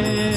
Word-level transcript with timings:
Amen. 0.00 0.29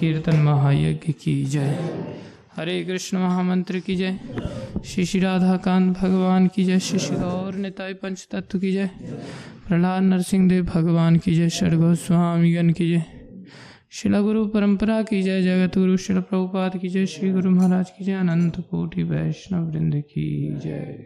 कीर्तन 0.00 0.36
महायज्ञ 0.36 1.12
की 1.14 1.32
जय 1.44 1.78
हरे 2.56 2.82
कृष्ण 2.84 3.18
महामंत्र 3.18 3.78
की 3.78 3.96
जय 3.96 4.18
श्री 4.84 5.04
श्री 5.04 5.20
राधा 5.20 5.56
कांत 5.56 5.98
भगवान 5.98 6.46
की 6.46 6.64
जय 6.64 6.78
श्री 6.78 6.98
श्री 6.98 7.16
गौर 7.16 7.54
निताय 7.54 7.94
पंच 7.94 8.26
तत्व 8.30 8.58
की 8.58 8.72
जय 8.72 8.86
प्रहलाद 9.66 10.02
नरसिंह 10.02 10.48
देव 10.48 10.64
भगवान 10.64 11.16
की 11.16 11.34
जय 11.34 11.48
शर्गो 11.50 11.94
स्वामीगण 12.04 12.72
की 12.72 12.88
जय 12.90 13.04
शिला 13.92 14.20
गुरु 14.20 14.46
परंपरा 14.46 15.00
की 15.02 15.22
जय 15.22 15.42
जगत 15.42 15.78
गुरु 15.78 15.96
शिल 15.96 16.20
प्रभुपाद 16.22 16.76
की 16.78 16.88
जय 16.88 17.06
श्री 17.06 17.30
गुरु 17.30 17.50
महाराज 17.50 17.90
की 17.90 18.04
जय 18.04 18.14
अनंत 18.14 18.60
कोटि 18.70 19.02
वैष्णव 19.02 19.70
वृंद 19.70 20.02
की 20.04 20.28
जय 20.64 21.04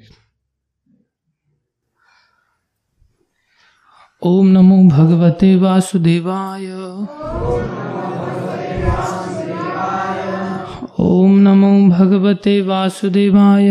ओम 4.22 4.46
नमो 4.48 4.82
भगवते 4.88 5.54
वासुदेवाय 5.56 6.66
ॐ 11.00 11.42
नमो 11.42 11.90
भगवते 11.90 12.60
वासुदेवाय। 12.60 13.70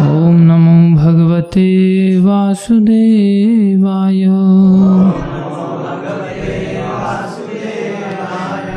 ॐ 0.00 0.36
नमो 0.48 0.96
भगवते 0.96 2.20
वासुदेवाय। 2.20 4.24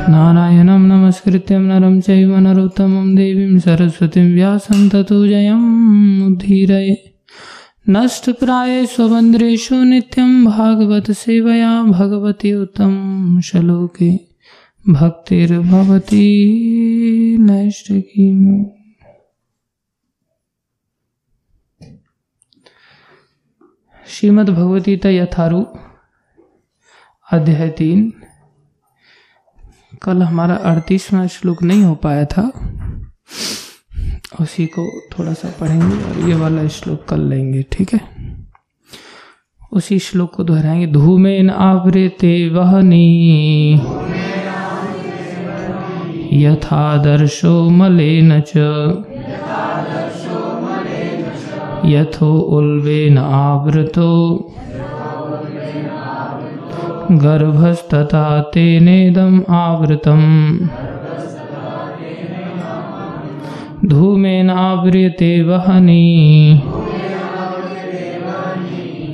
नारायणं 0.10 0.80
नमस्कृत्यं 0.80 1.60
नरं 1.60 2.02
चैव 2.02 2.38
नरोत्तमं 2.38 3.16
देवीं 3.16 3.60
सरस्वतीं 3.60 4.36
व्यासं 4.36 4.90
ततो 4.90 5.26
नष्टप्राये 7.90 8.86
स्वबन्ध्रेषु 8.86 9.76
नित्यं 9.76 10.46
भागवत 10.46 11.12
भगवती 11.92 12.54
उत्तम 12.54 13.40
श्लोके। 13.44 14.27
भक्तिर्भवती 14.90 16.28
नैष्टिकीम् 17.38 18.66
श्रीमद् 24.08 24.50
भगवतीता 24.50 25.10
यथारू, 25.10 25.62
अध्याय 27.32 27.70
तीन। 27.70 28.14
कल 30.04 30.24
हमारा 30.24 30.56
अड़तीसवा 30.56 31.28
श्लोक 31.28 31.64
नहीं 31.64 31.84
हो 31.84 31.96
पाया 31.96 32.26
था। 32.26 32.52
उसी 34.42 34.66
को 34.66 35.02
थोड़ा 35.02 35.34
सा 35.34 35.54
पढ़ेंगे 35.60 36.04
और 36.04 36.30
ये 36.30 36.36
वाला 36.36 36.68
श्लोक 36.68 37.06
कल 37.06 37.22
लेंगे, 37.22 37.64
ठीक 37.64 37.94
है? 37.94 38.02
उसी 39.72 40.00
श्लोक 40.00 40.36
को 40.36 40.44
दोहराएँगे। 40.44 40.88
धूमेन 40.88 41.50
आवृते 41.50 42.50
वहनी। 42.50 43.82
यथादर्शो 46.34 47.70
मलेन 47.70 48.44
च। 48.48 48.52
यथो 51.86 52.38
उल्वेन 52.38 53.18
आवृतो। 53.18 54.38
गर्भस्तथा 57.12 58.42
तेनेदम् 58.42 59.42
आवृतम्। 59.50 60.60
धूमेन 63.86 64.50
आवृते 64.50 65.44
वहनी। 65.44 66.54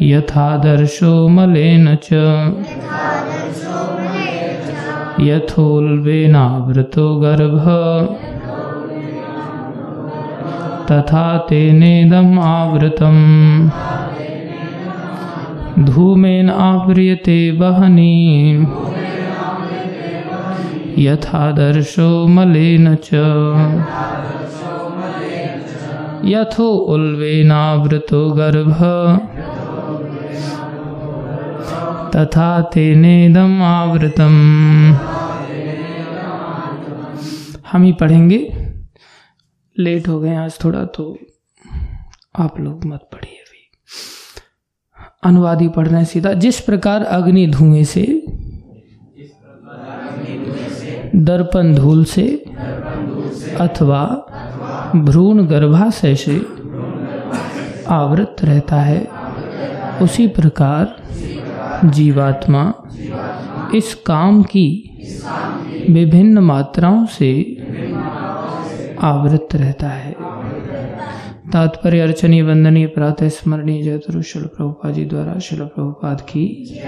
यथादर्शो 0.01 1.27
मलेन 1.27 1.97
च। 2.03 2.09
यथोल्बेनावृतो 5.19 7.15
गर्भ। 7.15 7.65
तथा 10.91 11.37
तेनेदम् 11.37 12.39
आवृतम्। 12.39 13.69
धूमेन 15.85 16.49
आव्रियते 16.49 17.51
वहनी। 17.51 18.53
यथादर्शो 20.99 22.27
मलेन 22.27 22.95
च। 22.95 23.09
यथो 26.25 26.69
उल्वेनावृतो 26.69 28.31
गर्भ। 28.31 28.77
तथा 32.15 32.61
तेनेदम 32.61 33.63
आवृतम। 33.63 34.33
हम 37.71 37.83
ही 37.83 37.91
पढ़ेंगे। 37.91 38.65
लेट 39.79 40.07
हो 40.07 40.19
गए 40.19 40.35
आज 40.35 40.59
थोड़ा 40.63 40.85
तो 40.85 41.17
आप 42.39 42.59
लोग 42.59 42.85
मत 42.85 43.09
पढ़िए 43.13 43.35
अभी। 43.35 43.71
अनुवादी 45.23 45.67
पढ़ 45.67 45.87
रहे 45.87 45.97
हैं 45.97 46.05
सीधा। 46.05 46.33
जिस 46.33 46.59
प्रकार 46.59 47.03
अग्नि 47.03 47.47
धुएँ 47.47 47.83
से, 47.83 48.23
दर्पण 51.15 51.75
धूल 51.75 52.03
से, 52.03 52.45
अथवा 53.59 54.03
भ्रूण 54.95 55.45
गर्भाशय 55.45 56.15
से 56.15 56.45
आवृत 57.87 58.35
रहता 58.43 58.75
है, 58.75 59.07
उसी 60.01 60.27
प्रकार 60.27 61.02
जीवात्मा, 61.85 62.73
इस 63.75 63.95
काम 63.95 64.43
की 64.43 64.89
विभिन्न 65.89 66.39
मात्राओं 66.39 67.05
से 67.05 67.57
आवृत 69.01 69.47
रहता 69.55 69.87
है। 69.87 70.15
तात्पर्य 71.53 71.99
अर्चनीय, 71.99 72.41
वंदनीय, 72.41 72.87
प्रातः 72.87 73.29
स्मरणीय 73.29 73.83
जयतरु 73.83 74.21
शिल 74.21 74.43
प्रभुपा 74.43 74.91
जी 74.91 75.05
द्वारा 75.05 75.39
शिल 75.39 75.59
प्रभुपाद 75.59 76.21
की 76.21 76.79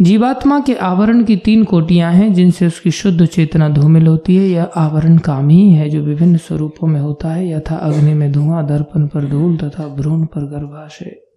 जीवात्मा 0.00 0.60
के 0.60 0.74
आवरण 0.74 1.24
की 1.24 1.36
तीन 1.36 1.64
कोटियाँ 1.64 2.12
हैं, 2.12 2.34
जिनसे 2.34 2.66
उसकी 2.66 2.90
शुद्ध 2.90 3.26
चेतना 3.26 3.68
धूमिल 3.68 4.06
होती 4.06 4.36
है। 4.36 4.48
यह 4.48 4.62
आवरण 4.62 5.18
काम 5.18 5.48
ही 5.48 5.72
है 5.72 5.90
जो 5.90 6.00
विभिन्न 6.00 6.36
स्वरूपों 6.36 6.88
में 6.88 7.00
होता 7.00 7.28
है। 7.28 7.50
यथा 7.52 7.76
अग्नि 7.76 8.14
में 8.14 8.32
धुआँ, 8.32 8.66
दर्पण 8.66 9.06
पर 9.06 9.24
धूल 9.24 9.56
तथा 9.56 9.88
भ्रूण 9.88 10.24
पर 10.24 10.40
गर्भाशय। 10.40 11.29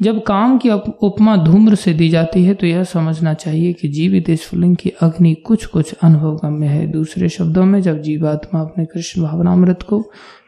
जब 0.00 0.22
काम 0.22 0.56
की 0.58 0.70
उपमा 0.70 1.36
धूम्र 1.36 1.74
से 1.74 1.92
दी 1.94 2.08
जाती 2.08 2.44
है 2.44 2.54
तो 2.54 2.66
यह 2.66 2.84
समझना 2.84 3.34
चाहिए 3.34 3.72
कि 3.72 3.88
जीवित 3.88 4.30
स्फुलिंग 4.32 4.76
की 4.76 4.92
अग्नि 5.02 5.34
कुछ 5.46 5.66
कुछ 5.66 5.92
अनुभव 5.94 6.36
गम्य 6.36 6.66
है। 6.66 6.86
दूसरे 6.86 7.28
शब्दों 7.28 7.64
में, 7.64 7.80
जब 7.82 8.00
जीवात्मा 8.02 8.60
अपने 8.60 8.84
कृष्ण 8.84 9.22
भावनामृत 9.22 9.82
को 9.82 10.00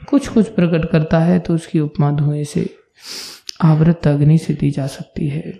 कुछ 0.09 0.29
कुछ 0.29 0.49
प्रकट 0.49 0.91
करता 0.91 1.19
है 1.19 1.39
तो 1.39 1.55
उसकी 1.55 1.81
उपमा 1.81 2.11
धुएँ 2.13 2.45
से 2.45 2.69
आवृत 3.63 4.07
अग्नि 4.07 4.39
से 4.39 4.55
दी 4.55 4.71
जा 4.71 4.87
सकती 4.87 5.29
है। 5.29 5.53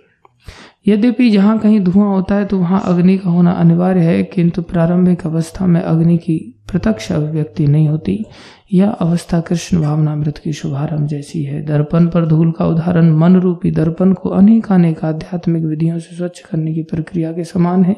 यद्यपि 0.87 1.29
जहाँ 1.29 1.57
कहीं 1.59 1.79
धुआँ 1.79 2.07
होता 2.07 2.35
है 2.35 2.45
तो 2.45 2.57
वहाँ 2.57 2.81
अग्नि 2.85 3.17
का 3.17 3.29
होना 3.29 3.51
अनिवार्य 3.51 4.01
है, 4.01 4.23
किंतु 4.23 4.61
प्रारंभिक 4.61 5.25
अवस्था 5.25 5.65
में 5.65 5.81
अग्नि 5.81 6.17
की 6.17 6.37
प्रत्यक्ष 6.69 7.11
अभिव्यक्ति 7.11 7.67
नहीं 7.67 7.87
होती। 7.87 8.25
यह 8.73 8.89
अवस्था 8.89 9.39
कृष्ण 9.41 9.81
भावनामृत 9.81 10.37
की 10.37 10.53
शुभारंभ 10.53 11.07
जैसी 11.07 11.43
है। 11.43 11.61
दर्पण 11.65 12.07
पर 12.07 12.25
धूल 12.25 12.51
का 12.51 12.65
उदाहरण 12.65 13.11
मन 13.11 13.35
रूपी 13.35 13.71
दर्पण 13.71 14.13
को 14.13 14.29
अनेक 14.29 14.71
अनेक 14.71 15.05
आध्यात्मिक 15.05 15.63
विधियों 15.63 15.99
से 15.99 16.15
स्वच्छ 16.15 16.39
करने 16.39 16.73
की 16.73 16.83
प्रक्रिया 16.83 17.31
के 17.31 17.43
समान 17.43 17.83
है। 17.83 17.95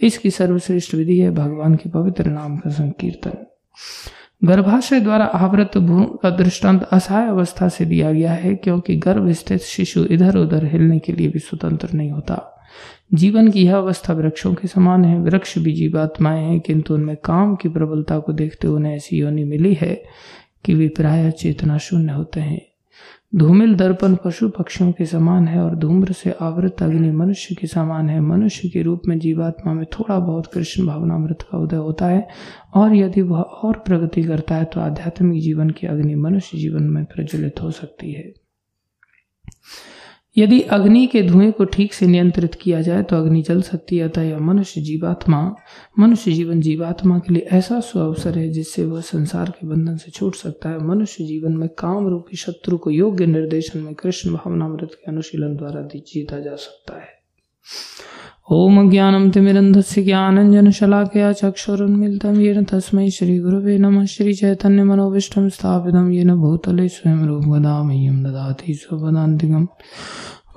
इसकी 0.00 0.30
सर्वश्रेष्ठ 0.30 0.94
विधि 0.94 1.18
है 1.18 1.30
भगवान 1.30 1.74
के 1.74 1.90
पवित्र 1.90 2.26
नाम 2.26 2.56
का 2.56 2.70
संकीर्तन। 2.70 3.46
गर्भाशय 4.44 5.00
द्वारा 5.00 5.24
आवृत 5.24 5.76
भूमि 5.78 6.06
का 6.22 6.30
दृष्टांत 6.30 6.82
असहाय 6.82 7.28
अवस्था 7.28 7.68
से 7.68 7.84
दिया 7.84 8.12
गया 8.12 8.32
है, 8.32 8.54
क्योंकि 8.54 8.96
गर्भ 8.96 9.30
स्थित 9.30 9.60
शिशु 9.60 10.04
इधर 10.04 10.36
उधर 10.36 10.64
हिलने 10.64 10.98
के 10.98 11.12
लिए 11.12 11.28
भी 11.28 11.38
स्वतंत्र 11.38 11.88
नहीं 11.94 12.10
होता। 12.10 12.55
जीवन 13.14 13.50
की 13.50 13.64
यह 13.64 13.76
अवस्था 13.76 14.12
वृक्षों 14.12 14.54
के 14.54 14.68
समान 14.68 15.04
है। 15.04 15.18
वृक्ष 15.20 15.58
भी 15.58 15.72
जीवात्माएँ 15.72 16.44
हैं, 16.44 16.60
किंतु 16.60 16.94
उनमें 16.94 17.16
काम 17.16 17.56
की 17.56 17.68
प्रबलता 17.68 18.18
को 18.18 18.32
देखते 18.32 18.68
उन्हें 18.68 18.96
ऐसी 18.96 19.18
योनि 19.18 19.44
मिली 19.44 19.74
है 19.74 20.04
कि 20.64 20.74
वे 20.74 20.88
प्राय 20.88 21.30
चेतना 21.30 21.78
शून्य 21.78 22.12
होते 22.12 22.40
हैं। 22.40 22.60
धूमिल 23.36 23.74
दर्पण 23.74 24.16
पशु 24.24 24.48
पक्षियों 24.48 24.92
के 24.92 25.04
समान 25.06 25.48
है 25.48 25.60
और 25.60 25.74
धूम्र 25.74 26.12
से 26.12 26.34
आवृत 26.40 26.82
अग्नि 26.82 27.10
मनुष्य 27.10 27.54
के 27.54 27.66
समान 27.66 28.08
है। 28.08 28.20
मनुष्य 28.20 28.68
के 28.68 28.82
रूप 28.82 29.02
में 29.08 29.18
जीवात्मा 29.18 29.72
में 29.72 29.84
थोड़ा 29.84 30.18
बहुत 30.18 30.46
कृष्ण 30.46 30.86
भावनामृत 30.86 31.42
का 31.42 31.58
उदय 31.58 31.76
होता 31.76 32.06
है 32.06 32.28
और 32.74 32.94
यदि 32.94 33.22
वह 33.22 33.40
और 33.40 33.78
प्रगति 33.78 34.22
करता 34.22 34.54
है 34.54 34.64
तो 34.64 34.80
आध्यात्मिक 34.80 35.42
जीवन 35.42 35.70
की 35.70 35.86
अग्नि 35.86 36.14
मनुष्य 36.14 36.58
जीवन 36.58 36.82
में 36.82 37.04
प्रज्वलित 37.04 37.62
हो 37.62 37.70
सकती 37.70 38.12
है। 38.12 38.32
यदि 40.38 40.60
अग्नि 40.60 41.06
के 41.06 41.22
धुएँ 41.22 41.52
को 41.52 41.64
ठीक 41.64 41.94
से 41.94 42.06
नियंत्रित 42.06 42.54
किया 42.54 42.80
जाए 42.80 43.02
तो 43.02 43.16
अग्नि 43.16 43.42
जल 43.42 43.62
सकती 43.62 43.96
है, 43.96 44.08
अतः 44.08 44.38
मनुष्य 44.38 44.80
जीवात्मा, 44.80 45.54
मनुष्य 45.98 46.32
जीवन 46.32 46.60
जीवात्मा 46.60 47.18
के 47.18 47.34
लिए 47.34 47.46
ऐसा 47.52 47.80
सुअवसर 47.80 48.38
है, 48.38 48.48
जिससे 48.48 48.84
वह 48.84 49.00
संसार 49.00 49.50
के 49.50 49.66
बंधन 49.66 49.96
से 49.96 50.10
छूट 50.10 50.34
सकता 50.34 50.68
है। 50.68 50.78
मनुष्य 50.78 51.24
जीवन 51.24 51.56
में 51.56 51.68
काम 51.68 52.08
रूपी 52.08 52.36
शत्रु 52.36 52.78
को 52.78 52.90
योग्य 52.90 53.26
निर्देशन 53.26 53.78
में 53.78 53.94
कृष्ण 53.94 54.32
भावनामृत 54.32 54.90
के 54.92 55.12
अनुशीलन 55.12 55.56
द्वारा 55.56 55.82
जीता 55.82 56.40
जा 56.40 56.54
सकता 56.54 57.00
है। 57.00 57.16
ओम 58.50 58.90
ज्ञानम 58.90 59.30
तिमिरन्धस्य 59.30 60.02
ज्ञानञ्जनशलाकया 60.02 61.32
चक्षुरुन्मिलितं 61.32 62.36
येन 62.40 62.64
तस्मै 62.64 63.10
श्रीगुरवे 63.10 63.78
नमः। 63.78 64.04
श्रीचैतन्य 64.06 64.82
मनोविष्टं 64.84 65.48
स्थापितं 65.48 66.06
येन 66.12 66.30
भूतले 66.34 66.88
स्वयं 66.88 67.26
रूपगदामह्यं 67.26 68.22
ददाति 68.22 68.74
स्वपदान्तिकम् 68.74 69.66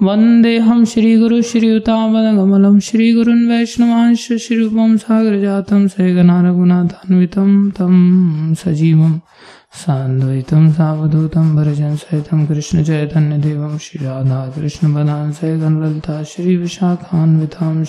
वन्देऽहं 0.04 0.86
श्रीगुरु 0.86 1.42
श्रीयुतावदगमलं 1.42 2.80
श्रीगुरुन् 2.80 3.48
वैष्णवांश 3.50 4.28
श्रीरूपं 4.44 4.98
सागरजातं 4.98 5.88
सैगना 5.88 6.38
रघुनाथान्वितं 6.46 7.52
तं 7.78 7.96
सजीवम्। 8.54 9.20
सान्द्वैतं 9.72 10.72
सावधूतं 10.72 11.56
भरजन 11.56 11.96
सहितं 11.96 12.46
कृष्णचैतन्यदेवं 12.46 13.78
श्रीराधा 13.78 14.54
कृष्णपदां 14.56 15.32
सहितं 15.32 15.84
ललिता 15.84 16.24
श्री 16.24 16.44
श्रीविशाखान्वितां 16.44 17.84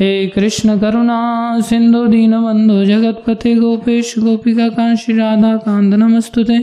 हे 0.00 0.26
कृष्ण 0.26 0.78
करुणा 0.78 1.60
सिंधु 1.60 2.06
दीनबंधु 2.06 2.84
जगतपते 2.84 3.54
गोपेश, 3.54 4.14
गोपिका 4.18 4.68
कांशी 4.68 5.12
राधा 5.12 5.56
कांद 5.56 5.94
नमस्तुते। 5.94 6.58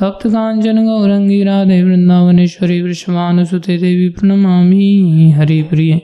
तप्त 0.00 0.28
कांचन 0.28 0.84
गौरंगी 0.84 1.44
राधे 1.44 1.82
वृंदावनेश्वरी 1.82 2.82
वृषभानुसुते 2.82 3.78
देवी, 3.78 4.08
प्रणमामि। 4.08 5.34
हरिप्रिय। 5.36 6.00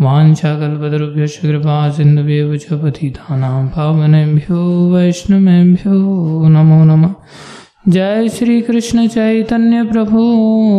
वाञ्छाकल्पतरुभ्यश्च 0.00 1.38
कृपा 1.38 1.90
सिन्धुभ्येव 1.90 2.56
च 2.56 2.66
पतितानां 2.72 3.66
पावनेभ्यो, 3.66 4.90
वैष्णवेभ्यो, 4.94 5.92
नमो 6.48 6.84
नमः। 6.84 7.10
जय 7.88 8.28
श्री 8.28 8.60
कृष्ण 8.60 9.06
चैतन्य 9.06 9.82
प्रभु 9.82 10.18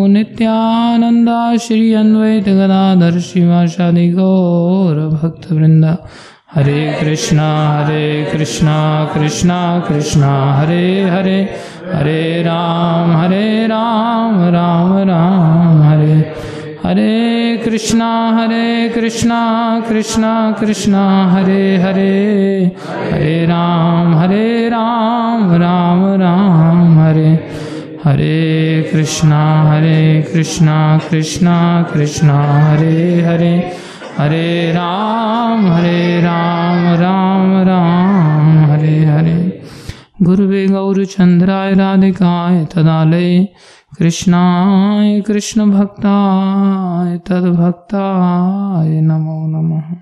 नित्यानंदा 0.07 1.57
श्री 1.57 1.93
अन्वैत 1.93 2.50
गदाधर 2.50 3.19
शिवाशादि 3.19 4.10
गौर 4.10 4.95
भक्त 4.95 5.51
वृंदा 5.51 5.98
हरे 6.55 6.98
कृष्णा 7.01 7.79
हरे 7.79 8.27
कृष्णा 8.34 9.05
कृष्णा 9.05 9.79
कृष्णा, 9.79 10.53
हरे 10.53 11.01
हरे 11.01 11.50
हरे 11.93 12.43
राम 12.43 13.17
हरे 13.17 13.67
राम 13.67 14.41
राम 14.41 14.98
राम, 14.98 15.84
हरे। 15.84 16.54
हरे 16.86 17.58
कृष्णा 17.65 18.38
हरे 18.38 18.89
कृष्णा 18.89 19.42
कृष्णा 19.89 20.56
कृष्णा, 20.60 21.32
हरे 21.32 21.77
हरे। 21.77 22.72
हरे 23.12 23.46
राम 23.46 24.15
हरे 24.15 24.70
राम 24.70 25.51
राम 25.51 26.22
राम, 26.22 27.00
हरे। 27.00 27.48
हरे 28.06 28.89
कृष्णा 28.94 29.72
हरे 29.72 30.22
कृष्णा 30.34 31.00
कृष्णा 31.12 31.84
कृष्णा, 31.94 32.70
हरे 32.70 33.22
हरे। 33.22 33.72
हरे 34.18 34.72
राम 34.72 35.72
हरे 35.72 36.22
राम 36.22 36.94
राम 37.01 37.62
राम, 37.62 38.72
हरे 38.72 39.06
हरे। 39.06 39.62
गुरुवे 40.22 40.68
गौरचंद्राय 40.68 41.74
राधिकाय 41.74 42.65
तदालय 42.65 43.48
कृष्णाय 44.00 45.22
कृष्ण 45.22 45.72
भक्ताय 45.72 47.18
तद्भक्ताय 47.18 49.02
नमो 49.02 49.48
नमः। 49.48 49.96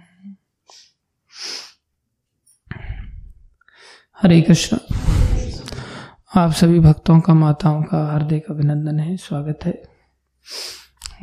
हरे 4.22 4.42
कृष्ण। 4.42 4.78
आप 6.36 6.52
सभी 6.52 6.80
भक्तों 6.80 7.20
का, 7.20 7.34
माताओं 7.34 7.84
का 7.84 8.06
हार्दिक 8.06 8.46
अभिनंदन 8.50 9.00
है, 9.00 9.18
स्वागत 9.18 9.60
है। 9.66 9.84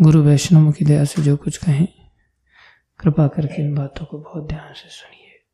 गुरु 0.00 0.22
वैष्णव 0.22 0.72
की 0.72 0.84
दया 0.84 1.04
से 1.04 1.22
जो 1.22 1.36
कुछ 1.36 1.56
कहें, 1.56 1.88
कृपा 3.00 3.28
करके 3.28 3.62
इन 3.62 3.74
बातों 3.74 4.06
को 4.06 4.18
बहुत 4.18 4.48
ध्यान 4.48 4.72
से 4.72 4.88
सुनिए। 4.88 5.46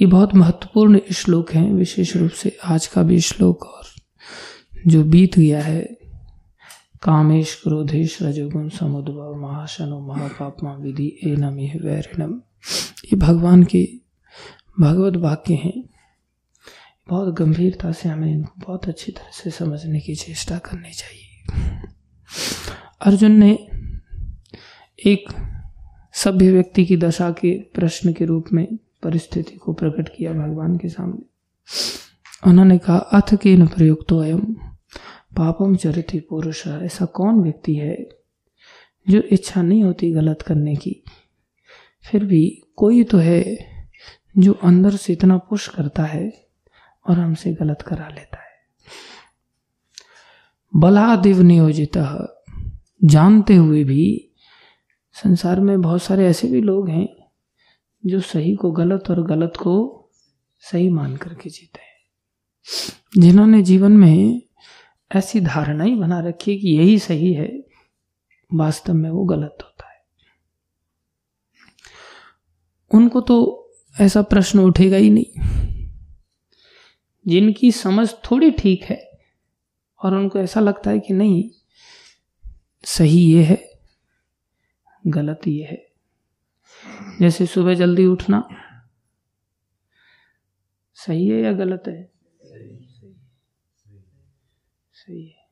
ये 0.00 0.06
बहुत 0.06 0.34
महत्वपूर्ण 0.34 1.00
श्लोक 1.14 1.52
हैं, 1.52 1.72
विशेष 1.72 2.16
रूप 2.16 2.30
से 2.30 2.56
आज 2.64 2.86
का 2.86 3.02
भी 3.02 3.20
श्लोक 3.20 3.64
और 3.64 3.84
जो 4.86 5.04
बीत 5.04 5.38
गया 5.38 5.62
है, 5.62 5.98
कामेश 7.02 7.60
क्रोधेश 7.62 8.22
रजोगुण 8.22 8.68
समुद्भव 8.68 9.34
महाशनो 9.34 10.00
महापापमा 10.00 10.74
विधि 10.74 11.20
ए 11.24 11.36
नमी 11.36 11.72
वैरिणम। 11.84 12.34
ये 13.04 13.16
भगवान 13.16 13.64
के 13.64 13.88
भगवत 14.80 15.16
वाक्य 15.16 15.54
हैं। 15.54 15.82
बहुत 17.08 17.34
गंभीरता 17.34 17.92
से 17.92 18.08
हमें 18.08 18.32
इनको 18.32 18.62
बहुत 18.66 18.88
अच्छी 18.88 19.12
तरह 19.12 19.30
से 19.32 19.50
समझने 19.50 20.00
की 20.00 20.14
चेष्टा 20.14 20.58
करनी 20.58 20.90
चाहिए। 20.90 21.42
अर्जुन 23.00 23.32
ने 23.32 23.68
एक 25.06 25.24
सभ्य 26.14 26.52
व्यक्ति 26.52 26.86
की 26.86 26.96
दशा 26.96 27.30
के 27.30 27.58
प्रश्न 27.58 28.12
के 28.12 28.24
रूप 28.24 28.44
में 28.52 28.78
परिस्थिति 29.02 29.56
को 29.56 29.72
प्रकट 29.72 30.08
किया 30.16 30.32
भगवान 30.32 30.76
के 30.78 30.88
सामने। 30.88 32.50
उन्होंने 32.50 32.78
कहा 32.78 32.96
अथ 32.96 33.34
के 33.34 33.56
न 33.56 33.66
प्रयुक्त 33.66 34.12
अयम, 34.12 34.54
पापम 35.36 35.76
चरित 35.76 36.26
पुरुष, 36.30 36.66
ऐसा 36.66 37.04
कौन 37.04 37.42
व्यक्ति 37.42 37.74
है 37.74 38.08
जो 39.08 39.20
इच्छा 39.20 39.62
नहीं 39.62 39.82
होती 39.84 40.12
गलत 40.12 40.42
करने 40.42 40.76
की? 40.76 41.04
फिर 42.10 42.24
भी 42.24 42.62
कोई 42.76 43.04
तो 43.04 43.18
है 43.18 43.58
जो 44.38 44.52
अंदर 44.52 44.96
से 44.96 45.12
इतना 45.12 45.38
पुश 45.38 45.68
करता 45.68 46.02
है 46.02 46.46
और 47.08 47.18
हमसे 47.18 47.52
गलत 47.52 47.82
करा 47.82 48.08
लेता 48.08 48.38
है। 48.38 48.46
बलादिव 50.76 51.42
नियोजित, 51.42 51.98
जानते 53.04 53.56
हुए 53.56 53.84
भी 53.84 54.30
संसार 55.12 55.60
में 55.60 55.80
बहुत 55.80 56.02
सारे 56.02 56.26
ऐसे 56.26 56.48
भी 56.48 56.60
लोग 56.60 56.88
हैं 56.88 57.15
जो 58.06 58.20
सही 58.20 58.54
को 58.54 58.70
गलत 58.70 59.04
और 59.10 59.22
गलत 59.22 59.52
को 59.56 60.02
सही 60.58 60.88
मान 60.88 61.16
करके 61.16 61.50
जीते 61.50 61.80
हैं। 61.80 61.96
जिन्होंने 63.18 63.62
जीवन 63.62 63.92
में 63.92 64.42
ऐसी 65.14 65.40
धारणा 65.40 65.84
ही 65.84 65.94
बना 65.94 66.20
रखी 66.20 66.52
है 66.52 66.58
कि 66.58 66.68
यही 66.68 66.98
सही 66.98 67.32
है, 67.32 67.64
वास्तव 68.54 68.94
में 68.94 69.10
वो 69.10 69.24
गलत 69.24 69.58
होता 69.64 69.90
है। 69.90 70.06
उनको 72.94 73.20
तो 73.20 73.62
ऐसा 74.00 74.22
प्रश्न 74.22 74.58
उठेगा 74.58 74.96
ही 74.96 75.10
नहीं। 75.10 75.40
जिनकी 77.28 77.72
समझ 77.72 78.12
थोड़ी 78.30 78.50
ठीक 78.50 78.82
है 78.82 79.20
और 80.02 80.14
उनको 80.14 80.38
ऐसा 80.38 80.60
लगता 80.60 80.90
है 80.90 81.00
कि 81.00 81.14
नहीं, 81.14 81.50
सही 82.84 83.32
ये 83.32 83.44
है, 83.44 83.80
गलत 85.06 85.40
ये 85.48 85.64
है। 85.64 85.85
जैसे 87.20 87.46
सुबह 87.46 87.74
जल्दी 87.74 88.06
उठना। 88.06 88.48
सही 90.94 91.28
है 91.28 91.40
या 91.40 91.52
गलत 91.52 91.82
है? 91.88 92.12
सही 94.92 95.28
है। 95.28 95.48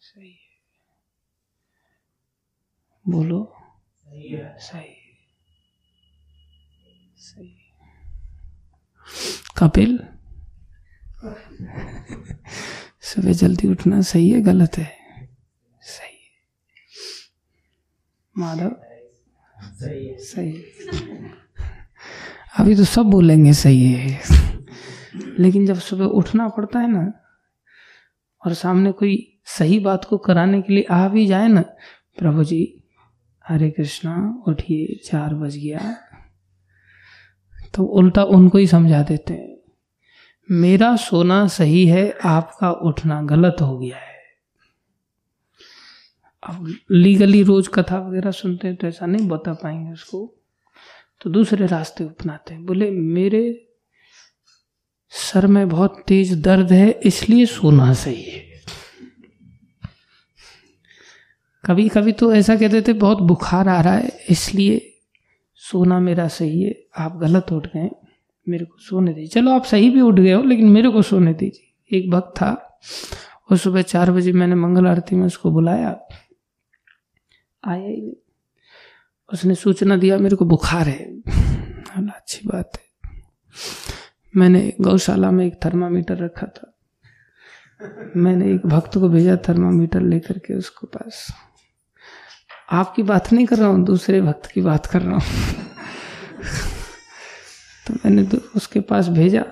सही 0.00 0.30
है। 0.30 0.36
बोलो। 3.08 3.54
सही 4.58 4.94
सही 7.16 7.72
कपिल? 9.58 9.98
सुबह 13.00 13.32
जल्दी 13.32 13.68
उठना 13.68 14.00
सही 14.00 14.30
है 14.30 14.40
गलत 14.40 14.78
है? 14.78 14.96
सही 15.80 16.16
है। 16.16 16.30
माधव? 18.38 18.85
सही 19.76 20.52
है। 20.52 21.30
अभी 22.58 22.74
तो 22.74 22.84
सब 22.84 23.02
बोलेंगे 23.02 23.52
सही 23.52 23.92
है। 23.92 24.20
लेकिन 25.38 25.66
जब 25.66 25.74
सुबह 25.74 26.04
उठना 26.04 26.48
पड़ता 26.48 26.78
है 26.78 26.90
ना, 26.90 27.12
और 28.46 28.54
सामने 28.54 28.92
कोई 28.92 29.38
सही 29.44 29.78
बात 29.78 30.04
को 30.04 30.18
कराने 30.18 30.62
के 30.62 30.72
लिए 30.72 30.86
आ 30.90 31.08
भी 31.08 31.26
जाए 31.26 31.48
ना, 31.48 31.60
प्रभु 32.18 32.44
जी, 32.44 32.84
हरे 33.48 33.70
कृष्णा, 33.70 34.42
उठिए, 34.48 35.00
चार 35.04 35.34
बज 35.34 35.56
गया। 35.56 35.96
तो 37.74 37.84
उल्टा 37.84 38.24
उनको 38.24 38.58
ही 38.58 38.66
समझा 38.66 39.02
देते 39.02 39.34
हैं। 39.34 39.56
मेरा 40.50 40.96
सोना 40.96 41.46
सही 41.46 41.86
है, 41.86 42.18
आपका 42.24 42.70
उठना 42.70 43.22
गलत 43.22 43.56
हो 43.60 43.78
गया 43.78 43.96
है। 43.96 44.15
अब 46.46 46.74
लीगली 46.90 47.42
रोज 47.42 47.68
कथा 47.68 47.98
वगैरह 47.98 48.30
सुनते 48.30 48.68
हैं 48.68 48.76
तो 48.76 48.86
ऐसा 48.86 49.06
नहीं 49.06 49.28
बता 49.28 49.52
पाएँगे 49.52 49.92
उसको। 49.92 50.32
तो 51.20 51.30
दूसरे 51.30 51.66
रास्ते 51.66 52.04
अपनाते 52.04 52.54
हैं। 52.54 52.64
बोले, 52.66 52.90
मेरे 52.90 53.62
सर 55.12 55.46
में 55.46 55.68
बहुत 55.68 56.02
तेज 56.06 56.32
दर्द 56.42 56.72
है, 56.72 56.90
इसलिए 57.04 57.46
सोना 57.46 57.92
सही 57.94 58.22
है 58.22 58.44
कभी 61.64 61.88
कभी 61.88 62.12
तो 62.12 62.32
ऐसा 62.34 62.56
कहते 62.56 62.82
थे, 62.82 62.92
बहुत 62.92 63.18
बुखार 63.18 63.68
आ 63.68 63.80
रहा 63.80 63.94
है, 63.94 64.10
इसलिए 64.30 65.00
सोना 65.54 65.98
मेरा 66.00 66.28
सही 66.28 66.62
है। 66.62 66.74
आप 66.98 67.16
गलत 67.16 67.52
उठ 67.52 67.66
गए, 67.66 67.90
मेरे 68.46 68.64
को 68.64 68.78
सोने 68.78 69.12
दीजिए। 69.12 69.28
चलो, 69.28 69.50
आप 69.50 69.64
सही 69.64 69.90
भी 69.90 70.00
उठ 70.00 70.14
गए 70.14 70.32
हो, 70.32 70.42
लेकिन 70.42 70.68
मेरे 70.68 70.90
को 70.90 71.02
सोने 71.02 71.32
दीजिए। 71.34 71.98
एक 71.98 72.10
भक्त 72.10 72.32
था 72.36 72.78
और 73.50 73.56
सुबह 73.56 73.82
चार 73.82 74.10
बजे 74.10 74.32
मैंने 74.32 74.54
मंगल 74.54 74.86
आरती 74.86 75.16
में 75.16 75.26
उसको 75.26 75.50
बुलाया। 75.50 75.90
आया 77.66 77.88
ही 77.88 78.00
नहीं। 78.00 78.14
उसने 79.32 79.54
सूचना 79.54 79.96
दिया, 79.96 80.18
मेरे 80.18 80.36
को 80.36 80.44
बुखार 80.44 80.88
है। 80.88 81.04
अच्छी 81.96 82.48
बात 82.48 82.72
है। 82.74 82.86
मैंने 84.36 84.72
गौशाला 84.80 85.30
में 85.30 85.46
एक 85.46 85.54
थर्मामीटर 85.64 86.16
रखा 86.16 86.46
था। 86.46 86.72
मैंने 88.16 88.54
एक 88.54 88.66
भक्त 88.66 88.98
को 88.98 89.08
भेजा 89.08 89.36
थर्मामीटर 89.36 90.00
लेकर 90.00 90.38
के 90.38 90.54
उसको 90.54 90.86
पास। 90.86 91.34
आपकी 92.72 93.02
बात 93.02 93.32
नहीं 93.32 93.46
कर 93.46 93.56
रहा 93.56 93.68
हूँ, 93.68 93.84
दूसरे 93.84 94.20
भक्त 94.20 94.46
की 94.46 94.60
बात 94.60 94.86
कर 94.86 95.02
रहा 95.02 95.14
हूँ। 95.14 95.22
तो 97.86 97.94
मैंने 97.94 98.28
उसके 98.56 98.80
पास 98.80 99.08
भेजा। 99.08 99.44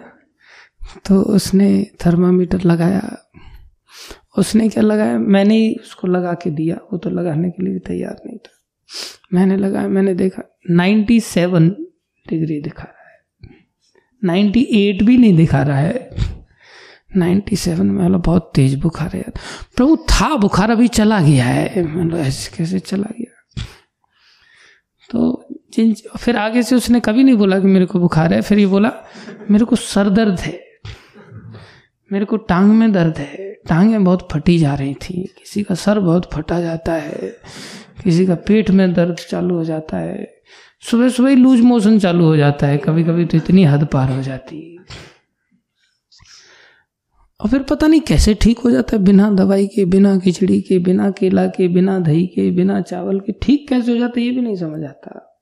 तो 1.07 1.23
उसने 1.23 1.91
थर्मामीटर 2.07 2.61
लगाया। 2.61 3.31
उसने 4.39 4.69
क्या 4.69 4.83
लगाया? 4.83 5.19
मैंने 5.19 5.57
ही 5.57 5.75
उसको 5.75 6.09
लगा 6.09 6.33
के 6.33 6.51
दिया। 6.51 6.77
वो 6.93 6.99
तो 6.99 7.11
लगाने 7.11 7.51
के 7.51 7.63
लिए 7.63 7.73
भी 7.73 7.79
तैयार 7.79 8.17
नहीं 8.27 8.39
था। 8.39 8.51
मैंने 9.33 9.57
लगाया, 9.57 9.89
मैंने 9.89 10.15
देखा 10.15 10.59
97 10.71 11.69
डिग्री 12.29 12.63
दिखा 12.63 12.83
रहा 12.83 13.11
है। 13.11 13.27
98 14.25 15.03
भी 15.03 15.17
नहीं 15.17 15.37
दिखा 15.37 15.63
रहा 15.63 15.79
है। 15.79 16.11
97 17.17 17.85
में 17.85 18.03
वाला 18.03 18.19
बहुत 18.19 18.53
तेज 18.55 18.75
बुखार 18.75 19.09
है 19.09 19.19
यार। 19.19 19.33
प्रभु, 19.77 19.97
था, 19.97 20.37
बुखार 20.37 20.71
अभी 20.71 20.89
चला 20.89 21.21
गया 21.21 21.45
है। 21.45 21.83
मतलब 21.83 22.19
ऐसे 22.19 22.57
कैसे 22.57 22.79
चला 22.79 23.13
गया? 23.19 23.65
तो 25.11 25.47
जिन, 25.73 25.95
फिर 26.19 26.37
आगे 26.37 26.63
से 26.63 26.77
उसने 26.77 27.01
कभी 27.01 27.25
नहीं 27.25 27.35
बोला 27.35 27.61
कि 27.61 27.67
मेरे 27.67 27.87
को 27.87 27.99
बुखार 27.99 28.35
है। 28.35 28.43
फिर 28.43 28.59
ये 28.59 28.67
बोला, 28.67 28.93
मेरे 29.51 29.65
को 29.65 29.77
सर 29.77 30.11
दर्द 30.11 30.41
है। 30.41 30.74
मेरे 32.13 32.25
को 32.25 32.37
टांग 32.37 32.73
में 32.73 32.93
दर्द 32.93 33.19
है। 33.19 33.55
टांगें 33.69 34.05
बहुत 34.05 34.29
फटी 34.33 34.59
जा 34.59 34.75
रही 34.75 34.95
थी। 34.95 35.23
किसी 35.23 35.63
का 35.63 35.75
सर 35.75 35.99
बहुत 35.99 36.31
फटा 36.33 36.61
जाता 36.61 36.93
है। 36.93 37.37
किसी 38.05 38.27
का 38.27 38.35
पेट 38.35 38.71
में 38.71 38.95
दर्द 38.95 39.15
चालू 39.15 39.55
हो 39.55 39.65
जाता 39.65 39.97
है। 39.97 40.35
सुबह 40.91 41.09
सुबह 41.09 41.29
ही 41.29 41.37
लूज 41.37 41.61
मोशन 41.61 41.99
चालू 41.99 42.25
हो 42.25 42.37
जाता 42.37 42.67
है। 42.67 42.79
कभी 42.79 43.05
कभी 43.05 43.25
तो 43.25 43.37
इतनी 43.37 43.65
हद 43.65 43.87
पार 43.87 44.13
हो 44.13 44.23
जाती। 44.23 44.79
और 47.41 47.51
फिर 47.51 47.63
पता 47.63 47.87
नहीं 47.87 48.01
कैसे 48.01 48.35
ठीक 48.35 48.59
हो 48.59 48.71
जाता 48.71 48.97
है। 48.97 49.03
बिना 49.03 49.31
दवाई 49.31 49.67
के, 49.67 49.85
बिना 49.85 50.19
खिचड़ी 50.19 50.61
के, 50.61 50.79
बिना 50.79 51.11
केला 51.11 51.47
के, 51.47 51.69
बिना 51.69 51.99
दही 51.99 52.27
के, 52.27 52.51
बिना 52.51 52.81
चावल 52.81 53.21
के 53.21 53.33
ठीक 53.33 53.69
कैसे 53.69 53.93
हो 53.93 53.99
जाता 53.99 54.21
है 54.21 54.27
ये 54.27 54.33
भी 54.33 54.41
नहीं 54.41 54.57
समझ 54.57 54.85
आता। 54.85 55.34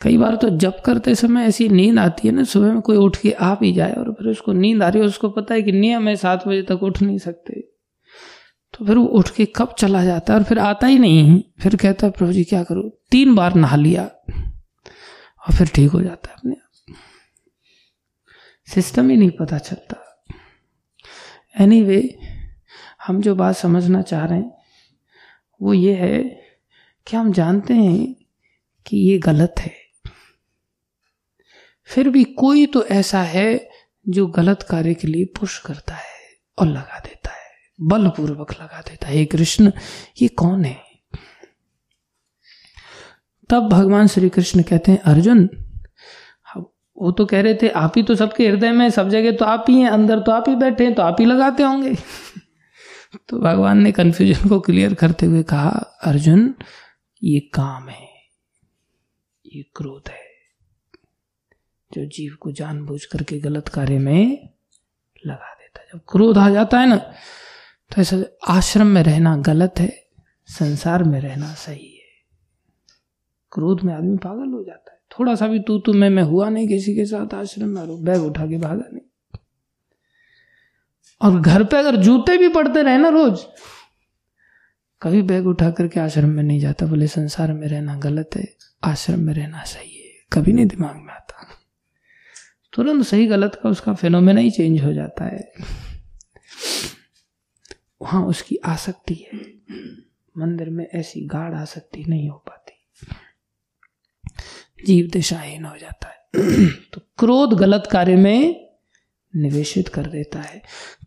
कई 0.00 0.16
बार 0.16 0.36
तो 0.36 0.50
जब 0.50 0.80
करते 0.80 1.14
समय 1.14 1.42
ऐसी 1.42 1.68
नींद 1.68 1.98
आती 1.98 2.28
है 2.28 2.34
ना 2.34 2.44
सुबह 2.44 2.72
में 2.72 2.80
कोई 2.80 2.96
उठ 2.96 3.16
के 3.16 3.32
आ 3.32 3.54
भी 3.54 3.72
जाए 3.72 3.92
और 3.92 4.12
फिर 4.12 4.28
उसको 4.28 4.52
नींद 4.52 4.82
आ 4.82 4.88
रही 4.88 5.00
है 5.00 5.06
उसको 5.06 5.28
पता 5.28 5.54
है 5.54 5.62
कि 5.62 5.72
नियम 5.72 6.08
है 6.08 6.16
सात 6.16 6.48
बजे 6.48 6.62
तक 6.62 6.82
उठ 6.82 7.02
नहीं 7.02 7.18
सकते। 7.18 7.60
तो 8.72 8.86
फिर 8.86 8.96
वो 8.96 9.04
उठ 9.04 9.30
के 9.30 9.44
कब 9.44 9.74
चला 9.78 10.04
जाता 10.04 10.32
है 10.32 10.38
और 10.38 10.44
फिर 10.44 10.58
आता 10.58 10.86
ही 10.86 10.98
नहीं 10.98 11.42
फिर 11.60 11.76
कहता 11.76 12.06
है 12.06 12.12
प्रभु 12.12 12.32
जी 12.32 12.44
क्या 12.44 12.62
करूँ? 12.62 12.90
तीन 13.10 13.34
बार 13.34 13.54
नहा 13.54 13.76
लिया। 13.76 14.04
और 15.40 15.54
फिर 15.54 15.66
ठीक 15.66 15.90
हो 15.90 16.02
जाता 16.02 16.28
है 16.28 16.34
अपने 16.34 16.52
आप। 16.52 16.94
सिस्टम 18.66 19.10
ही 19.10 19.16
नहीं 19.16 19.30
पता 19.30 19.58
चलता। 19.58 20.24
एनी 21.60 21.80
anyway, 21.80 22.08
हम 23.06 23.20
जो 23.20 23.34
बात 23.34 23.56
समझना 23.56 24.02
चाह 24.02 24.24
रहे 24.24 24.38
हैं 24.38 24.52
वो 25.62 25.74
ये 25.74 25.94
है 25.94 26.22
कि 27.06 27.16
हम 27.16 27.32
जानते 27.32 27.74
हैं 27.74 28.14
कि 28.86 28.96
ये 28.96 29.18
गलत 29.18 29.54
है। 29.58 29.85
फिर 31.88 32.08
भी 32.08 32.24
कोई 32.24 32.66
तो 32.66 32.84
ऐसा 32.84 33.22
है 33.22 33.68
जो 34.08 34.26
गलत 34.26 34.62
कार्य 34.62 34.94
के 34.94 35.08
लिए 35.08 35.24
पुश 35.24 35.58
करता 35.58 35.94
है 35.94 36.14
और 36.58 36.66
लगा 36.66 36.98
देता 36.98 37.30
है, 37.30 37.50
बलपूर्वक 37.80 38.52
लगा 38.52 38.80
देता 38.80 39.08
है। 39.08 39.24
कृष्ण, 39.24 39.72
ये 40.22 40.28
कौन 40.28 40.64
है? 40.64 40.76
तब 43.50 43.68
भगवान 43.68 44.06
श्री 44.06 44.28
कृष्ण 44.28 44.62
कहते 44.62 44.92
हैं, 44.92 44.98
अर्जुन 44.98 45.48
वो 46.96 47.10
तो 47.12 47.24
कह 47.26 47.40
रहे 47.40 47.54
थे, 47.54 47.68
आप 47.68 47.92
ही 47.96 48.02
तो 48.02 48.14
सबके 48.14 48.48
हृदय 48.48 48.70
में 48.72 48.88
सब 48.90 49.08
जगह 49.08 49.32
तो 49.32 49.44
आप 49.44 49.64
ही 49.68 49.80
हैं, 49.80 49.88
अंदर 49.88 50.20
तो 50.20 50.32
आप 50.32 50.44
ही 50.48 50.54
बैठे 50.54 50.84
हैं 50.84 50.94
तो 50.94 51.02
आप 51.02 51.16
ही 51.20 51.26
लगाते 51.26 51.62
होंगे। 51.62 51.94
तो 53.28 53.38
भगवान 53.38 53.78
ने 53.78 53.92
कंफ्यूजन 53.92 54.48
को 54.48 54.60
क्लियर 54.60 54.94
करते 54.94 55.26
हुए 55.26 55.42
कहा, 55.42 55.68
अर्जुन, 56.02 56.54
ये 57.22 57.40
काम 57.40 57.88
है, 57.88 58.08
ये 59.46 59.62
क्रोध 59.76 60.08
है 60.08 60.25
जो 61.96 62.04
जीव 62.06 62.36
को 62.40 62.52
जानबूझ 62.52 63.04
करके 63.04 63.38
गलत 63.40 63.68
कार्य 63.68 63.98
में 63.98 64.48
लगा 65.26 65.54
देता 65.54 65.80
है। 65.80 65.86
जब 65.94 66.00
क्रोध 66.08 66.38
आ 66.38 66.48
जाता 66.50 66.80
है 66.80 66.88
ना 66.88 66.96
तो 66.96 68.00
ऐसा 68.00 68.16
आश्रम 68.48 68.86
में 68.86 69.02
रहना 69.02 69.36
गलत 69.36 69.74
है, 69.78 69.88
संसार 70.48 71.04
में 71.04 71.20
रहना 71.20 71.52
सही 71.54 71.88
है। 71.88 72.04
क्रोध 73.52 73.82
में 73.82 73.94
आदमी 73.94 74.16
पागल 74.16 74.52
हो 74.52 74.62
जाता 74.64 74.92
है। 74.92 74.98
थोड़ा 75.18 75.34
सा 75.34 75.46
भी 75.48 75.58
तू 75.60 75.78
तू 75.78 75.92
मैं 75.92 76.10
मैं 76.10 76.22
हुआ 76.22 76.48
नहीं 76.48 76.68
किसी 76.68 76.94
के 76.94 77.04
साथ 77.04 77.34
आश्रम 77.34 77.68
में 77.68 78.04
बैग 78.04 78.22
उठा 78.22 78.46
के 78.46 78.58
भागा 78.58 78.84
नहीं। 78.92 79.38
और 81.20 81.40
घर 81.40 81.64
पे 81.64 81.76
अगर 81.76 81.96
जूते 81.96 82.36
भी 82.38 82.48
पड़ते 82.48 82.82
रहे 82.82 82.98
ना 82.98 83.08
रोज, 83.08 83.44
कभी 85.02 85.22
बैग 85.22 85.46
उठा 85.46 85.70
करके 85.70 86.00
आश्रम 86.00 86.28
में 86.28 86.42
नहीं 86.42 86.60
जाता, 86.60 86.86
बोले 86.86 87.06
संसार 87.06 87.52
में 87.52 87.66
रहना 87.68 87.96
गलत 87.98 88.30
है, 88.36 88.44
आश्रम 88.84 89.20
में 89.20 89.34
रहना 89.34 89.62
सही 89.62 89.96
है। 89.96 90.12
कभी 90.32 90.52
नहीं 90.52 90.66
दिमाग 90.66 90.96
में 90.96 91.14
आता। 91.14 91.55
तुरंत 92.76 93.04
सही 93.04 93.26
गलत 93.26 93.60
का 93.62 93.68
उसका 93.68 93.94
फिनोमेना 93.94 94.40
ही 94.40 94.50
चेंज 94.50 94.84
हो 94.84 94.92
जाता 94.92 95.24
है। 95.24 95.52
वहाँ 98.02 98.26
उसकी 98.26 98.56
आसक्ति 98.56 99.14
है। 99.14 99.38
मंदिर 100.38 100.70
में 100.70 100.86
ऐसी 100.86 101.20
गाढ़ 101.26 101.54
आसक्ति 101.54 102.04
नहीं 102.04 102.28
हो 102.28 102.36
पाती। 102.36 102.72
जीव 104.86 105.06
दिशाहीन 105.06 105.64
हो 105.64 105.76
जाता 105.76 106.08
है। 106.08 106.26
तो 106.68 107.00
क्रोध 107.18 107.52
गलत 107.52 107.88
कार्य 107.92 108.16
में 108.16 108.68
निवेशित 109.36 109.88
कर 109.88 110.06
देता 110.06 110.40
है। 110.40 110.62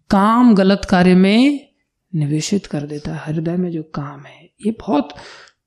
काम 0.09 0.55
गलत 0.55 0.81
कार्य 0.89 1.15
में 1.15 1.69
निवेशित 2.15 2.65
कर 2.65 2.81
देता 2.81 3.15
है। 3.15 3.33
हृदय 3.33 3.57
में 3.57 3.71
जो 3.71 3.83
काम 3.83 4.23
है, 4.25 4.45
ये 4.65 4.71
बहुत 4.71 5.09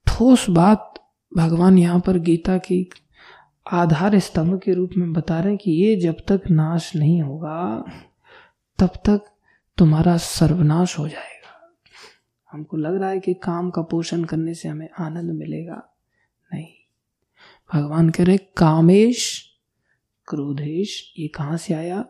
ठोस 0.06 0.50
बात 0.50 0.94
भगवान 1.36 1.78
यहाँ 1.78 2.00
पर 2.00 2.18
गीता 2.18 2.58
की 2.58 2.90
आधार 3.70 4.18
स्तंभ 4.18 4.60
के 4.60 4.74
रूप 4.74 4.90
में 4.96 5.12
बता 5.12 5.40
रहे 5.40 5.48
हैं 5.48 5.58
कि 5.58 5.70
ये 5.70 5.96
जब 5.96 6.16
तक 6.28 6.40
नाश 6.50 6.96
नहीं 6.96 7.22
होगा, 7.22 7.84
तब 8.78 8.86
तक 8.86 9.20
तुम्हारा 9.78 10.16
सर्वनाश 10.16 10.98
हो 10.98 11.08
जाएगा। 11.08 11.76
हमको 12.52 12.76
लग 12.76 13.00
रहा 13.00 13.10
है 13.10 13.20
कि 13.20 13.34
काम 13.34 13.70
का 13.70 13.82
पोषण 13.82 14.24
करने 14.24 14.54
से 14.54 14.68
हमें 14.68 14.88
आनंद 14.98 15.30
मिलेगा। 15.30 15.94
नहीं। 16.54 16.68
भगवान 17.74 18.10
कह 18.10 18.24
रहे 18.24 18.38
कामेश, 18.38 19.50
क्रोधेश, 20.26 21.14
ये 21.18 21.28
कहाँ 21.28 21.56
से 21.56 21.74
आया? 21.74 22.04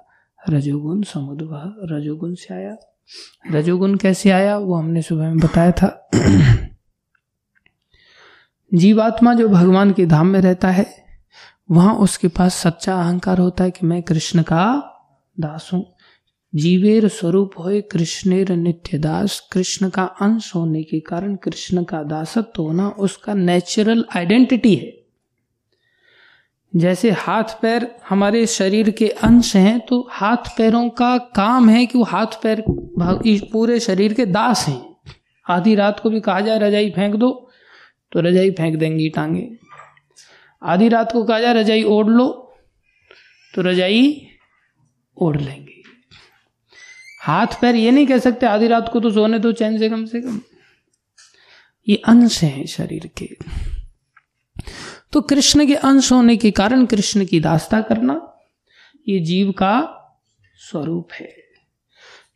रजोगुण, 0.49 1.03
समुद्र, 1.03 1.77
रजोगुण 1.93 2.35
से 2.35 2.55
आया। 2.55 2.77
रजोगुण 3.51 3.97
कैसे 3.97 4.31
आया? 4.31 4.59
वो 4.59 4.75
हमने 4.75 5.03
सुबह 5.03 5.23
में 5.23 5.39
बताया 5.39 5.73
था। 5.73 6.11
जीवात्मा 8.75 9.35
जो 9.35 9.49
भगवान 9.49 9.93
के 9.93 10.07
धाम 10.07 10.27
में 10.27 10.41
रहता 10.41 10.71
है 10.71 11.02
वहाँ 11.73 11.95
उसके 11.97 12.29
पास 12.29 12.55
सच्चा 12.57 12.95
अहंकार 12.95 13.39
होता 13.39 13.65
है 13.65 13.71
कि 13.71 13.87
मैं 13.87 14.03
कृष्ण 14.03 14.43
का 14.43 14.65
दास 15.37 15.69
हूँ। 15.73 15.85
जीवेर 16.53 17.07
स्वरूप 17.09 17.53
हो 17.59 17.71
कृष्णेर 17.93 18.51
नित्य 18.53 18.99
दास। 18.99 19.39
कृष्ण 19.53 19.89
का 19.89 20.05
अंश 20.21 20.55
होने 20.55 20.83
के 20.83 21.01
कारण 21.01 21.37
कृष्ण 21.37 21.85
का 21.85 22.03
दासत्व 22.03 22.63
होना 22.63 22.89
उसका 22.99 23.35
नेचुरल 23.35 24.05
आइडेंटिटी 24.17 24.75
है। 24.75 24.93
जैसे 26.75 27.11
हाथ 27.11 27.61
पैर 27.63 27.87
हमारे 28.09 28.47
शरीर 28.49 28.91
के 28.91 29.09
अंश 29.23 29.55
हैं 29.57 29.79
तो 29.81 30.07
हाथ 30.11 30.57
पैरों 30.59 30.89
का 30.91 31.17
काम 31.37 31.69
है 31.69 31.85
कि 31.87 31.99
वो 31.99 32.05
हाथ 32.05 32.41
पैर 32.43 32.65
पूरे 33.53 33.81
शरीर 33.81 34.13
के 34.13 34.27
दास 34.27 34.67
हैं। 34.69 34.81
आधी 35.47 35.75
रात 35.75 36.01
को 36.01 36.11
भी 36.11 36.21
कहा 36.21 36.41
जाए, 36.41 36.59
रजाई 36.59 36.91
फेंक 36.91 37.15
दो 37.17 37.31
तो 38.13 38.21
रजाई 38.21 38.51
फेंक 38.51 38.77
देंगी 38.77 39.09
टांगे। 39.09 39.49
आधी 40.63 40.89
रात 40.89 41.13
को 41.13 41.25
कहा 41.25 41.41
जाए 41.41 41.55
रजाई 41.55 41.83
ओढ़ 41.83 42.07
लो 42.07 42.29
तो 43.55 43.63
रजाई 43.63 44.29
ओढ़ 45.17 45.41
लेंगे। 45.41 45.81
हाथ 47.23 47.61
पैर 47.61 47.75
ये 47.75 47.91
नहीं 47.91 48.07
कह 48.07 48.19
सकते, 48.19 48.47
आधी 48.47 48.67
रात 48.67 48.89
को 48.93 49.01
तो 49.01 49.11
सोने 49.11 49.39
दो 49.39 49.53
चैन 49.53 49.79
से 49.79 49.89
कम 49.89 50.05
से 50.07 50.21
कम। 50.21 50.41
ये 51.89 51.97
अंश 52.07 52.43
है 52.43 52.67
शरीर 52.67 53.11
के। 53.19 53.29
तो 55.13 55.21
कृष्ण 55.21 55.67
के 55.67 55.75
अंश 55.75 56.13
होने 56.13 56.37
के 56.37 56.51
कारण 56.51 56.87
कृष्ण 56.87 57.25
की 57.27 57.41
दास्ता 57.41 57.81
करना, 57.81 58.21
ये 59.09 59.19
जीव 59.19 59.51
का 59.53 59.75
स्वरूप 60.61 61.13
है। 61.13 61.35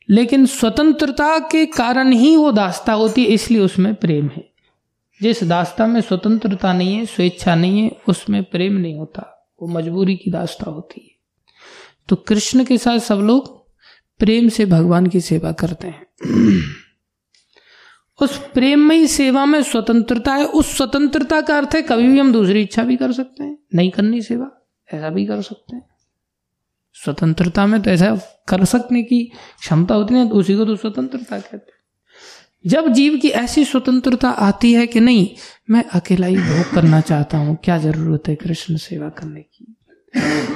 लेकिन 0.09 0.47
स्वतंत्रता 0.47 1.39
के 1.39 1.65
कारण 1.67 2.13
ही 2.13 2.35
वो 2.37 2.53
दास्ता 2.53 2.93
होती 2.93 3.25
है, 3.25 3.29
इसलिए 3.29 3.61
उसमें 3.61 3.95
प्रेम 3.95 4.29
है। 4.29 4.56
जिस 5.23 5.45
दास्ता 5.45 5.87
में 5.87 6.01
स्वतंत्रता 6.01 6.73
नहीं 6.73 6.95
है, 6.95 7.07
स्वेच्छा 7.07 7.55
नहीं 7.55 7.83
है, 7.83 7.97
उसमें 8.09 8.45
प्रेम 8.45 8.73
नहीं 8.73 8.95
होता। 8.95 9.55
वो 9.63 9.69
मजबूरी 9.69 10.17
की 10.17 10.31
दास्ता 10.31 10.71
होती 10.71 11.01
है। 11.01 11.17
तो 12.09 12.17
कृष्ण 12.17 12.65
के 12.65 12.79
साथ 12.79 12.99
सब 12.99 13.15
लोग 13.15 13.67
प्रेम 14.19 14.49
से 14.49 14.67
भगवान 14.67 15.07
की 15.07 15.21
सेवा 15.21 15.53
करते 15.53 15.87
हैं। 15.87 16.07
उस 18.23 18.39
प्रेममयी 18.39 19.07
सेवा 19.07 19.45
में 19.45 19.63
स्वतंत्रता 19.63 20.35
है। 20.35 20.45
उस 20.45 20.77
स्वतंत्रता 20.77 21.41
का 21.41 21.57
अर्थ 21.57 21.71
है 21.75 21.83
कभी 21.83 22.09
भी 22.09 22.19
हम 22.19 22.33
दूसरी 22.33 22.63
इच्छा 22.63 22.83
भी 22.83 22.97
कर 22.97 23.13
सकते 23.13 23.45
हैं। 23.45 23.59
नहीं 23.75 23.91
करनी 23.91 24.23
सेवा, 24.23 24.69
ऐसा 24.93 25.09
भी 25.09 25.27
कर 25.27 25.43
सकते 25.43 25.77
हैं। 25.77 25.89
स्वतंत्रता 26.93 27.67
में 27.67 27.83
तो 27.83 27.91
ऐसा 27.91 28.17
कर 28.49 28.65
सकने 28.65 29.03
की 29.03 29.25
क्षमता 29.61 29.95
होती 29.95 30.15
है, 30.15 30.31
उसी 30.31 30.57
को 30.57 30.65
तो 30.65 30.77
स्वतंत्रता 30.77 31.39
कहते 31.39 31.57
हैं। 31.57 31.76
जब 32.67 32.89
जीव 32.89 33.17
की 33.17 33.29
ऐसी 33.29 33.65
स्वतंत्रता 33.65 34.31
आती 34.31 34.73
है 34.73 34.87
कि 34.87 35.01
नहीं, 35.01 35.29
मैं 35.71 35.85
अकेला 35.85 36.27
ही 36.27 36.37
भोग 36.37 36.75
करना 36.75 37.01
चाहता 37.01 37.39
हूँ। 37.39 37.59
क्या 37.65 37.79
ज़रूरत 37.79 38.29
है 38.29 38.35
कृष्ण 38.35 38.77
सेवा 38.77 39.09
करने 39.09 39.41
की? 39.41 39.77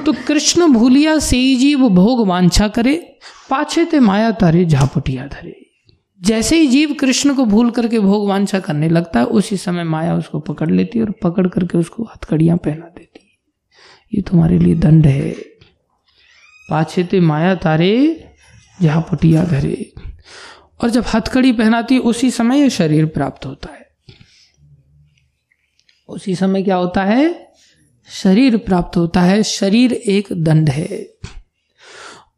तो 0.07 0.13
कृष्ण 0.13 0.67
भूलिया 0.67 1.19
से 1.19 1.57
जीव 1.57 1.89
भोग 1.89 2.29
वांछा 2.29 2.69
करे, 2.69 3.19
पाछे 3.51 3.85
ते 3.85 4.01
माया 4.01 4.31
तारे 4.31 4.65
झापटिया 4.65 5.27
धरे। 5.27 5.67
जैसे 6.23 6.57
ही 6.57 6.67
जीव 6.67 6.93
कृष्ण 6.93 7.35
को 7.35 7.45
भूल 7.45 7.71
करके 7.71 7.99
भोग 7.99 8.29
वांछा 8.29 8.59
करने 8.59 8.89
लगता 8.89 9.21
है, 9.21 9.27
उसी 9.27 9.57
समय 9.57 9.85
माया 9.85 10.15
उसको 10.15 10.41
पकड़ 10.41 10.71
लेती 10.71 10.99
है 10.99 11.05
और 11.05 11.11
पकड़ 11.11 11.47
करके 11.47 11.79
उसको 11.79 12.03
हथकड़ियाँ 12.03 12.57
पहना 12.57 12.87
देती 12.87 13.21
है। 13.23 13.39
ये 14.15 14.23
तुम्हारे 14.23 14.59
लिए 14.59 14.75
दंड 14.75 15.07
है। 15.07 15.31
पाछे 16.71 17.05
ते 17.05 17.21
माया 17.21 17.55
तारे 17.55 18.25
जहाँ 18.83 19.03
पटिया 19.13 19.45
धरे। 19.45 19.93
और 20.83 20.91
जब 20.91 21.05
हथकड़ी 21.15 21.53
पहनाती 21.53 21.95
है, 21.95 22.01
उसी 22.01 22.31
समय 22.31 22.61
यह 22.61 22.69
शरीर 22.69 23.07
प्राप्त 23.07 23.47
होता 23.47 23.73
है। 23.73 23.91
उसी 26.09 26.35
समय 26.35 26.63
क्या 26.63 26.77
होता 26.77 27.05
है? 27.05 27.53
शरीर 28.09 28.57
प्राप्त 28.57 28.97
होता 28.97 29.21
है। 29.21 29.43
शरीर 29.43 29.93
एक 29.93 30.29
दंड 30.33 30.71
है। 30.71 31.15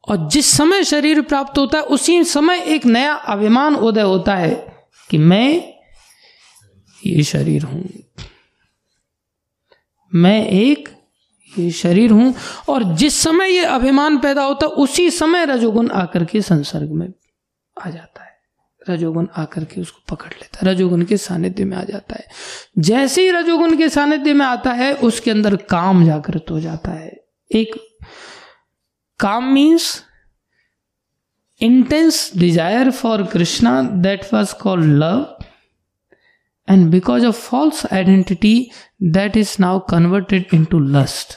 और 0.08 0.28
जिस 0.30 0.46
समय 0.46 0.84
शरीर 0.84 1.20
प्राप्त 1.20 1.58
होता 1.58 1.78
है, 1.78 1.84
उसी 1.84 2.24
समय 2.24 2.60
एक 2.60 2.86
नया 2.86 3.12
अभिमान 3.12 3.74
उदय 3.74 4.02
होता 4.02 4.36
है 4.36 4.76
कि 5.10 5.18
मैं 5.18 5.72
ये 7.06 7.22
शरीर 7.22 7.62
हूँ। 7.62 7.88
मैं 10.14 10.46
एक 10.46 10.88
ये 11.58 11.70
शरीर 11.70 12.10
हूँ। 12.10 12.34
और 12.68 12.82
जिस 12.82 13.20
समय 13.20 13.50
ये 13.50 13.64
अभिमान 13.64 14.18
पैदा 14.18 14.42
होता 14.42 14.66
है, 14.66 14.72
उसी 14.72 15.10
समय 15.10 15.44
रजोगुण 15.44 15.90
आकर 15.90 16.24
के 16.24 16.42
संसर्ग 16.42 16.90
में 16.90 17.12
आ 17.86 17.90
जाता 17.90 18.24
है। 18.24 18.31
रजोगुण 18.90 19.26
आकर 19.36 19.64
के 19.64 19.80
उसको 19.80 20.14
पकड़ 20.14 20.32
लेता 20.32 20.58
है। 20.58 20.72
रजोगुण 20.72 21.04
के 21.04 21.16
सानिध्य 21.16 21.64
में 21.64 21.76
आ 21.76 21.82
जाता 21.84 22.14
है। 22.14 22.26
जैसे 22.78 23.22
ही 23.22 23.30
रजोगुण 23.30 23.76
के 23.76 23.88
सानिध्य 23.88 24.32
में 24.34 24.46
आता 24.46 24.72
है, 24.72 24.92
उसके 24.94 25.30
अंदर 25.30 25.56
काम 25.56 26.04
जागृत 26.06 26.50
हो 26.50 26.60
जाता 26.60 26.90
है। 26.90 27.12
एक, 27.50 27.74
काम 29.20 29.52
means 29.52 30.02
intense 31.60 32.30
desire 32.36 32.90
for 32.90 33.22
Krishna 33.22 33.82
that 33.82 34.24
was 34.34 34.54
called 34.54 34.84
love 34.84 35.36
and 36.68 36.90
because 36.90 37.26
of 37.26 37.40
false 37.40 37.84
identity 37.92 38.70
that 39.02 39.36
is 39.36 39.56
now 39.60 39.78
converted 39.80 40.54
into 40.64 40.78
lust 40.78 41.36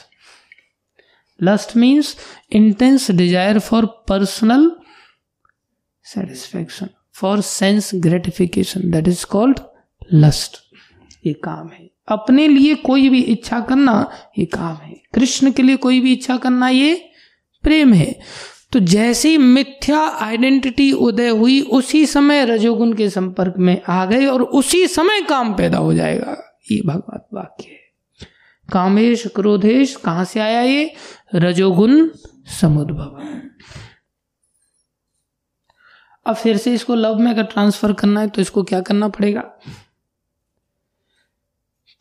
lust 1.40 1.76
means 1.76 2.16
intense 2.52 3.10
desire 3.10 3.58
for 3.58 3.86
personal 4.08 4.70
satisfaction 6.04 6.88
for 7.20 7.40
sense 7.40 7.90
gratification 7.94 8.90
that 8.90 9.08
is 9.08 9.26
called 9.26 9.60
lust 10.12 10.56
ये 11.26 11.32
काम 11.32 11.68
है। 11.68 11.90
अपने 12.08 12.48
लिए 12.48 12.74
कोई 12.74 13.08
भी 13.08 13.20
इच्छा 13.20 13.60
करना, 13.60 14.10
ये 14.38 14.44
काम 14.44 14.76
है। 14.76 15.02
कृष्ण 15.14 15.52
के 15.52 15.62
लिए 15.62 15.76
कोई 15.76 16.00
भी 16.00 16.12
इच्छा 16.12 16.36
करना, 16.36 16.68
ये 16.68 17.08
प्रेम 17.62 17.92
है। 17.92 18.20
तो 18.72 18.80
जैसे 18.80 19.38
मिथ्या 19.38 19.98
आइडेंटिटी 19.98 20.92
उदय 20.92 21.28
हुई, 21.28 21.60
उसी 21.60 22.06
समय 22.06 22.44
रजोगुण 22.44 22.92
के 22.92 23.10
संपर्क 23.10 23.54
में 23.58 23.82
आ 23.88 24.06
गए 24.06 24.26
और 24.26 24.42
उसी 24.42 24.86
समय 24.86 25.22
काम 25.22 25.54
पैदा 25.54 25.78
हो 25.78 25.94
जाएगा। 25.94 26.62
ये 26.72 26.82
भगवत 26.86 27.28
वाक्य 27.34 27.64
है। 27.68 27.86
कामेश 28.72 29.26
क्रोधेश, 29.26 29.96
कहाँ 29.96 30.24
से 30.24 30.40
आया 30.40 30.60
ये? 30.60 30.92
रजोगुण 31.34 32.08
समुद्भव। 32.60 33.20
अब 36.26 36.36
फिर 36.36 36.56
से 36.56 36.74
इसको 36.74 36.94
लव 36.94 37.18
में 37.18 37.30
अगर 37.30 37.44
ट्रांसफ़र 37.44 37.92
करना 37.92 38.20
है 38.20 38.28
तो 38.28 38.42
इसको 38.42 38.62
क्या 38.62 38.80
करना 38.80 39.08
पड़ेगा? 39.08 39.40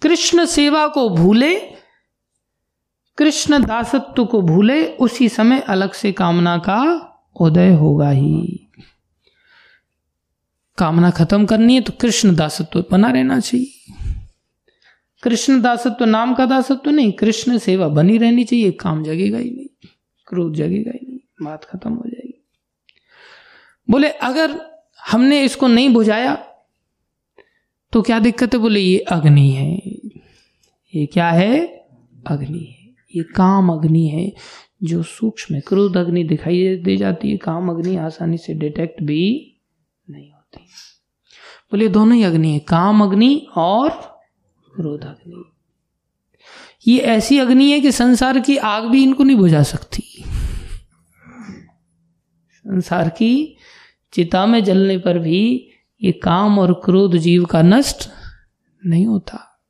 कृष्ण 0.01 0.45
सेवा 0.45 0.87
को 0.87 1.09
भूले, 1.09 1.55
कृष्ण 3.17 3.63
दासत्व 3.63 4.25
को 4.25 4.41
भूले, 4.41 4.85
उसी 4.87 5.29
समय 5.29 5.59
अलग 5.59 5.93
से 5.93 6.11
कामना 6.11 6.57
का 6.59 6.81
उदय 7.41 7.73
होगा 7.73 8.09
ही। 8.09 8.61
कामना 10.77 11.09
खत्म 11.11 11.45
करनी 11.45 11.75
है 11.75 11.81
तो 11.81 11.93
कृष्ण 12.01 12.35
दासत्व 12.35 12.83
बना 12.91 13.09
रहना 13.09 13.39
चाहिए। 13.39 13.93
कृष्ण 15.23 15.61
दासत्व 15.61 16.05
नाम 16.05 16.33
का 16.35 16.45
दासत्व 16.45 16.89
नहीं, 16.89 17.11
कृष्ण 17.11 17.57
सेवा 17.57 17.87
बनी 17.89 18.17
रहनी 18.17 18.43
चाहिए, 18.43 18.71
काम 18.71 19.03
जगेगा 19.03 19.37
ही 19.37 19.49
नहीं, 19.49 19.89
क्रोध 20.27 20.53
जगेगा 20.53 20.91
ही 20.91 21.05
नहीं, 21.07 21.19
बात 21.41 21.63
खत्म 21.63 21.93
हो 21.93 22.03
जाएगी। 22.07 22.34
बोले, 23.89 24.09
अगर 24.09 24.61
हमने 25.11 25.41
इसको 25.41 25.67
नहीं 25.67 25.89
बुझाया 25.89 26.35
तो 27.91 28.01
क्या 28.01 28.19
दिक्कत 28.19 28.53
है? 28.53 28.59
बोले, 28.59 28.79
ये 28.79 28.99
अग्नि 28.99 29.51
है। 29.51 29.81
ये 30.95 31.05
क्या 31.05 31.31
है? 31.31 31.65
अग्नि 32.27 32.59
है। 32.59 32.95
ये 33.15 33.23
काम 33.23 33.69
अग्नि 33.69 34.07
है। 34.07 34.33
जो 34.83 35.03
सूक्ष्म 35.03 35.59
क्रोध 35.59 35.97
अग्नि 35.97 36.23
दिखाई 36.23 36.75
दे 36.75 36.97
जाती 36.97 37.31
है, 37.31 37.37
काम 37.37 37.69
अग्नि 37.69 37.95
आसानी 37.95 38.37
से 38.37 38.53
डिटेक्ट 38.53 39.03
भी 39.03 39.55
नहीं 40.09 40.31
होती। 40.31 40.61
बोले, 41.71 41.87
दोनों 41.87 42.15
ही 42.15 42.23
अग्नि 42.23 42.53
है। 42.53 42.59
काम 42.59 43.03
अग्नि 43.03 43.47
और 43.55 43.89
क्रोध 44.75 45.03
अग्नि। 45.03 45.43
ये 46.87 46.99
ऐसी 46.99 47.39
अग्नि 47.39 47.71
है 47.71 47.81
कि 47.81 47.91
संसार 47.91 48.39
की 48.39 48.57
आग 48.57 48.83
भी 48.83 49.03
इनको 49.03 49.23
नहीं 49.23 49.37
बुझा 49.37 49.63
सकती। 49.63 50.23
संसार 52.57 53.09
की 53.09 53.54
चिता 54.15 54.45
में 54.45 54.63
जलने 54.63 54.97
पर 54.97 55.19
भी 55.19 55.69
ये 56.03 56.11
काम 56.11 56.59
और 56.59 56.81
क्रोध 56.85 57.17
जीव 57.17 57.45
का 57.45 57.61
नष्ट 57.61 58.09
नहीं 58.85 59.05
होता। 59.05 59.61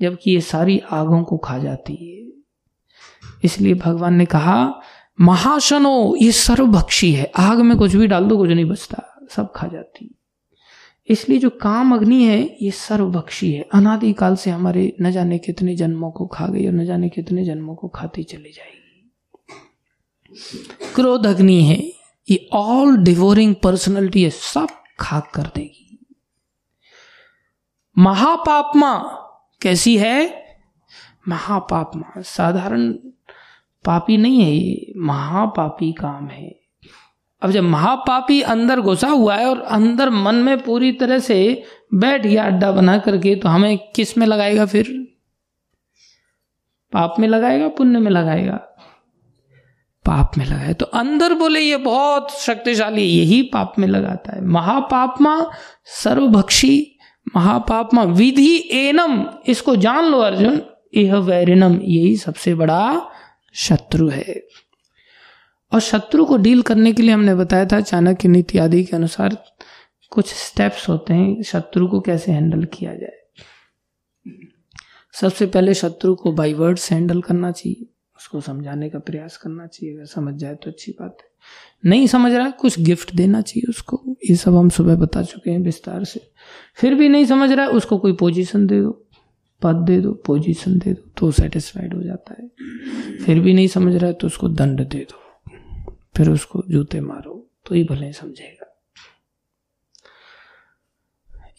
जबकि 0.00 0.30
ये 0.30 0.40
सारी 0.40 0.78
आगों 0.78 1.24
को 1.24 1.38
खा 1.38 1.58
जाती 1.58 1.94
है। 1.94 2.42
इसलिए 3.44 3.74
भगवान 3.74 4.14
ने 4.14 4.24
कहा, 4.24 4.80
महाशनो, 5.20 6.16
ये 6.22 6.32
सर्वभक्षी 6.32 7.12
है। 7.12 7.32
आग 7.36 7.58
में 7.58 7.78
कुछ 7.78 7.96
भी 7.96 8.06
डाल 8.06 8.24
दो, 8.24 8.36
कुछ 8.36 8.50
नहीं 8.50 8.64
बचता। 8.64 9.26
सब 9.30 9.52
खा 9.56 9.66
जाती। 9.66 10.14
इसलिए 11.08 11.38
जो 11.38 11.50
काम 11.50 11.94
अग्नि 11.94 12.24
है, 12.24 12.56
ये 12.62 12.70
सर्वभक्षी 12.70 13.52
है। 13.52 13.68
अनादि 13.74 14.12
काल 14.12 14.36
से 14.36 14.50
हमारे 14.50 14.96
न 15.00 15.10
जाने 15.10 15.38
कितने 15.38 15.76
जन्मों 15.76 16.10
को 16.10 16.26
खा 16.26 16.46
गई 16.46 16.66
और 16.66 16.72
न 16.72 16.84
जाने 16.84 17.08
कितने 17.08 17.44
जन्मों 17.44 17.74
को 17.74 17.88
खाती 17.88 18.22
चली 18.22 18.52
जाएगी। 18.52 19.12
क्रोध 20.94 21.26
अग्नि 21.26 21.64
है। 21.64 21.95
ये 22.30 22.48
ऑल 22.52 22.96
डिवोरिंग 22.96 23.54
पर्सनैलिटी 23.54 24.22
है, 24.22 24.30
सब 24.30 24.68
खाक 25.00 25.30
कर 25.34 25.42
देगी। 25.42 25.98
महापापमा 27.98 28.98
कैसी 29.62 29.98
है? 29.98 30.44
महापापमा, 31.28 32.22
साधारण 32.22 32.92
पापी 33.84 34.16
नहीं 34.16 34.40
है 34.40 34.52
ये, 34.52 34.92
महापापी 34.96 35.92
काम 35.92 36.26
है। 36.28 36.60
अब 37.42 37.50
जब 37.50 37.62
महापापी 37.62 38.40
अंदर 38.42 38.80
घुसा 38.80 39.08
हुआ 39.08 39.36
है 39.36 39.46
और 39.46 39.60
अंदर 39.60 40.10
मन 40.10 40.34
में 40.34 40.62
पूरी 40.62 40.92
तरह 40.92 41.18
से 41.18 41.64
बैठ 41.94 42.26
गया 42.26 42.44
अड्डा 42.44 42.72
बना 42.72 42.98
करके 42.98 43.36
तो 43.36 43.48
हमें 43.48 43.78
किसमें 43.92 44.26
लगाएगा 44.26 44.66
फिर? 44.66 45.16
पाप 46.92 47.14
में 47.18 47.28
लगाएगा, 47.28 47.68
पुण्य 47.68 47.98
में 47.98 48.10
लगाएगा? 48.10 48.75
पाप 50.06 50.36
में 50.38 50.44
लगाए 50.46 50.74
तो 50.74 50.86
अंदर 50.86 51.34
बोले, 51.34 51.60
ये 51.60 51.76
बहुत 51.76 52.30
शक्तिशाली, 52.32 53.02
यही 53.02 53.42
पाप 53.42 53.74
में 53.78 53.88
लगाता 53.88 54.36
है। 54.36 54.44
महापापमा 54.44 55.50
सर्वभक्षी, 56.02 56.98
महापापमा 57.36 58.02
विधि 58.02 58.68
एनम, 58.72 59.24
इसको 59.46 59.76
जान 59.76 60.04
लो 60.04 60.18
अर्जुन 60.18 60.60
यह 60.94 61.16
वैरिनम 61.16 61.78
यही 61.82 62.16
सबसे 62.16 62.54
बड़ा 62.54 63.10
शत्रु 63.54 64.08
है। 64.08 64.42
और 65.72 65.80
शत्रु 65.80 66.24
को 66.24 66.36
डील 66.36 66.62
करने 66.62 66.92
के 66.92 67.02
लिए 67.02 67.12
हमने 67.12 67.34
बताया 67.34 67.66
था, 67.66 67.80
चाणक्य 67.80 68.28
नीति 68.28 68.58
आदि 68.58 68.84
के 68.84 68.96
अनुसार 68.96 69.36
कुछ 70.10 70.32
स्टेप्स 70.34 70.88
होते 70.88 71.14
हैं, 71.14 71.42
शत्रु 71.42 71.88
को 71.88 72.00
कैसे 72.00 72.32
हैंडल 72.32 72.64
किया 72.64 72.94
जाए। 72.94 73.18
सबसे 75.14 75.46
पहले 75.46 75.74
शत्रु 75.74 76.14
को 76.14 76.32
बाई 76.32 76.52
वर्ड्स 76.52 76.90
हैंडल 76.92 77.20
करना 77.22 77.50
चाहिए। 77.50 77.86
उसको 78.26 78.40
समझाने 78.40 78.88
का 78.90 78.98
प्रयास 78.98 79.36
करना 79.36 79.66
चाहिए। 79.66 79.94
अगर 79.94 80.04
समझ 80.04 80.34
जाए 80.34 80.54
तो 80.54 80.70
अच्छी 80.70 80.92
बात 80.92 81.18
है। 81.20 81.90
नहीं 81.90 82.06
समझ 82.06 82.32
रहा 82.32 82.46
है 82.46 82.52
कुछ 82.52 82.78
गिफ्ट 82.80 83.14
देना 83.14 83.40
चाहिए 83.40 83.68
उसको। 83.70 84.02
ये 84.30 84.36
सब 84.36 84.56
हम 84.56 84.68
सुबह 84.68 84.96
बता 84.96 85.22
चुके 85.22 85.50
हैं 85.50 85.58
विस्तार 85.58 86.04
से। 86.04 86.20
फिर 86.76 86.94
भी 86.94 87.08
नहीं 87.08 87.26
समझ 87.26 87.50
रहा 87.52 87.66
है 87.66 87.70
उसको 87.70 87.98
कोई 87.98 88.12
पोजीशन 88.12 88.66
दे 88.66 88.80
दो, 88.80 88.90
पद 89.62 89.84
दे 89.86 90.00
दो 90.00 90.12
पोजीशन 90.26 90.78
दे 90.78 90.92
दो 90.92 91.10
तो 91.16 91.30
सेटिस्फाइड 91.30 91.94
हो 91.94 92.02
जाता 92.02 92.36
है। 92.40 92.48
फिर 93.16 93.40
भी 93.40 93.54
नहीं 93.54 93.68
समझ 93.68 93.94
रहा 93.94 94.06
है 94.06 94.12
तो 94.12 94.26
उसको 94.26 94.48
दंड 94.48 94.86
दे 94.88 95.06
दो। 95.12 95.22
फिर 96.16 96.30
उसको 96.30 96.64
जूते 96.68 97.00
मारो 97.00 97.50
तो 97.66 97.74
ही 97.74 97.84
भले 97.84 98.12
समझेगा। 98.12 98.72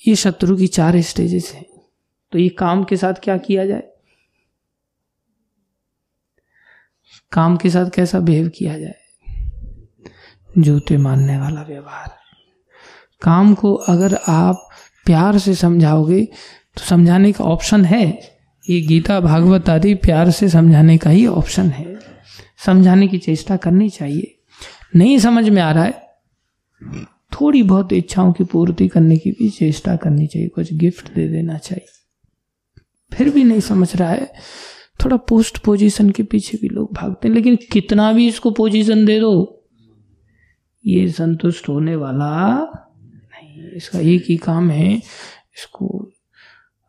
ये 0.08 0.16
शत्रु 0.16 0.58
की 0.58 0.68
चार 0.68 1.02
स्टेजेस 1.02 1.52
हैं। 1.54 1.66
तो 2.32 2.40
ये 2.40 2.50
काम 2.50 2.84
के 2.84 2.98
साथ 2.98 3.14
क्या 3.14 3.38
किया 3.38 3.66
जाए? 3.66 3.87
काम 7.32 7.58
के 7.58 7.70
साथ 7.70 7.90
कैसा 7.90 8.20
बिहेव 8.20 8.50
किया 8.50 8.78
जाए? 8.80 8.96
जूते 10.58 10.98
मानने 10.98 11.38
वाला 11.38 11.62
व्यवहार। 11.62 12.12
काम 13.22 13.54
को 13.54 13.74
अगर 13.74 14.18
आप 14.28 14.70
प्यार 15.06 15.38
से 15.38 15.56
समझाओगे 15.56 16.26
तो 16.76 16.86
समझाने 16.86 17.32
का 17.32 17.44
ऑप्शन 17.44 17.86
है। 17.86 18.38
ये 18.70 18.82
गीता 18.82 19.20
भागवत 19.20 19.70
आदि 19.70 19.94
प्यार 19.96 20.32
से 20.32 20.50
समझाने 20.50 20.98
का 20.98 21.10
ही 21.10 21.28
ऑप्शन 21.28 21.70
है। 21.70 22.00
समझाने 22.66 23.08
की 23.08 23.18
चेष्टा 23.18 23.58
करनी 23.58 23.90
चाहिए। 23.90 24.38
नहीं 24.96 25.20
समझ 25.20 25.50
में 25.50 25.62
आ 25.62 25.72
रहा 25.72 25.84
है? 25.84 26.08
थोड़ी 27.32 27.64
बहुत 27.64 27.94
इच्छाओं 27.94 28.34
की 28.34 28.44
पूर्ति 28.44 28.88
करने 28.88 29.18
की 29.18 29.32
भी 29.32 29.50
चेष्टा 29.50 29.96
करनी 29.96 30.28
चाहिए। 30.28 30.48
कुछ 30.48 30.74
गिफ्ट 30.74 31.14
दे 31.14 31.28
देना 31.28 31.58
चाहिए। 31.58 31.88
फिर 33.14 33.30
भी 33.30 33.44
नहीं 33.44 33.60
समझ 33.60 33.96
रहा 33.96 34.10
है? 34.10 34.34
थोड़ा 35.00 35.18
पोस्ट 35.18 35.58
पोजीशन 35.58 36.10
के 36.10 36.24
पीछे 36.24 36.58
भी 36.58 36.70
लोग 36.70 36.94
भागते 36.94 37.28
हैं, 37.28 37.36
लेकिन 37.36 37.56
कितना 37.72 38.12
भी 38.14 38.28
इसको 38.28 38.52
पोजीशन 38.52 39.06
दे 39.06 39.20
दो, 39.20 39.64
ये 40.86 41.10
संतुष्ट 41.12 41.70
होने 41.70 41.96
वाला 41.96 42.30
नहीं 42.56 43.70
इसका 43.72 44.00
एक 44.00 44.26
ही 44.30 44.38
काम 44.38 44.70
है, 44.72 44.96
इसको 44.96 46.12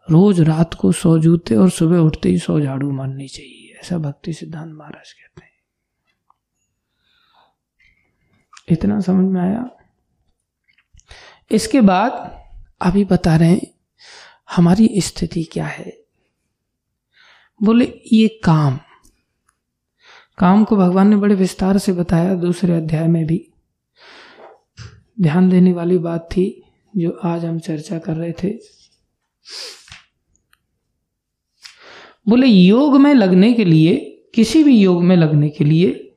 रोज 0.09 0.40
रात 0.40 0.75
को 0.75 0.92
सौ 0.92 1.18
जूते 1.18 1.57
और 1.57 1.71
सुबह 1.71 1.99
उठते 1.99 2.29
ही 2.29 2.38
सौ 2.38 2.61
झाड़ू 2.61 2.90
मारनी 2.92 3.29
चाहिए, 3.29 3.79
ऐसा 3.81 3.99
भक्ति 3.99 4.33
सिद्धांत 4.33 4.73
महाराज 4.73 5.12
कहते 5.12 5.44
हैं। 5.44 5.53
इतना 8.68 9.01
समझ 9.01 9.33
में 9.33 9.40
आया? 9.40 9.68
इसके 11.51 11.81
बाद 11.81 12.12
अभी 12.81 13.05
बता 13.05 13.37
रहे 13.37 13.49
हैं, 13.49 13.66
हमारी 14.57 14.88
स्थिति 15.01 15.42
क्या 15.44 15.66
है? 15.66 15.97
बोले, 17.62 18.01
ये 18.12 18.29
काम। 18.44 18.79
काम 20.38 20.64
को 20.64 20.77
भगवान 20.77 21.09
ने 21.09 21.16
बड़े 21.16 21.35
विस्तार 21.35 21.79
से 21.79 21.92
बताया 21.92 22.35
दूसरे 22.35 22.77
अध्याय 22.77 23.09
में 23.09 23.27
भी। 23.27 23.49
ध्यान 25.21 25.51
देने 25.51 25.73
वाली 25.73 25.99
बात 25.99 26.29
थी 26.33 26.62
जो 26.97 27.11
आज 27.11 27.44
हम 27.44 27.59
चर्चा 27.59 27.99
कर 27.99 28.16
रहे 28.16 28.33
थे। 28.33 28.59
बोले, 32.29 32.47
योग 32.47 32.97
में 32.97 33.14
लगने 33.14 33.53
के 33.53 33.64
लिए, 33.64 34.23
किसी 34.35 34.64
भी 34.64 34.79
योग 34.79 35.05
में 35.05 35.16
लगने 35.16 35.49
के 35.49 35.64
लिए, 35.64 36.16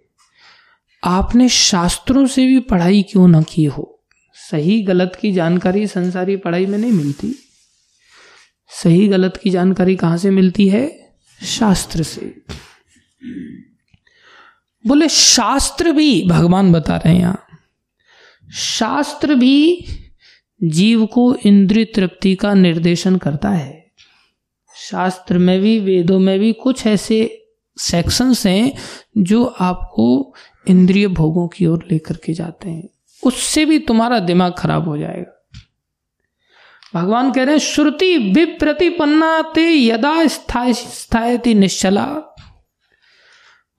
आपने 1.03 1.49
शास्त्रों 1.49 2.25
से 2.25 2.45
भी 2.45 2.59
पढ़ाई 2.59 3.03
क्यों 3.03 3.27
ना 3.27 3.41
की 3.41 3.63
हो? 3.63 4.03
सही 4.33 4.81
गलत 4.81 5.17
की 5.21 5.31
जानकारी 5.31 5.87
संसारी 5.87 6.35
पढ़ाई 6.35 6.65
में 6.65 6.77
नहीं 6.77 6.91
मिलती। 6.91 7.35
सही 8.83 9.07
गलत 9.07 9.39
की 9.43 9.49
जानकारी 9.49 9.95
कहाँ 9.95 10.17
से 10.17 10.29
मिलती 10.29 10.69
है? 10.69 11.10
शास्त्र 11.45 12.03
से। 12.03 12.41
बोले, 14.87 15.09
शास्त्र 15.09 15.91
भी 15.91 16.27
भगवान 16.27 16.71
बता 16.71 16.97
रहे 16.97 17.13
हैं 17.13 17.21
यहाँ। 17.21 17.45
शास्त्र 18.53 19.35
भी 19.35 19.87
जीव 20.63 21.05
को 21.05 21.35
इंद्रिय 21.35 21.85
तृप्ति 21.85 22.35
का 22.35 22.53
निर्देशन 22.53 23.17
करता 23.17 23.49
है। 23.49 23.91
शास्त्र 24.75 25.37
में 25.37 25.61
भी, 25.61 25.79
वेदों 25.79 26.19
में 26.19 26.39
भी 26.39 26.53
कुछ 26.53 26.87
ऐसे 26.87 27.45
सेक्शंस 27.77 28.45
हैं 28.45 28.77
जो 29.17 29.45
आपको 29.45 30.35
इंद्रिय 30.67 31.07
भोगों 31.07 31.47
की 31.47 31.65
ओर 31.65 31.87
लेकर 31.91 32.17
के 32.17 32.33
जाते 32.33 32.69
हैं। 32.69 32.89
उससे 33.23 33.65
भी 33.65 33.79
तुम्हारा 33.79 34.19
दिमाग 34.19 34.55
खराब 34.57 34.87
हो 34.87 34.97
जाएगा। 34.97 35.40
भगवान 36.93 37.33
कह 37.33 37.43
रहे 37.43 37.51
हैं, 37.51 37.59
श्रुति 37.59 38.17
विप्रतिपन्ना 38.17 39.41
ते 39.41 39.85
यदा 39.85 40.27
स्थायती 40.27 41.53
निश्चला। 41.53 42.05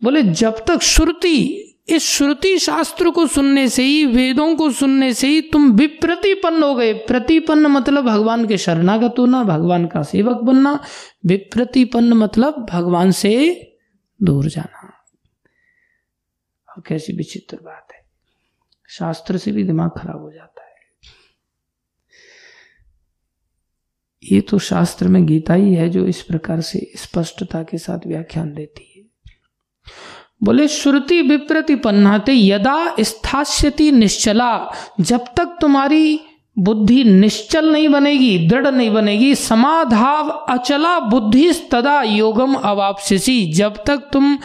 बोले, 0.02 0.22
जब 0.22 0.64
तक 0.64 0.82
श्रुति, 0.82 1.68
इस 1.88 2.02
श्रुति 2.02 2.58
शास्त्र 2.58 3.10
को 3.10 3.26
सुनने 3.26 3.68
से 3.68 3.82
ही, 3.82 4.06
वेदों 4.06 4.56
को 4.56 4.72
सुनने 4.72 5.14
से 5.14 5.26
ही 5.26 5.40
तुम 5.40 5.72
विप्रतिपन्न 5.72 6.62
हो 6.62 6.74
गए। 6.74 6.92
प्रतिपन्न 6.92 7.66
मतलब 7.66 8.04
भगवान 8.04 8.46
के 8.46 8.58
शरणागत 8.58 9.14
होना, 9.18 9.44
भगवान 9.44 9.86
का 9.86 10.02
सेवक 10.02 10.36
बनना। 10.36 10.84
विप्रतिपन्न 11.26 12.12
मतलब 12.12 12.66
भगवान 12.70 13.10
से 13.10 13.62
दूर 14.22 14.46
जाना। 14.46 15.04
और 16.68 16.82
कैसी 16.86 17.12
विचित्र 17.12 17.58
बात 17.62 17.88
है। 17.92 18.04
शास्त्र 18.88 19.36
से 19.36 19.52
भी 19.52 19.64
दिमाग 19.64 19.90
खराब 19.90 20.20
हो 20.20 20.32
जाता 20.32 20.44
है 20.44 20.52
ये 24.30 24.40
तो 24.40 24.58
शास्त्र 24.58 25.08
में 25.08 25.26
गीता 25.26 25.54
ही 25.54 25.74
है 25.74 25.88
जो 25.88 26.06
इस 26.06 26.22
प्रकार 26.22 26.60
से 26.60 26.92
स्पष्टता 26.96 27.62
के 27.62 27.78
साथ 27.78 27.98
व्याख्यान 28.06 28.54
देती 28.54 28.92
है। 28.96 29.02
बोले, 30.44 30.68
श्रुति 30.68 31.22
विप्रति 31.22 31.74
पन्नाते 31.74 32.32
यदा 32.34 32.94
स्थास्यति 33.00 33.92
निश्चला, 33.92 34.72
जब 35.00 35.24
तक 35.36 35.58
तुम्हारी 35.60 36.20
बुद्धि 36.58 37.04
निश्चल 37.04 37.72
नहीं 37.72 37.88
बनेगी, 37.88 38.48
दृढ़ 38.48 38.66
नहीं 38.66 38.90
बनेगी, 38.90 39.34
समाधाव 39.34 40.28
अचला 40.28 41.00
बुद्धि 41.00 41.52
तदा 41.52 42.02
योगम 42.02 42.54
अवापसी 42.54 43.52
जब 43.52 43.84
तक 43.86 44.08
तुम 44.12 44.38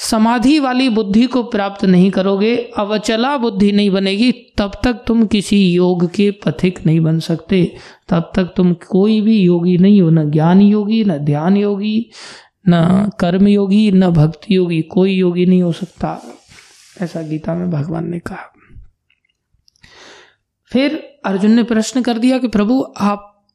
समाधि 0.00 0.58
वाली 0.58 0.88
बुद्धि 0.88 1.26
को 1.26 1.42
प्राप्त 1.42 1.84
नहीं 1.84 2.10
करोगे, 2.10 2.56
अवचला 2.56 3.36
बुद्धि 3.36 3.72
नहीं 3.72 3.90
बनेगी, 3.90 4.32
तब 4.32 4.72
तक 4.84 5.02
तुम 5.06 5.26
किसी 5.26 5.72
योग 5.72 6.10
के 6.10 6.30
पथिक 6.30 6.86
नहीं 6.86 7.00
बन 7.00 7.18
सकते। 7.18 7.76
तब 8.08 8.32
तक 8.34 8.44
तुम 8.44 8.74
कोई 8.74 9.20
भी 9.20 9.40
योगी 9.40 9.78
नहीं 9.78 10.02
हो, 10.02 10.10
न 10.10 10.30
ज्ञान 10.30 10.60
योगी, 10.60 11.04
न 11.04 11.18
ध्यान 11.18 11.56
योगी, 11.56 12.10
न 12.68 13.10
कर्म 13.20 13.48
योगी, 13.48 13.90
न 13.90 14.10
भक्ति 14.10 14.56
योगी, 14.56 14.82
कोई 14.82 15.12
योगी 15.12 15.46
नहीं 15.46 15.62
हो 15.62 15.72
सकता। 15.72 16.22
ऐसा 17.02 17.22
गीता 17.22 17.54
में 17.54 17.70
भगवान 17.70 18.10
ने 18.10 18.18
कहा। 18.18 18.52
फिर 20.72 21.16
अर्जुन 21.24 21.50
ने 21.50 21.62
प्रश्न 21.62 22.02
कर 22.02 22.18
दिया 22.18 22.38
कि 22.38 22.48
प्रभु, 22.48 22.94
आप 23.00 23.46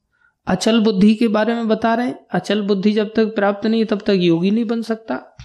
अचल 0.48 0.80
बुद्धि 0.80 1.16
के 1.16 1.28
बारे 1.28 1.56
में 1.56 1.68
बता 1.68 1.94
रहे 1.94 2.08
हैं। 2.08 2.20
अचल 2.32 2.62
बुद्धि 2.62 2.92
जब 2.92 3.14
तक 3.16 3.26
प्राप्त 3.26 3.68
नहीं 3.68 3.86
तब 3.86 3.98
तक 3.98 4.14
योगी 4.16 4.52
नहीं 4.52 4.66
बन 4.66 4.82
सकता। 4.82 5.38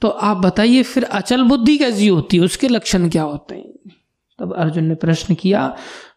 तो 0.00 0.08
आप 0.08 0.36
बताइए, 0.36 0.82
फिर 0.82 1.04
अचल 1.04 1.42
बुद्धि 1.42 1.78
कैसी 1.78 2.08
होती 2.08 2.36
है? 2.36 2.42
उसके 2.42 2.68
लक्षण 2.68 3.08
क्या 3.08 3.22
होते 3.22 3.54
हैं? 3.54 3.92
तब 4.38 4.54
अर्जुन 4.56 4.84
ने 4.84 4.94
प्रश्न 4.94 5.34
किया, 5.34 5.76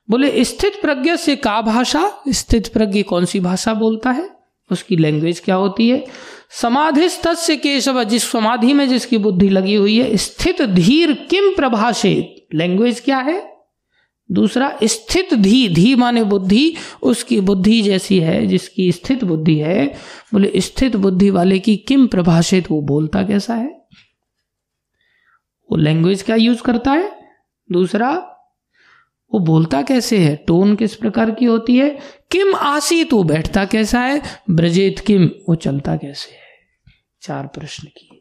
बोले, 0.09 0.43
स्थित 0.43 0.73
प्रज्ञा 0.81 1.15
से 1.15 1.35
का 1.35 1.61
भाषा? 1.61 2.11
स्थित 2.29 2.67
प्रज्ञ 2.67 3.03
कौन 3.03 3.25
सी 3.25 3.39
भाषा 3.39 3.73
बोलता 3.73 4.11
है? 4.11 4.29
उसकी 4.71 4.95
लैंग्वेज 4.95 5.39
क्या 5.39 5.55
होती 5.55 5.89
है? 5.89 6.05
समाधि 6.51 7.09
तस्य 7.23 7.55
केशव, 7.55 8.03
जिस 8.03 8.31
समाधि 8.31 8.73
में 8.73 8.89
जिसकी 8.89 9.17
बुद्धि 9.17 9.49
लगी 9.49 9.75
हुई 9.75 9.99
है, 9.99 10.17
स्थित 10.17 10.61
धीर 10.61 11.13
किम 11.13 11.55
प्रभाषित? 11.55 12.47
लैंग्वेज 12.55 12.99
क्या 12.99 13.17
है? 13.17 13.58
दूसरा, 14.31 14.77
स्थित 14.83 15.33
धी 15.33 15.67
धी 15.67 15.95
माने 15.95 16.23
बुद्धि, 16.23 16.75
उसकी 17.03 17.41
बुद्धि 17.41 17.81
जैसी 17.81 18.19
है, 18.19 18.47
जिसकी 18.47 18.91
स्थित 18.91 19.23
बुद्धि 19.23 19.55
है, 19.55 19.87
बोले, 20.33 20.51
स्थित 20.55 20.95
बुद्धि 20.95 21.29
वाले 21.29 21.59
की 21.59 21.77
किम 21.77 22.07
प्रभाषित, 22.07 22.71
वो 22.71 22.81
बोलता 22.81 23.23
कैसा 23.23 23.55
है? 23.55 23.87
वो 25.71 25.77
लैंग्वेज 25.77 26.23
क्या 26.23 26.35
यूज़ 26.35 26.61
करता 26.61 26.91
है? 26.91 27.19
दूसरा, 27.71 28.35
वो 29.33 29.39
बोलता 29.39 29.81
कैसे 29.81 30.17
है? 30.17 30.35
टोन 30.35 30.75
किस 30.75 30.95
प्रकार 30.95 31.31
की 31.31 31.45
होती 31.45 31.77
है? 31.77 31.99
किम 32.31 32.55
आसी 32.55 33.03
तो 33.03 33.23
बैठता 33.23 33.65
कैसा 33.65 33.99
है? 33.99 34.21
ब्रजेत 34.49 34.99
किम, 34.99 35.25
वो 35.49 35.55
चलता 35.55 35.95
कैसे 35.95 36.31
है? 36.31 36.41
चार 37.21 37.47
प्रश्न 37.47 37.87
की 37.87 38.18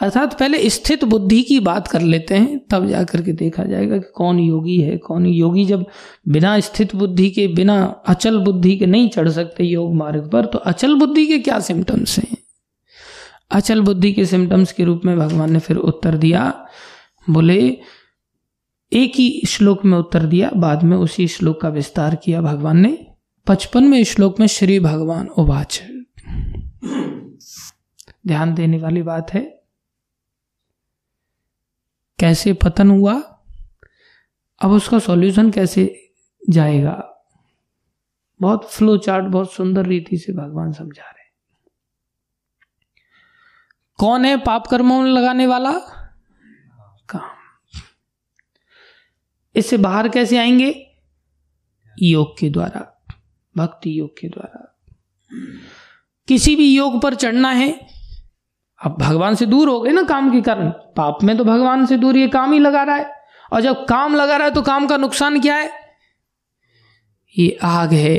अर्थात 0.00 0.38
पहले 0.38 0.70
स्थित 0.70 1.04
बुद्धि 1.04 1.42
की 1.42 1.60
बात 1.60 1.88
कर 1.88 2.00
लेते 2.00 2.34
हैं, 2.34 2.58
तब 2.70 2.86
जाकर 2.86 3.22
के 3.22 3.32
देखा 3.32 3.64
जाएगा 3.64 3.98
कि 3.98 4.12
कौन 4.14 4.38
योगी 4.38 4.80
है, 4.80 4.96
कौन 4.96 5.26
योगी 5.26 5.64
जब 5.64 5.86
बिना 6.28 6.60
स्थित 6.60 6.96
बुद्धि 6.96 7.30
के, 7.30 7.48
बिना 7.48 7.84
अचल 7.84 8.38
बुद्धि 8.38 8.76
के 8.76 8.86
नहीं 8.86 9.08
चढ़ 9.08 9.28
सकते 9.28 9.64
योग 9.64 9.94
मार्ग 9.94 10.30
पर 10.30 10.46
तो 10.46 10.58
अचल 10.58 10.94
बुद्धि 10.94 11.26
के 11.26 11.38
क्या 11.38 11.60
सिम्टम्स 11.60 12.18
हैं? 12.18 12.36
अचल 13.50 13.80
बुद्धि 13.80 14.12
के 14.12 14.26
सिम्टम्स 14.26 14.72
के 14.72 14.84
रूप 14.84 15.00
में 15.04 15.18
भगवान 15.18 15.52
ने 15.52 15.58
फिर 15.58 15.76
उत्तर 15.76 16.16
दिया, 16.16 16.66
बोले, 17.30 17.78
एक 18.92 19.12
ही 19.16 19.42
श्लोक 19.48 19.84
में 19.84 19.98
उत्तर 19.98 20.22
दिया, 20.22 20.50
बाद 20.56 20.82
में 20.82 20.96
उसी 20.96 21.28
श्लोक 21.28 21.60
का 21.60 21.68
विस्तार 21.68 22.14
किया 22.14 22.40
भगवान 22.40 22.76
ने, 22.76 23.06
पचपनवें 23.46 24.04
श्लोक 24.04 24.40
में 24.40 24.46
श्री 24.46 24.80
भगवान 24.80 25.26
उवाच। 25.26 25.82
ध्यान 28.26 28.54
देने 28.54 28.78
वाली 28.78 29.02
बात 29.02 29.34
है 29.34 29.55
कैसे 32.18 32.52
पतन 32.52 32.90
हुआ? 32.90 33.14
अब 34.62 34.70
उसका 34.70 34.98
सॉल्यूशन 34.98 35.50
कैसे 35.50 36.10
जाएगा? 36.50 37.26
बहुत 38.40 38.70
फ्लो 38.70 38.96
चार्ट 38.96 39.24
बहुत 39.24 39.52
सुंदर 39.52 39.86
रीति 39.86 40.18
से 40.18 40.32
भगवान 40.32 40.72
समझा 40.72 41.02
रहे 41.02 41.16
कौन 43.98 44.24
है 44.24 44.36
पाप 44.36 44.66
कर्मों 44.66 45.02
में 45.02 45.10
लगाने 45.10 45.46
वाला? 45.46 45.72
काम। 47.08 47.36
इससे 49.56 49.76
बाहर 49.76 50.08
कैसे 50.08 50.38
आएँगे? 50.38 50.96
योग 52.02 52.38
के 52.38 52.50
द्वारा, 52.50 53.04
भक्ति 53.56 54.00
योग 54.00 54.18
के 54.20 54.28
द्वारा। 54.28 54.78
किसी 56.28 56.56
भी 56.56 56.76
योग 56.76 57.02
पर 57.02 57.14
चढ़ना 57.14 57.50
है 57.50 57.95
अब 58.84 58.96
भगवान 59.00 59.34
से 59.34 59.46
दूर 59.46 59.68
हो 59.68 59.80
गए 59.80 59.90
ना 59.90 60.02
काम 60.02 60.32
के 60.32 60.40
कारण। 60.40 60.70
पाप 60.70 61.18
में 61.22 61.38
तो 61.38 61.44
भगवान 61.44 61.86
से 61.86 61.96
दूर 61.96 62.16
ये 62.16 62.28
काम 62.28 62.52
ही 62.52 62.58
लगा 62.58 62.82
रहा 62.82 62.96
है। 62.96 63.12
और 63.52 63.60
जब 63.60 63.86
काम 63.86 64.14
लगा 64.14 64.36
रहा 64.36 64.46
है 64.46 64.54
तो 64.54 64.62
काम 64.62 64.86
का 64.86 64.96
नुकसान 64.96 65.40
क्या 65.40 65.56
है? 65.56 65.70
ये 67.38 67.58
आग 67.62 67.92
है। 67.92 68.16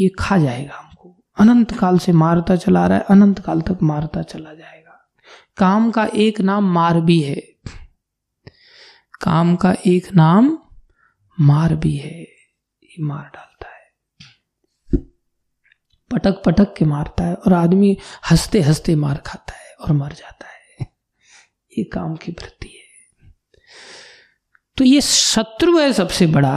ये 0.00 0.08
खा 0.18 0.38
जाएगा 0.38 0.74
हमको। 0.74 1.24
अनंत 1.38 1.78
काल 1.78 1.98
से 1.98 2.12
मारता 2.12 2.56
चला 2.56 2.86
रहा 2.86 2.98
है। 2.98 3.04
अनंत 3.10 3.38
काल 3.38 3.60
तक 3.60 3.78
मारता 3.82 4.22
चला 4.22 4.54
जाएगा। 4.54 5.10
काम 5.56 5.90
का 5.90 6.08
एक 6.14 6.40
नाम 6.40 6.72
मार 6.72 7.00
भी 7.00 7.20
है। 7.20 7.42
काम 9.20 9.56
का 9.56 9.74
एक 9.86 10.12
नाम 10.14 10.58
मार 11.40 11.76
भी 11.76 11.96
है। 11.96 12.20
ये 12.84 12.96
मार 13.00 13.22
डालता 13.22 13.40
है 13.40 13.49
पटक 16.10 16.42
पटक 16.42 16.74
के 16.76 16.84
मारता 16.84 17.24
है 17.24 17.34
और 17.34 17.52
आदमी 17.52 17.98
हँसते 18.30 18.60
हँसते 18.60 18.96
मार 18.96 19.16
खाता 19.26 19.52
है 19.52 19.74
और 19.80 19.92
मर 19.92 20.12
जाता 20.12 20.46
है। 20.46 20.92
ये 21.78 21.84
काम 21.84 22.16
की 22.16 22.32
वृत्ति 22.32 22.68
है। 22.68 22.80
तो 24.76 24.84
ये 24.84 25.00
शत्रु 25.00 25.78
है 25.78 25.92
सबसे 25.92 26.26
बड़ा। 26.26 26.56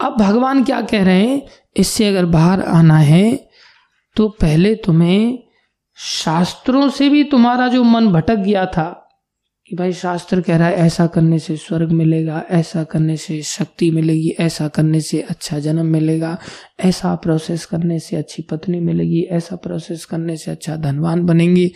अब 0.00 0.16
भगवान 0.18 0.64
क्या 0.64 0.80
कह 0.80 1.04
रहे 1.04 1.26
हैं? 1.26 1.48
इससे 1.76 2.08
अगर 2.08 2.26
बाहर 2.26 2.62
आना 2.62 2.98
है 2.98 3.50
तो 4.16 4.28
पहले 4.28 4.74
तुम्हें 4.74 5.38
शास्त्रों 5.94 6.88
से 6.88 7.08
भी 7.08 7.24
तुम्हारा 7.24 7.68
जो 7.68 7.82
मन 7.82 8.08
भटक 8.08 8.34
गया 8.34 8.66
था 8.66 9.07
कि 9.68 9.76
भाई 9.76 9.92
शास्त्र 9.92 10.40
कह 10.40 10.56
रहा 10.56 10.68
है, 10.68 10.74
ऐसा 10.74 11.06
करने 11.06 11.38
से 11.38 11.56
स्वर्ग 11.56 11.92
मिलेगा, 11.92 12.44
ऐसा 12.50 12.84
करने 12.84 13.16
से 13.16 13.42
शक्ति 13.42 13.90
मिलेगी, 13.90 14.28
ऐसा 14.40 14.68
करने 14.68 15.00
से 15.00 15.20
अच्छा 15.20 15.58
जन्म 15.58 15.86
मिलेगा, 15.86 16.38
ऐसा 16.80 17.14
प्रोसेस 17.14 17.66
करने 17.66 17.98
से 17.98 18.16
अच्छी 18.16 18.42
पत्नी 18.42 18.80
मिलेगी, 18.80 19.22
ऐसा 19.22 19.56
प्रोसेस 19.56 20.04
करने 20.04 20.36
से 20.36 20.50
अच्छा 20.50 20.76
धनवान 20.76 21.26
बनेंगे। 21.26 21.70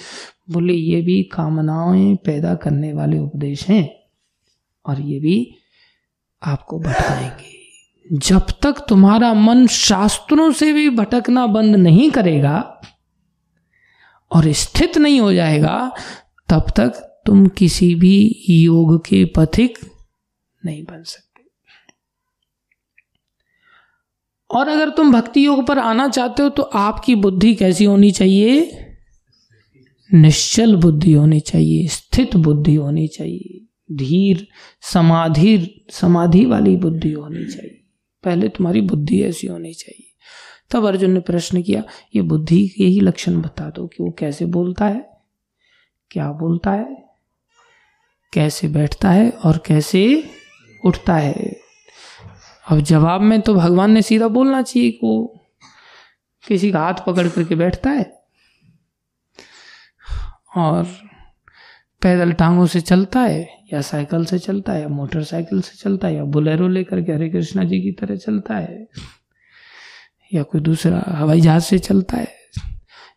बोले, 0.50 0.72
ये 0.72 1.02
भी 1.02 1.22
कामनाएँ 1.22 2.16
पैदा 2.16 2.54
करने 2.54 2.92
वाले 2.92 3.18
उपदेश 3.18 3.68
हैं 3.68 3.94
और 4.86 5.00
ये 5.00 5.20
भी 5.20 5.54
आपको 6.42 6.80
भटकाएँगे। 6.80 8.18
जब 8.18 8.46
तक 8.62 8.86
तुम्हारा 8.88 9.34
मन 9.34 9.66
शास्त्रों 9.66 10.52
से 10.52 10.72
भी 10.72 10.90
भटकना 10.90 11.46
बंद 11.46 11.76
नहीं 11.76 12.10
करेगा 12.10 12.80
और 14.32 14.52
स्थित 14.52 14.98
नहीं 14.98 15.20
हो 15.20 15.32
जाएगा, 15.32 15.92
तब 16.48 16.66
तक 16.76 17.08
तुम 17.26 17.46
किसी 17.46 17.94
भी 17.94 18.44
योग 18.50 19.04
के 19.06 19.24
पथिक 19.24 19.78
नहीं 20.64 20.84
बन 20.84 21.02
सकते। 21.02 21.42
और 24.50 24.68
अगर 24.68 24.90
तुम 24.90 25.12
भक्ति 25.12 25.46
योग 25.46 25.66
पर 25.66 25.78
आना 25.78 26.08
चाहते 26.08 26.42
हो 26.42 26.48
तो 26.48 26.62
आपकी 26.62 27.14
बुद्धि 27.14 27.54
कैसी 27.54 27.84
होनी 27.84 28.10
चाहिए? 28.10 28.78
निश्चल 30.14 30.76
बुद्धि 30.76 31.12
होनी 31.12 31.40
चाहिए, 31.40 31.86
स्थित 31.88 32.36
बुद्धि 32.36 32.74
होनी 32.74 33.06
चाहिए, 33.08 33.66
धीर, 33.96 34.48
समाधि 34.80 35.84
समाधि 35.90 36.44
वाली 36.44 36.76
बुद्धि 36.76 37.12
होनी 37.12 37.44
चाहिए। 37.44 37.82
पहले 38.24 38.48
तुम्हारी 38.48 38.80
बुद्धि 38.80 39.22
ऐसी 39.22 39.46
होनी 39.46 39.72
चाहिए। 39.74 40.08
तब 40.70 40.86
अर्जुन 40.86 41.10
ने 41.10 41.20
प्रश्न 41.20 41.62
किया, 41.62 41.84
ये 42.16 42.22
बुद्धि 42.22 42.68
के 42.68 42.84
ही 42.84 43.00
लक्षण 43.00 43.40
बता 43.40 43.70
दो 43.70 43.86
कि 43.86 44.02
वो 44.02 44.10
कैसे 44.10 44.46
बोलता 44.46 44.86
है? 44.86 45.10
क्या 46.10 46.32
बोलता 46.32 46.70
है? 46.70 47.01
कैसे 48.32 48.68
बैठता 48.68 49.10
है 49.10 49.30
और 49.30 49.62
कैसे 49.66 50.02
उठता 50.84 51.14
है। 51.14 51.50
अब 52.66 52.80
जवाब 52.80 53.20
में 53.20 53.40
तो 53.40 53.54
भगवान 53.54 53.90
ने 53.90 54.02
सीधा 54.02 54.28
बोलना 54.28 54.62
चाहिए 54.62 54.90
कि 54.90 55.40
किसी 56.44 56.70
का 56.72 56.80
हाथ 56.80 56.94
पकड़ 57.06 57.28
करके 57.28 57.54
बैठता 57.54 57.90
है 57.90 58.10
और 60.56 60.84
पैदल 62.02 62.32
टांगों 62.32 62.66
से 62.66 62.80
चलता 62.80 63.20
है 63.20 63.48
या 63.72 63.80
साइकिल 63.80 64.24
से 64.24 64.38
चलता 64.38 64.72
है 64.72 64.80
या 64.80 64.88
मोटरसाइकिल 64.88 65.60
से 65.60 65.76
चलता 65.76 66.08
है 66.08 66.14
या 66.14 66.24
बुलेरो 66.24 66.68
लेकर 66.68 67.02
के 67.02 67.12
हरे 67.12 67.28
कृष्णा 67.28 67.64
जी 67.64 67.80
की 67.80 67.92
तरह 67.92 68.16
चलता 68.16 68.54
है 68.54 68.86
या 70.34 70.42
कोई 70.42 70.60
दूसरा 70.60 71.04
हवाई 71.08 71.40
जहाज़ 71.40 71.62
से 71.62 71.78
चलता 71.78 72.16
है 72.16 72.28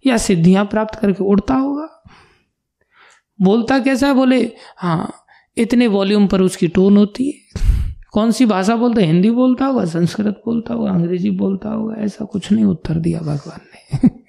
या 0.06 0.18
सिद्धियाँ 0.18 0.66
प्राप्त 0.66 1.00
करके 1.00 1.24
उड़ता 1.24 1.54
होगा। 1.54 1.95
बोलता 3.42 3.80
कैसा 3.80 4.08
है? 4.08 4.14
बोले 4.14 4.52
हाँ 4.78 5.26
इतने 5.58 5.88
वॉल्यूम 5.88 6.28
पर 6.28 6.42
उसकी 6.42 6.68
टोन 6.68 6.98
होती 6.98 7.32
है। 7.32 7.62
कौन 8.14 8.32
सी 8.32 8.46
भाषा 8.46 8.76
बोलता 8.76 9.02
है? 9.02 9.08
हिंदी 9.08 9.32
बोलता 9.32 9.66
होगा, 9.66 9.86
संस्कृत 9.86 10.42
बोलता 10.46 10.74
होगा, 10.74 10.92
अंग्रेज़ी 10.92 11.30
बोलता 11.30 11.70
होगा, 11.70 11.96
ऐसा 11.96 12.26
कुछ 12.26 12.52
नहीं 12.52 12.66
उत्तर 12.66 12.96
दिया 12.96 13.20
भगवान 13.20 13.60
ने। 13.62 14.10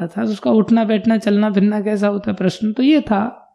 अर्थात 0.00 0.28
उसका 0.28 0.50
उठना, 0.50 0.84
बैठना, 0.84 1.18
चलना, 1.18 1.52
फिरना 1.52 1.80
कैसा 1.80 2.08
होता 2.08 2.30
है? 2.30 2.36
प्रश्न 2.36 2.72
तो 2.72 2.82
ये 2.82 3.00
था, 3.00 3.52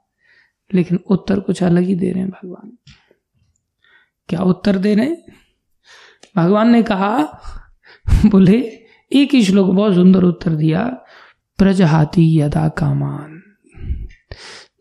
लेकिन 0.74 1.00
उत्तर 1.08 1.40
कुछ 1.40 1.64
अलग 1.64 1.84
ही 1.84 1.96
दे 1.96 2.12
रहे 2.12 2.24
हैं 2.24 2.30
भगवान। 2.30 2.78
क्या 4.30 4.40
उत्तर 4.40 4.78
दे 4.78 4.96
रहे 4.96 5.06
हैं? 5.06 5.24
भगवान 6.36 6.70
ने 6.70 6.84
कहा, 6.84 7.42
बोले, 8.26 8.58
एक 9.14 9.34
ही 9.34 9.44
श्लोक 9.44 9.68
बहुत 9.68 9.94
सुंदर 9.94 10.24
उत्तर 10.24 10.52
दिया 10.52 10.84
प्रजहाती 11.58 12.40
यदा 12.40 12.70
कामान। 12.70 13.41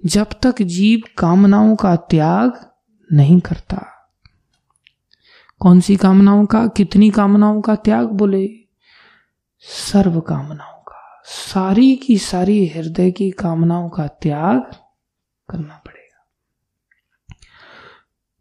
जब 0.06 0.26
तक 0.42 0.62
जीव 0.62 1.02
कामनाओं 1.18 1.76
का 1.76 1.96
त्याग 1.96 2.70
नहीं 3.12 3.40
करता। 3.40 3.86
कौन 5.60 5.80
सी 5.80 5.96
कामनाओं 5.96 6.46
का, 6.46 6.66
कितनी 6.66 7.10
कामनाओं 7.10 7.60
का 7.60 7.76
त्याग 7.76 8.06
बोले? 8.06 8.50
सर्व 9.60 10.20
कामनाओं 10.20 10.80
का। 10.80 11.22
सारी 11.24 11.96
की 11.96 12.18
सारी 12.18 12.66
हृदय 12.66 13.10
की 13.10 13.30
कामनाओं 13.30 13.88
का 13.88 14.06
त्याग 14.06 14.76
करना 15.50 15.82
पड़ेगा। 15.86 16.26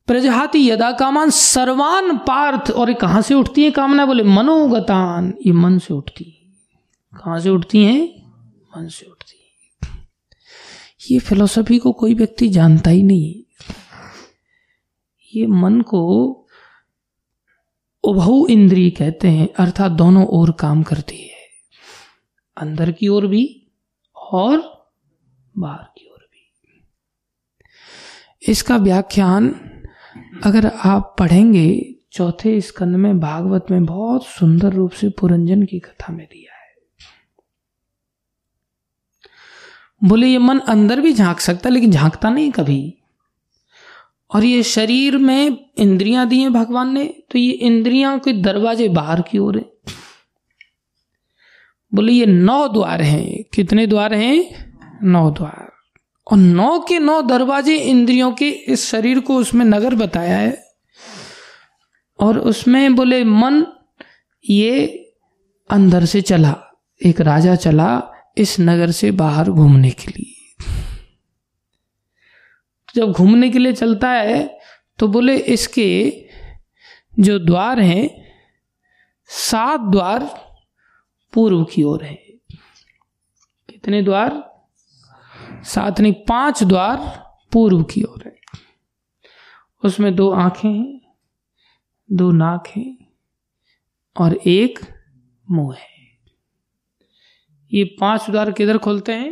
प्रजहाति 0.07 0.71
यदा 0.71 0.91
कामान 0.91 1.29
सर्वान 1.29 2.17
पार्थ 2.17 2.71
और 2.71 2.89
ये 2.89 2.95
कहाँ 2.95 3.21
से 3.21 3.33
उठती 3.33 3.63
है 3.63 3.71
कामना 3.71 4.05
बोले? 4.05 4.23
मनोगतान, 4.23 5.33
ये 5.45 5.51
मन 5.51 5.79
से 5.79 5.93
उठती 5.93 6.23
है। 6.23 6.39
कहाँ 7.19 7.39
से 7.39 7.49
उठती 7.49 7.83
है? 7.85 8.21
मन 8.77 8.87
से 8.87 9.05
उठती 9.05 9.18
ये 11.11 11.19
फिलोसफी 11.19 11.77
को 11.77 11.91
कोई 11.91 12.13
व्यक्ति 12.13 12.49
जानता 12.49 12.89
ही 12.89 13.03
नहीं 13.03 13.35
ये 15.35 15.47
मन 15.47 15.81
को 15.81 16.35
उभऊ 18.03 18.47
इंद्री 18.47 18.91
कहते 18.91 19.27
हैं, 19.27 19.49
अर्थात 19.53 19.91
दोनों 19.91 20.25
ओर 20.25 20.51
काम 20.51 20.83
करती 20.83 21.17
है। 21.17 21.39
अंदर 22.57 22.91
की 22.91 23.07
ओर 23.07 23.27
भी 23.27 23.71
और 24.15 24.57
बाहर 25.57 25.83
की 25.97 26.09
ओर 26.11 26.19
भी। 26.19 26.51
इसका 28.51 28.77
व्याख्यान 28.77 29.49
अगर 30.43 30.65
आप 30.65 31.15
पढ़ेंगे, 31.19 31.95
चौथे 32.11 32.61
स्कंद 32.61 32.95
में 32.95 33.19
भागवत 33.19 33.65
में 33.71 33.85
बहुत 33.85 34.25
सुंदर 34.25 34.73
रूप 34.73 34.91
से 34.91 35.09
पुरंजन 35.09 35.65
की 35.65 35.79
कथा 35.79 36.13
में 36.13 36.27
दिया 36.31 36.53
है। 36.53 36.58
बोले, 40.03 40.27
ये 40.27 40.37
मन 40.37 40.59
अंदर 40.59 41.01
भी 41.01 41.13
झाँक 41.13 41.39
सकता 41.39 41.69
लेकिन 41.69 41.91
झांकता 41.91 42.29
नहीं 42.29 42.51
कभी। 42.51 42.93
और 44.35 44.43
ये 44.43 44.63
शरीर 44.63 45.17
में 45.17 45.69
इंद्रियाँ 45.77 46.27
दी 46.27 46.39
हैं 46.39 46.53
भगवान 46.53 46.93
ने 46.93 47.05
तो 47.31 47.39
ये 47.39 47.51
इंद्रियाँ 47.51 48.19
के 48.19 48.33
दरवाजे 48.33 48.89
बाहर 48.89 49.21
की 49.21 49.37
ओर 49.37 49.57
है। 49.57 49.65
बोले, 51.93 52.11
ये 52.11 52.25
नौ 52.25 52.67
द्वार 52.67 53.01
हैं। 53.01 53.43
कितने 53.53 53.87
द्वार 53.87 54.13
हैं? 54.13 54.69
नौ 55.03 55.31
द्वार। 55.31 55.71
और 56.31 56.37
नौ 56.37 56.79
के 56.79 56.99
नौ 56.99 57.21
दरवाजे 57.21 57.75
इंद्रियों 57.75 58.31
के 58.31 58.49
इस 58.49 58.89
शरीर 58.89 59.19
को 59.19 59.35
उसमें 59.35 59.65
नगर 59.65 59.95
बताया 59.95 60.37
है। 60.37 60.63
और 62.19 62.39
उसमें 62.39 62.95
बोले, 62.95 63.23
मन, 63.23 63.65
ये 64.49 64.85
अंदर 65.69 66.05
से 66.05 66.21
चला, 66.21 66.55
एक 67.05 67.21
राजा 67.21 67.55
चला 67.55 68.08
इस 68.37 68.55
नगर 68.59 68.91
से 68.91 69.11
बाहर 69.11 69.49
घूमने 69.49 69.89
के 69.91 70.11
लिए। 70.11 70.35
जब 72.95 73.11
घूमने 73.11 73.49
के 73.49 73.59
लिए 73.59 73.73
चलता 73.73 74.09
है 74.09 74.59
तो 74.99 75.07
बोले, 75.07 75.37
इसके 75.37 76.11
जो 77.19 77.37
द्वार 77.39 77.79
हैं, 77.79 78.09
सात 79.25 79.79
द्वार 79.81 80.23
पूर्व 81.33 81.63
की 81.63 81.83
ओर 81.83 82.03
है। 82.03 82.15
कितने 83.69 84.01
द्वार? 84.01 84.43
सात 85.63 85.99
नहीं, 85.99 86.13
पाँच 86.13 86.63
द्वार 86.63 86.97
पूर्व 87.51 87.83
की 87.83 88.03
ओर 88.03 88.23
है। 88.25 88.35
उसमें 89.83 90.15
दो 90.15 90.29
आँखें 90.31 90.69
हैं, 90.69 91.01
दो 92.11 92.31
नाक 92.31 92.67
हैं 92.67 92.97
और 94.15 94.35
एक 94.35 94.79
मुँह 95.51 95.75
है। 95.75 95.98
ये 97.71 97.83
पाँच 97.99 98.29
द्वार 98.29 98.51
किधर 98.51 98.77
खोलते 98.77 99.11
हैं? 99.11 99.31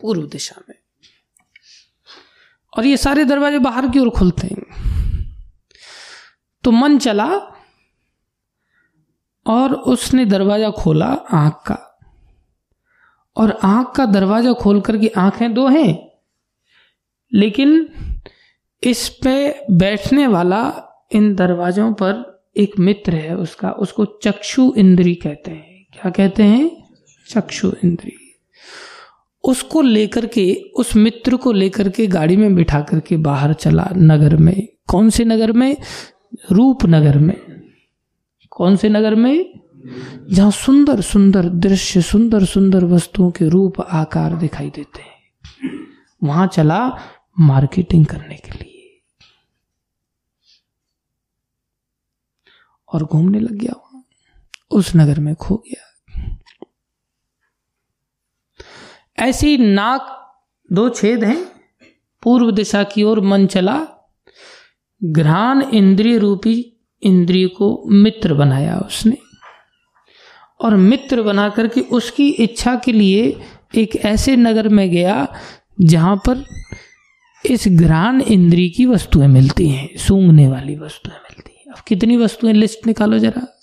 पूर्व 0.00 0.26
दिशा 0.26 0.60
में। 0.68 0.76
और 2.72 2.86
ये 2.86 2.96
सारे 2.96 3.24
दरवाजे 3.24 3.58
बाहर 3.58 3.88
की 3.88 3.98
ओर 3.98 4.10
खुलते 4.10 4.46
हैं। 4.46 4.62
तो 6.64 6.70
मन 6.70 6.98
चला 6.98 7.26
और 9.46 9.74
उसने 9.74 10.24
दरवाज़ा 10.24 10.70
खोला 10.70 11.06
आँख 11.06 11.62
का। 11.66 11.78
और 13.36 13.58
आँख 13.64 13.94
का 13.96 14.06
दरवाज़ा 14.06 14.52
खोल 14.52 14.80
करके 14.80 15.08
आँखें 15.16 15.52
दो 15.54 15.66
हैं, 15.68 16.10
लेकिन 17.32 17.88
इस 18.82 19.08
पे 19.22 19.64
बैठने 19.70 20.26
वाला 20.26 20.62
इन 21.12 21.34
दरवाजों 21.34 21.92
पर 21.92 22.28
एक 22.56 22.78
मित्र 22.78 23.14
है 23.14 23.36
उसका, 23.36 23.70
उसको 23.70 24.04
चक्षु 24.22 24.72
इंद्री 24.76 25.14
कहते 25.14 25.50
हैं। 25.50 25.69
क्या 26.00 26.10
कहते 26.10 26.42
हैं? 26.42 26.94
चक्षु 27.28 27.72
इंद्री 27.84 28.40
उसको 29.44 29.82
लेकर 29.82 30.26
के, 30.26 30.54
उस 30.76 30.96
मित्र 30.96 31.36
को 31.36 31.52
लेकर 31.52 31.88
के 31.88 32.06
गाड़ी 32.06 32.36
में 32.36 32.54
बिठा 32.54 32.80
करके 32.80 33.16
बाहर 33.16 33.52
चला 33.52 33.88
नगर 33.96 34.36
में। 34.36 34.68
कौन 34.88 35.10
से 35.10 35.24
नगर 35.24 35.52
में? 35.52 35.76
रूप 36.52 36.78
नगर 36.84 37.18
में। 37.18 37.62
कौन 38.50 38.76
से 38.76 38.88
नगर 38.88 39.14
में? 39.14 39.60
जहाँ 40.30 40.50
सुंदर 40.50 41.00
सुंदर 41.00 41.48
दृश्य, 41.48 42.02
सुंदर 42.02 42.44
सुंदर 42.44 42.84
वस्तुओं 42.84 43.30
के 43.30 43.48
रूप, 43.48 43.80
आकार 43.80 44.36
दिखाई 44.36 44.70
देते 44.70 45.02
हैं। 45.02 45.20
वहाँ 46.24 46.46
चला 46.46 46.98
मार्केटिंग 47.40 48.06
करने 48.06 48.36
के 48.36 48.50
लिए। 48.50 49.02
और 52.92 53.04
घूमने 53.04 53.40
लग 53.40 53.52
गया 53.52 54.02
उस 54.70 54.96
नगर 54.96 55.20
में 55.20 55.34
खो 55.34 55.56
गया। 55.56 55.89
ऐसी 59.20 59.58
नाक 59.58 60.34
दो 60.72 60.88
छेद 60.88 61.24
हैं। 61.24 61.44
पूर्व 62.22 62.50
दिशा 62.50 62.82
की 62.82 63.02
ओर 63.02 63.20
मन 63.20 63.46
चला। 63.46 63.86
घ्राण 65.04 65.62
इंद्रिय 65.62 66.18
रूपी 66.18 66.72
इंद्रिय 67.02 67.48
को 67.48 67.84
मित्र 67.86 68.34
बनाया 68.34 68.78
उसने। 68.78 69.16
और 70.60 70.76
मित्र 70.76 71.22
बना 71.22 71.48
करके 71.48 71.80
उसकी 71.80 72.28
इच्छा 72.28 72.76
के 72.76 72.92
लिए 72.92 73.40
एक 73.74 73.96
ऐसे 73.96 74.36
नगर 74.36 74.68
में 74.68 74.90
गया 74.90 75.34
जहाँ 75.80 76.16
पर 76.16 76.44
इस 77.50 77.68
घ्राण 77.68 78.20
इंद्री 78.20 78.70
की 78.70 78.86
वस्तुएँ 78.86 79.28
मिलती 79.28 79.68
हैं, 79.68 79.96
सूंघने 79.96 80.48
वाली 80.48 80.76
वस्तुएँ 80.78 81.16
मिलती 81.16 81.54
हैं। 81.58 81.72
अब 81.72 81.84
कितनी 81.88 82.16
वस्तुएँ 82.16 82.52
लिस्ट 82.52 82.86
निकालो 82.86 83.18
जरा। 83.18 83.60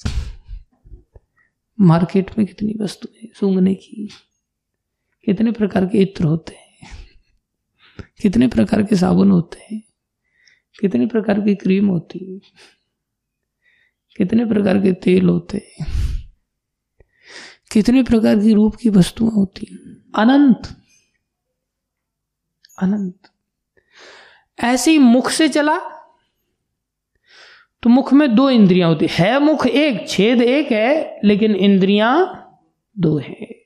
मार्केट 1.79 2.31
में 2.37 2.47
कितनी 2.47 2.75
वस्तुएँ 2.81 3.31
सूंघने 3.39 3.73
की? 3.73 4.09
कितने 5.27 5.51
प्रकार 5.51 5.85
के 5.85 5.97
इत्र 5.97 6.23
होते 6.23 6.55
हैं? 6.55 6.89
कितने 8.21 8.47
प्रकार 8.47 8.83
के 8.83 8.95
साबुन 8.95 9.31
होते 9.31 9.75
हैं? 9.75 9.83
कितने 10.79 11.05
प्रकार 11.05 11.41
की 11.41 11.55
क्रीम 11.55 11.87
होती 11.87 12.33
है? 12.33 12.39
कितने 14.17 14.45
प्रकार 14.45 14.81
के 14.81 14.91
तेल 14.91 15.29
होते 15.29 15.57
हैं? 15.57 15.87
कितने 17.71 18.03
प्रकार 18.03 18.39
की 18.39 18.53
रूप 18.53 18.75
की 18.75 18.89
वस्तुएँ 18.89 19.31
होती 19.31 19.67
हैं? 19.71 20.11
अनंत। 20.15 20.77
अनंत। 22.81 23.19
ऐसे 24.59 24.91
ही 24.91 24.97
मुख 24.97 25.29
से 25.29 25.49
चला 25.49 25.79
तो 27.83 27.89
मुख 27.89 28.13
में 28.13 28.35
दो 28.35 28.49
इंद्रियाँ 28.49 28.89
होती 28.89 29.07
है 29.11 29.39
मुख 29.39 29.67
एक, 29.67 30.09
छेद 30.09 30.41
एक 30.41 30.71
है, 30.71 31.19
लेकिन 31.23 31.55
इंद्रियाँ 31.55 32.43
दो 32.99 33.17
है। 33.17 33.56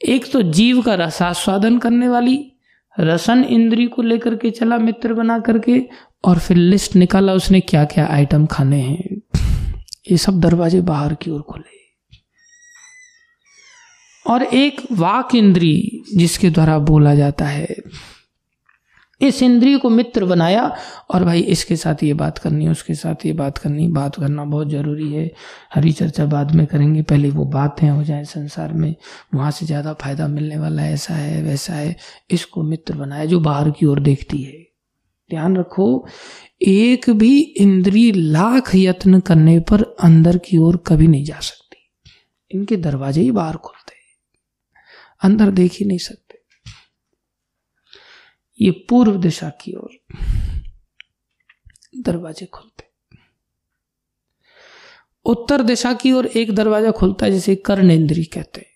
एक 0.00 0.32
तो 0.32 0.42
जीव 0.42 0.82
का 0.82 0.94
रसास्वादन 0.94 1.78
करने 1.78 2.08
वाली, 2.08 2.52
रसन 3.00 3.44
इंद्री 3.44 3.86
को 3.86 4.02
लेकर 4.02 4.34
के 4.34 4.50
चला 4.50 4.78
मित्र 4.78 5.14
बना 5.14 5.38
करके, 5.38 5.82
और 6.24 6.38
फिर 6.38 6.56
लिस्ट 6.56 6.96
निकाला 6.96 7.32
उसने 7.32 7.60
क्या 7.60 7.84
क्या 7.84 8.06
आइटम 8.06 8.46
खाने 8.46 8.80
हैं। 8.80 9.20
ये 10.10 10.16
सब 10.16 10.40
दरवाजे 10.40 10.80
बाहर 10.80 11.14
की 11.14 11.30
ओर 11.30 11.42
खुले। 11.42 11.76
और 14.26 14.42
एक 14.42 14.80
वाक 14.92 15.34
इंद्री 15.34 16.04
जिसके 16.16 16.50
द्वारा 16.50 16.78
बोला 16.78 17.14
जाता 17.14 17.44
है 17.44 17.76
इस 19.20 19.42
इंद्रिय 19.42 19.78
को 19.78 19.90
मित्र 19.90 20.24
बनाया 20.24 20.62
और 21.10 21.24
भाई 21.24 21.40
इसके 21.40 21.76
साथ 21.76 22.02
ये 22.02 22.14
बात 22.14 22.38
करनी, 22.38 22.68
उसके 22.68 22.94
साथ 22.94 23.26
ये 23.26 23.32
बात 23.32 23.58
करनी, 23.58 23.88
बात 23.88 24.16
करना 24.16 24.44
बहुत 24.44 24.68
ज़रूरी 24.68 25.12
है। 25.12 25.30
हरी 25.74 25.92
चर्चा 25.92 26.26
बाद 26.26 26.54
में 26.54 26.66
करेंगे, 26.66 27.02
पहले 27.02 27.30
वो 27.30 27.44
बातें 27.44 27.88
हो 27.88 28.04
जाए 28.04 28.24
संसार 28.24 28.72
में, 28.72 28.94
वहाँ 29.34 29.50
से 29.50 29.66
ज़्यादा 29.66 29.92
फ़ायदा 29.92 30.28
मिलने 30.28 30.58
वाला 30.58 30.82
है, 30.82 30.92
ऐसा 30.92 31.14
है, 31.14 31.42
वैसा 31.42 31.74
है। 31.74 31.96
इसको 32.30 32.62
मित्र 32.62 32.94
बनाया, 32.94 33.24
जो 33.24 33.40
बाहर 33.40 33.70
की 33.70 33.86
ओर 33.86 34.00
देखती 34.00 34.42
है। 34.42 34.52
ध्यान 35.30 35.56
रखो, 35.56 36.06
एक 36.62 37.10
भी 37.10 37.38
इंद्री 37.40 38.12
लाख 38.12 38.74
यत्न 38.74 39.20
करने 39.20 39.58
पर 39.60 39.82
अंदर 40.00 40.38
की 40.38 40.58
ओर 40.58 40.76
कभी 40.86 41.06
नहीं 41.06 41.24
जा 41.24 41.40
सकती। 41.40 41.90
इनके 42.50 42.76
दरवाजे 42.76 43.20
ही 43.20 43.30
बाहर 43.30 43.56
खुलते 43.56 43.96
अंदर 45.22 45.50
देख 45.50 45.72
ही 45.72 45.86
नहीं 45.86 45.98
सकते। 45.98 46.27
ये 48.60 48.70
पूर्व 48.88 49.16
दिशा 49.18 49.48
की 49.60 49.74
ओर 49.74 49.98
दरवाजे 51.98 52.46
खुलते। 52.46 52.86
उत्तर 55.26 55.62
दिशा 55.62 55.92
की 55.92 56.12
ओर 56.12 56.26
एक 56.26 56.54
दरवाज़ा 56.54 56.90
खुलता 56.90 57.26
है 57.26 57.32
जिसे 57.32 57.54
कर्ण 57.56 57.90
इंद्री 57.90 58.24
कहते 58.26 58.60
हैं। 58.60 58.66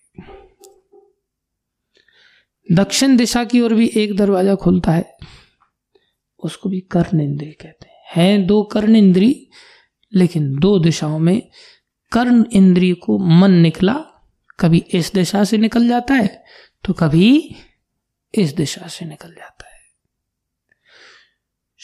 दक्षिण 2.69 3.15
दिशा 3.17 3.43
की 3.43 3.61
ओर 3.61 3.73
भी 3.73 3.91
एक 3.95 4.15
दरवाज़ा 4.17 4.55
खुलता 4.55 4.91
है, 4.91 5.17
उसको 6.39 6.69
भी 6.69 6.79
कर्ण 6.91 7.21
इंद्री 7.21 7.51
कहते 7.51 7.87
हैं। 7.87 8.01
हैं 8.15 8.45
दो 8.47 8.61
कर्ण 8.63 8.95
इंद्री 8.95 9.49
लेकिन 10.13 10.53
दो 10.59 10.77
दिशाओं 10.79 11.19
में 11.19 11.41
कर्ण 12.11 12.43
इंद्री 12.53 12.91
को 12.95 13.17
मन 13.17 13.51
निकला, 13.53 13.93
कभी 14.59 14.83
इस 14.89 15.11
दिशा 15.13 15.43
से 15.43 15.57
निकल 15.57 15.87
जाता 15.87 16.13
है 16.13 16.43
तो 16.83 16.93
कभी 16.93 17.55
इस 18.33 18.53
दिशा 18.55 18.87
से 18.87 19.05
निकल 19.05 19.29
जाता 19.29 19.67
है। 19.67 19.72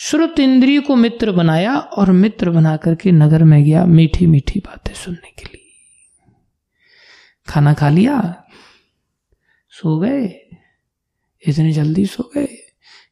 श्रुत 0.01 0.39
इंद्रिय 0.39 0.81
को 0.81 0.95
मित्र 0.95 1.31
बनाया 1.31 1.77
और 1.77 2.11
मित्र 2.11 2.49
बना 2.49 2.77
करके 2.77 3.11
नगर 3.11 3.43
में 3.43 3.63
गया 3.63 3.85
मीठी 3.85 4.27
मीठी 4.27 4.59
बातें 4.59 4.93
सुनने 4.93 5.31
के 5.31 5.45
लिए। 5.45 5.71
खाना 7.47 7.73
खा 7.73 7.89
लिया, 7.89 8.43
सो 9.69 9.99
गए, 9.99 10.25
इतनी 11.47 11.71
जल्दी 11.71 12.05
सो 12.05 12.31
गए। 12.35 12.47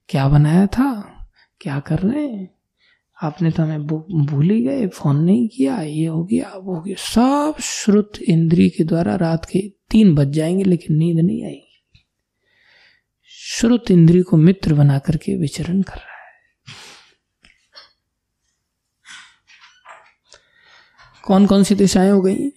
क्या 0.10 0.28
बनाया 0.28 0.68
था? 0.68 1.02
क्या 1.62 1.80
कर 1.80 2.00
रहे 2.00 2.28
हैं? 2.28 2.56
आपने 3.24 3.52
तो 3.52 3.64
हमें 3.64 3.88
भूल 4.26 4.50
ही 4.50 4.64
गए, 4.64 4.88
फ़ोन 4.88 5.24
नहीं 5.24 5.48
किया, 5.48 5.82
ये 5.82 6.06
हो 6.06 6.24
गया, 6.24 6.54
वो 6.56 6.76
हो 6.76 6.82
गया। 6.82 6.96
सब 7.00 7.62
श्रुत 7.62 8.12
इंद्री 8.30 8.70
के 8.70 8.84
द्वारा 8.84 9.16
रात 9.16 9.46
के 9.46 9.60
तीन 9.90 10.16
बज 10.16 10.28
जाएँगे, 10.28 10.64
लेकिन 10.64 10.96
नींद 10.96 11.20
नहीं 11.20 11.44
आएगी। 11.44 11.84
श्रुत 13.28 13.92
इंद्री 13.92 14.22
को 14.22 14.38
मित्र 14.38 14.74
बना 14.74 15.00
करके 15.00 15.36
विचरण 15.36 15.82
कर 15.82 15.96
रहा 15.96 16.12
है। 16.12 16.16
कौन 21.28 21.46
कौन 21.48 21.64
सी 21.64 21.76
दिशाएँ 21.76 22.12
हो 22.12 22.22
गई 22.22 22.50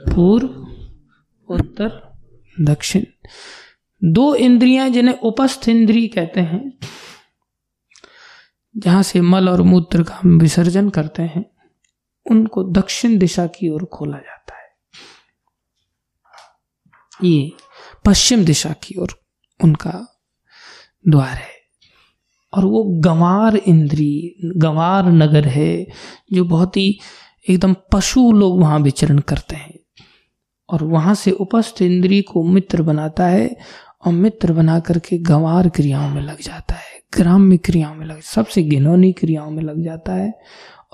पूर्व, 0.00 0.46
उत्तर, 1.48 2.16
दक्षिण। 2.60 3.04
दो 4.04 4.34
इंद्रियाँ 4.34 4.88
जिन्हें 4.88 5.18
उपस्थ 5.18 5.68
इंद्री 5.68 6.08
कहते 6.08 6.40
हैं, 6.40 6.78
जहाँ 8.76 9.02
से 9.02 9.20
मल 9.20 9.48
और 9.48 9.62
मूत्र 9.62 10.02
का 10.02 10.14
हम 10.14 10.38
विसर्जन 10.38 10.90
करते 10.90 11.22
हैं, 11.22 11.44
उनको 12.30 12.64
दक्षिण 12.64 13.18
दिशा 13.18 13.46
की 13.46 13.68
ओर 13.68 13.84
खोला 13.84 14.18
जाता 14.18 14.54
है। 14.54 14.68
ये 17.24 17.52
पश्चिम 18.04 18.44
दिशा 18.44 18.72
की 18.72 18.94
ओर 18.98 19.22
उनका 19.64 20.22
द्वार 21.08 21.36
है। 21.36 21.59
और 22.52 22.64
वो 22.64 22.84
गंवार 22.84 23.56
इंद्री, 23.56 24.36
गंवार 24.44 25.12
नगर 25.12 25.44
है, 25.48 25.86
जो 26.32 26.44
बहुत 26.44 26.76
ही 26.76 26.98
एकदम 27.50 27.76
पशु 27.92 28.32
लोग 28.32 28.60
वहाँ 28.60 28.80
विचरण 28.80 29.18
करते 29.18 29.56
हैं। 29.56 29.78
और 30.68 30.84
वहाँ 30.84 31.14
से 31.14 31.30
उपस्थ 31.30 31.82
इंद्री 31.82 32.22
को 32.22 32.42
मित्र 32.42 32.82
बनाता 32.82 33.26
है 33.26 33.56
और 34.06 34.12
मित्र 34.12 34.52
बना 34.52 34.80
करके 34.80 35.18
गंवार 35.18 35.68
क्रियाओं 35.68 36.08
में 36.08 36.22
लग 36.22 36.40
जाता 36.40 36.74
है, 36.74 37.00
ग्राम्य 37.16 37.56
क्रियाओं 37.56 37.94
में 37.94 38.06
लग, 38.06 38.20
सबसे 38.20 38.62
गिनौनी 38.62 39.12
क्रियाओं 39.12 39.50
में 39.50 39.62
लग 39.62 39.84
जाता 39.84 40.14
है 40.14 40.38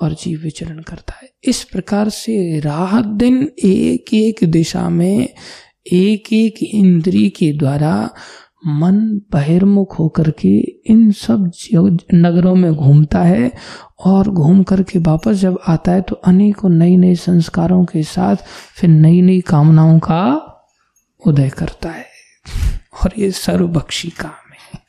और 0.02 0.12
जीव 0.12 0.40
विचरण 0.42 0.78
करता 0.78 1.14
है। 1.22 1.30
इस 1.44 1.64
प्रकार 1.64 2.08
से 2.08 2.60
राहत 2.60 3.04
दिन 3.04 3.52
एक 3.64 4.14
एक 4.14 4.36
दिशा 4.44 4.88
में 4.88 5.28
एक 5.92 6.32
एक 6.32 6.54
इंद्री 6.62 7.28
के 7.30 7.52
द्वारा 7.52 8.10
मन 8.66 9.20
बहिर्मुख 9.32 9.98
होकर 9.98 10.30
के 10.30 10.58
इन 10.86 11.12
सब 11.12 11.52
नगरों 12.14 12.54
में 12.54 12.74
घूमता 12.74 13.22
है 13.22 13.52
और 14.04 14.28
घूम 14.28 14.62
करके 14.62 14.98
वापस 14.98 15.32
जब 15.32 15.58
आता 15.68 15.92
है 15.92 16.00
तो 16.00 16.14
अनेकों 16.14 16.68
नई 16.68 16.96
नई 16.96 17.14
संस्कारों 17.14 17.84
के 17.84 18.02
साथ 18.02 18.36
फिर 18.76 18.90
नई 18.90 19.22
नई 19.22 19.40
कामनाओं 19.40 19.98
का 19.98 20.52
उदय 21.26 21.48
करता 21.48 21.90
है। 21.90 22.06
और 23.04 23.12
ये 23.18 23.30
सर्वभक्षी 23.30 24.10
काम 24.10 24.52
है। 24.52 24.80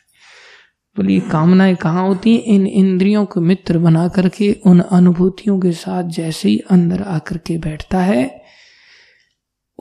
बोलिए, 0.97 1.19
कामनाएँ 1.19 1.75
कहाँ 1.75 2.07
होती 2.07 2.36
हैं? 2.36 2.43
इन 2.43 2.67
इंद्रियों 2.67 3.25
को 3.25 3.41
मित्र 3.41 3.78
बना 3.78 4.07
करके, 4.07 4.61
उन 4.65 4.80
अनुभूतियों 4.80 5.59
के 5.59 5.71
साथ 5.71 6.03
जैसे 6.03 6.49
ही 6.49 6.59
अंदर 6.59 7.01
आकर 7.01 7.38
के 7.38 7.57
बैठता 7.57 7.99
है 7.99 8.43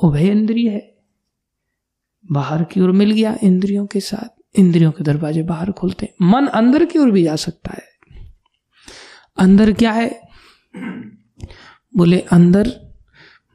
उभय 0.02 0.26
इंद्रिय 0.26 0.70
है। 0.70 0.95
बाहर 2.32 2.64
की 2.64 2.80
ओर 2.80 2.92
मिल 2.92 3.10
गया 3.10 3.38
इंद्रियों 3.42 3.86
के 3.86 4.00
साथ। 4.00 4.58
इंद्रियों 4.58 4.92
के 4.92 5.04
दरवाजे 5.04 5.42
बाहर 5.42 5.72
खुलते 5.72 6.14
मन 6.22 6.46
अंदर 6.46 6.84
की 6.84 6.98
ओर 6.98 7.10
भी 7.10 7.22
जा 7.22 7.36
सकता 7.36 7.70
है। 7.72 7.84
अंदर 9.38 9.72
क्या 9.72 9.92
है? 9.92 10.22
बोले, 11.96 12.20
अंदर 12.20 12.94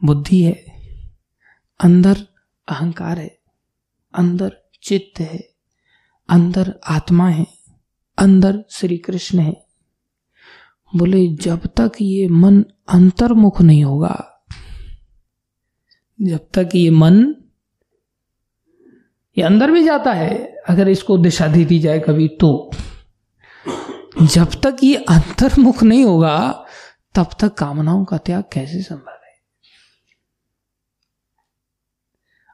बुद्धि 0.03 0.43
है। 0.43 0.65
अंदर 1.79 2.27
अहंकार 2.67 3.19
है। 3.19 3.39
अंदर 4.13 4.57
चित्त 4.83 5.19
है। 5.19 5.49
अंदर 6.29 6.79
आत्मा 6.87 7.29
है। 7.29 7.47
अंदर 8.17 8.65
श्री 8.69 8.97
कृष्ण 8.97 9.39
है। 9.39 9.65
बोले, 10.95 11.27
जब 11.27 11.65
तक 11.65 11.91
ये 12.01 12.27
मन 12.27 12.65
अंतर्मुख 12.89 13.61
नहीं 13.61 13.83
होगा, 13.83 14.45
जब 16.21 16.47
तक 16.53 16.69
ये 16.75 16.89
मन 16.89 17.35
ये 19.37 19.43
अंदर 19.43 19.71
भी 19.71 19.83
जाता 19.83 20.13
है। 20.13 20.55
अगर 20.69 20.89
इसको 20.89 21.17
दिशा 21.17 21.47
दे 21.47 21.65
दी 21.65 21.79
जाए 21.79 21.99
कभी 21.99 22.27
तो। 22.27 22.71
जब 24.21 24.47
तक 24.63 24.77
ये 24.83 24.95
अंतर्मुख 24.95 25.83
नहीं 25.83 26.03
होगा, 26.03 26.65
तब 27.15 27.29
तक 27.39 27.53
कामनाओं 27.53 28.05
का 28.05 28.17
त्याग 28.17 28.43
कैसे 28.53 28.81
संभव 28.81 29.11
है? 29.11 29.33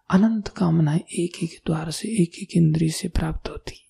अनंत 0.10 0.48
कामनाएँ 0.48 1.00
एक 1.00 1.44
एक 1.44 1.62
द्वार 1.66 1.92
से, 1.92 2.08
एक 2.08 2.32
एक 2.42 2.50
इंद्रिय 2.58 2.90
से 2.90 3.08
प्राप्त 3.08 3.50
होती 3.50 3.72
है। 3.72 3.88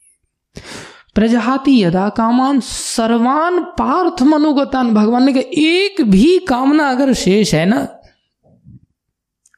यदा 1.69 2.09
कामान 2.09 2.59
सर्वान 2.59 3.63
पार्थ 3.63 4.21
मनोगतान। 4.21 4.93
भगवान 4.93 5.23
ने 5.23 5.33
कहा, 5.33 5.43
एक 5.53 6.01
भी 6.01 6.39
कामना 6.39 6.89
अगर 6.89 7.13
शेष 7.13 7.53
है 7.53 7.65
ना, 7.65 8.01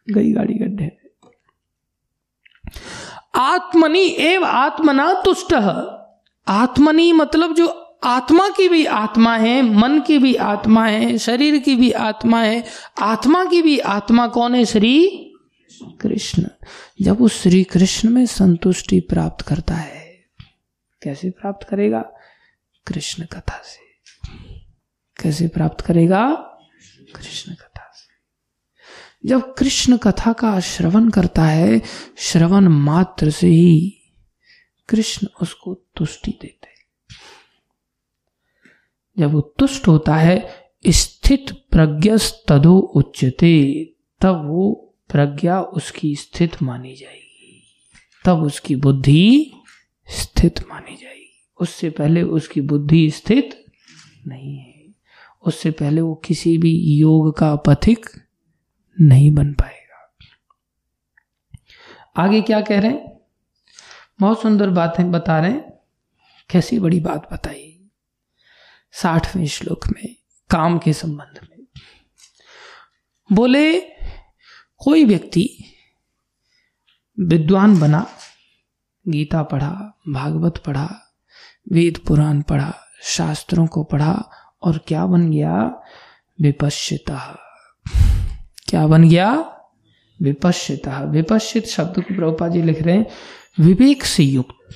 गई 0.09 0.31
गाड़ी 0.31 0.53
गड्ढे 0.53 0.98
आत्मनि 3.39 4.15
एव 4.19 4.45
आत्मना 4.45 5.21
तुष्ट। 5.25 5.53
आत्मनि 6.47 7.13
मतलब 7.13 7.55
जो 7.55 7.85
आत्मा 8.03 8.49
की 8.49 8.69
भी 8.69 8.85
आत्मा 8.85 9.37
है, 9.37 9.61
मन 9.61 10.01
की 10.01 10.17
भी 10.17 10.35
आत्मा 10.35 10.85
है, 10.85 11.17
शरीर 11.17 11.57
की 11.57 11.75
भी 11.75 11.91
आत्मा 11.91 12.41
है, 12.41 12.63
आत्मा 13.01 13.45
की 13.45 13.61
भी 13.61 13.79
आत्मा 13.79 14.27
कौन 14.27 14.55
है? 14.55 14.65
श्री 14.65 15.07
कृष्ण। 16.01 16.47
जब 17.01 17.21
उस 17.21 17.43
श्री 17.43 17.63
कृष्ण 17.63 18.09
में 18.09 18.25
संतुष्टि 18.25 18.99
प्राप्त 18.99 19.47
करता 19.47 19.73
है, 19.73 20.25
कैसे 21.03 21.29
प्राप्त 21.29 21.67
करेगा? 21.67 22.05
कृष्ण 22.87 23.25
कथा 23.25 23.61
से। 23.65 23.89
कैसे 25.23 25.47
प्राप्त 25.47 25.85
करेगा? 25.85 26.25
कृष्ण 27.15 27.53
कथा। 27.53 27.68
जब 29.25 29.53
कृष्ण 29.53 29.97
कथा 29.97 30.33
का 30.33 30.59
श्रवण 30.59 31.09
करता 31.09 31.45
है, 31.45 31.81
श्रवण 32.17 32.67
मात्र 32.67 33.29
से 33.29 33.47
ही 33.47 33.95
कृष्ण 34.89 35.27
उसको 35.41 35.73
तुष्टि 35.73 36.31
देते 36.41 36.59
जब 39.19 39.31
वो 39.31 39.41
तुष्ट 39.41 39.87
होता 39.87 40.15
है, 40.15 40.55
स्थित 40.87 41.51
प्रज्ञ 41.71 42.17
तदो 42.47 42.77
उच्चते 42.77 43.83
तब 44.21 44.47
वो 44.47 44.95
प्रज्ञा 45.09 45.61
उसकी 45.61 46.15
स्थित 46.15 46.63
मानी 46.63 46.95
जाएगी। 46.95 47.63
तब 48.25 48.43
उसकी 48.43 48.75
बुद्धि 48.75 49.51
स्थित 50.07 50.59
मानी 50.69 50.95
जाएगी। 50.95 51.49
उससे 51.59 51.89
पहले 51.89 52.21
उसकी 52.21 52.61
बुद्धि 52.61 53.11
स्थित 53.11 53.65
नहीं 54.27 54.57
है। 54.57 54.93
उससे 55.45 55.71
पहले 55.71 56.01
वो 56.01 56.15
किसी 56.15 56.57
भी 56.57 56.79
योग 56.79 57.37
का 57.37 57.55
पथिक 57.55 58.05
नहीं 59.01 59.31
बन 59.31 59.53
पाएगा। 59.53 60.17
आगे 62.17 62.41
क्या 62.41 62.61
कह 62.61 62.79
रहे 62.79 62.91
हैं? 62.91 63.19
बहुत 64.19 64.41
सुंदर 64.41 64.69
बातें 64.69 65.11
बता 65.11 65.39
रहे 65.39 65.51
हैं। 65.51 65.79
कैसी 66.49 66.79
बड़ी 66.79 66.99
बात 66.99 67.33
बताई। 67.33 67.89
साठवें 68.91 69.47
श्लोक 69.47 69.87
में, 69.87 70.15
काम 70.49 70.79
के 70.79 70.93
संबंध 70.93 71.39
में। 71.43 71.65
बोले, 73.31 73.79
कोई 74.77 75.05
व्यक्ति 75.05 75.73
विद्वान 77.19 77.79
बना, 77.79 78.07
गीता 79.07 79.43
पढ़ा, 79.43 79.99
भागवत 80.09 80.63
पढ़ा, 80.65 81.15
वेद 81.71 81.97
पुराण 82.07 82.41
पढ़ा, 82.41 82.73
शास्त्रों 83.03 83.67
को 83.67 83.83
पढ़ा, 83.83 84.29
और 84.63 84.77
क्या 84.77 85.05
बन 85.05 85.31
गया? 85.31 85.81
विपश्यता। 86.41 87.39
क्या 88.69 88.87
बन 88.87 89.09
गया? 89.09 89.51
विपश्यता 90.21 91.03
विपश्चित 91.03 91.65
शब्द 91.65 92.03
को 92.03 92.15
प्रभुपा 92.15 92.47
जी 92.47 92.61
लिख 92.61 92.81
रहे 92.81 92.95
हैं 92.97 93.05
विवेक 93.59 94.03
से 94.03 94.23
युक्त 94.23 94.75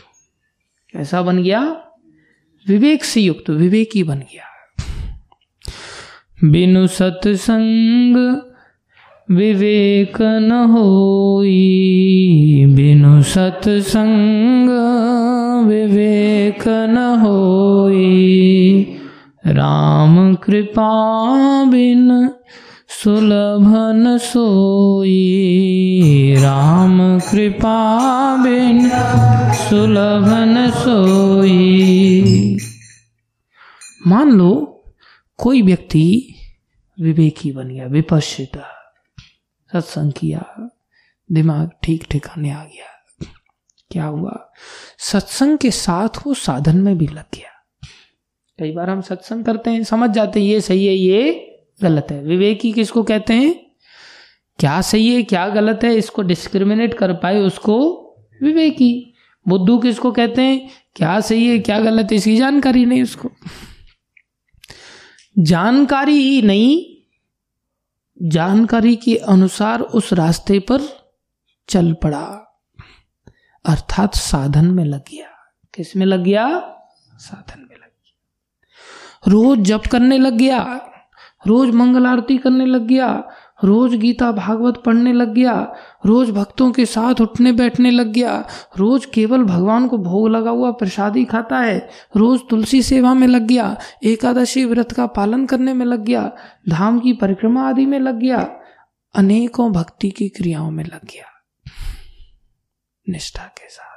कैसा 0.93 1.21
बन 1.21 1.43
गया? 1.43 1.61
विवेक 2.67 3.03
से 3.03 3.21
युक्त 3.21 3.49
विवेकी 3.49 4.03
बन 4.03 4.19
गया। 4.19 4.43
बिनु 6.43 6.87
सत्संग 6.87 8.15
विवेक 9.31 10.21
न 10.21 10.51
होई, 10.51 11.55
बिनु 12.65 13.21
सत्संग 13.21 14.69
विवेक 15.67 16.67
न 16.67 16.97
होई। 16.97 18.83
राम 19.47 20.35
कृपा 20.35 20.89
बिन 21.63 22.29
सुलभन 22.93 24.17
सोई। 24.17 25.23
राम 26.37 27.19
कृपा 27.19 27.97
बिन 28.43 28.89
सुलभन 29.53 30.71
सोई। 30.71 32.57
मान 34.07 34.31
लो, 34.31 34.83
कोई 35.37 35.61
व्यक्ति 35.61 36.35
विवेकी 37.01 37.51
बन 37.51 37.67
गया, 37.67 37.85
विपश्चिता। 37.85 38.95
सत्संग 39.73 40.11
किया, 40.11 40.69
दिमाग 41.31 41.71
ठीक 41.83 42.05
ठिकाने 42.11 42.51
आ 42.51 42.63
गया। 42.63 43.25
क्या 43.91 44.05
हुआ? 44.05 44.51
सत्संग 44.97 45.57
के 45.57 45.71
साथ 45.71 46.09
वो 46.27 46.33
साधन 46.33 46.77
में 46.77 46.97
भी 46.97 47.07
लग 47.07 47.25
गया। 47.35 47.65
कई 48.59 48.71
बार 48.71 48.89
हम 48.89 49.01
सत्संग 49.01 49.45
करते 49.45 49.69
हैं, 49.69 49.83
समझ 49.83 50.09
जाते 50.09 50.39
हैं, 50.39 50.47
ये 50.47 50.61
सही 50.61 50.85
है, 50.85 50.93
ये 50.93 51.49
गलत 51.83 52.07
है। 52.11 52.23
विवेकी 52.23 52.71
किसको 52.71 53.03
कहते 53.03 53.33
हैं? 53.33 53.71
क्या 54.59 54.81
सही 54.81 55.15
है, 55.15 55.23
क्या 55.23 55.49
गलत 55.49 55.79
है, 55.83 55.95
इसको 55.95 56.21
डिस्क्रिमिनेट 56.21 56.93
कर 56.93 57.13
पाए 57.13 57.39
उसको 57.39 57.99
विवेकी। 58.43 59.13
बुद्धू 59.47 59.77
किसको 59.77 60.11
कहते 60.11 60.41
हैं? 60.41 60.69
क्या 60.95 61.19
सही 61.19 61.47
है, 61.47 61.59
क्या 61.59 61.79
गलत 61.79 62.07
है, 62.11 62.17
इसकी 62.17 62.37
जानकारी 62.37 62.85
नहीं 62.85 63.03
उसको। 63.03 63.31
जानकारी 65.39 66.15
ही 66.15 66.41
नहीं, 66.41 66.85
जानकारी 68.29 68.95
के 68.95 69.15
अनुसार 69.15 69.81
उस 69.81 70.13
रास्ते 70.13 70.59
पर 70.59 70.81
चल 71.69 71.93
पड़ा। 71.93 72.39
अर्थात 73.65 74.15
साधन 74.15 74.65
में 74.65 74.85
लग 74.85 75.01
गया। 75.01 75.29
किसमें 75.73 76.05
लग 76.05 76.23
गया? 76.23 76.59
साधन 77.15 77.59
में 77.59 77.75
लग 77.75 77.91
गया। 77.91 78.15
रोज 79.27 79.59
जप 79.59 79.83
करने 79.91 80.17
लग 80.17 80.33
गया। 80.33 80.89
रोज 81.47 81.69
मंगल 81.69 82.05
आरती 82.05 82.37
करने 82.37 82.65
लग 82.65 82.87
गया, 82.87 83.23
रोज 83.63 83.95
गीता 83.95 84.31
भागवत 84.31 84.83
पढ़ने 84.85 85.13
लग 85.13 85.33
गया, 85.33 85.73
रोज 86.05 86.31
भक्तों 86.31 86.71
के 86.71 86.85
साथ 86.85 87.21
उठने 87.21 87.51
बैठने 87.51 87.91
लग 87.91 88.07
गया, 88.07 88.47
रोज 88.77 89.05
केवल 89.05 89.43
भगवान 89.43 89.87
को 89.87 89.97
भोग 89.97 90.29
लगा 90.29 90.49
हुआ 90.49 90.71
प्रसादी 90.71 91.25
खाता 91.25 91.59
है, 91.59 91.89
रोज 92.15 92.39
तुलसी 92.49 92.81
सेवा 92.81 93.13
में 93.13 93.27
लग 93.27 93.41
गया, 93.41 93.77
एकादशी 94.03 94.65
व्रत 94.65 94.91
का 94.91 95.05
पालन 95.05 95.45
करने 95.45 95.73
में 95.73 95.85
लग 95.85 96.03
गया, 96.03 96.31
धाम 96.69 96.99
की 96.99 97.13
परिक्रमा 97.13 97.69
आदि 97.69 97.85
में 97.85 97.99
लग 97.99 98.19
गया, 98.19 98.55
अनेकों 99.15 99.71
भक्ति 99.71 100.09
की 100.09 100.29
क्रियाओं 100.29 100.71
में 100.71 100.83
लग 100.83 101.05
गया। 101.05 101.25
निष्ठा 103.09 103.43
के 103.43 103.69
साथ। 103.69 103.92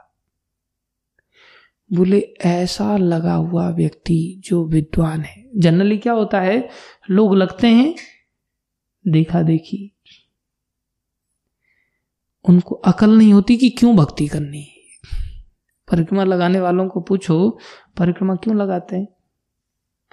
बोले, 1.92 2.20
ऐसा 2.40 2.96
लगा 2.96 3.34
हुआ 3.34 3.70
व्यक्ति 3.70 4.42
जो 4.44 4.64
विद्वान 4.64 5.20
है। 5.20 5.50
जनरली 5.56 5.98
क्या 5.98 6.12
होता 6.12 6.40
है? 6.40 6.68
लोग 7.10 7.34
लगते 7.34 7.66
हैं, 7.66 7.94
देखा 9.08 9.42
देखी। 9.42 9.96
उनको 12.48 12.74
अकल 12.74 13.10
नहीं 13.10 13.32
होती 13.32 13.56
कि 13.56 13.70
क्यों 13.70 13.96
भक्ति 13.96 14.28
करनी 14.28 14.60
है। 14.60 14.76
परिक्रमा 15.92 16.24
लगाने 16.24 16.60
वालों 16.60 16.88
को 16.88 17.00
पूछो, 17.00 17.58
परिक्रमा 17.96 18.34
क्यों 18.34 18.56
लगाते 18.56 18.96
हैं? 18.96 19.08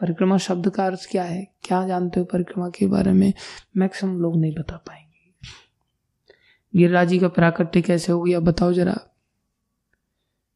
परिक्रमा 0.01 0.37
शब्द 0.37 0.69
का 0.69 0.85
अर्थ 0.85 1.07
क्या 1.11 1.23
है? 1.23 1.47
क्या 1.63 1.87
जानते 1.87 2.19
हो 2.19 2.25
परिक्रमा 2.25 2.69
के 2.69 2.87
बारे 2.87 3.11
में? 3.11 3.33
मैक्सिमम 3.77 4.19
लोग 4.19 4.37
नहीं 4.37 4.53
बता 4.53 4.77
पाएँगे। 4.77 5.33
गिरिराज 6.75 7.17
का 7.21 7.27
प्राकट्य 7.27 7.81
कैसे 7.81 8.11
हो 8.11 8.21
गया, 8.21 8.39
बताओ 8.39 8.73
जरा। 8.73 9.12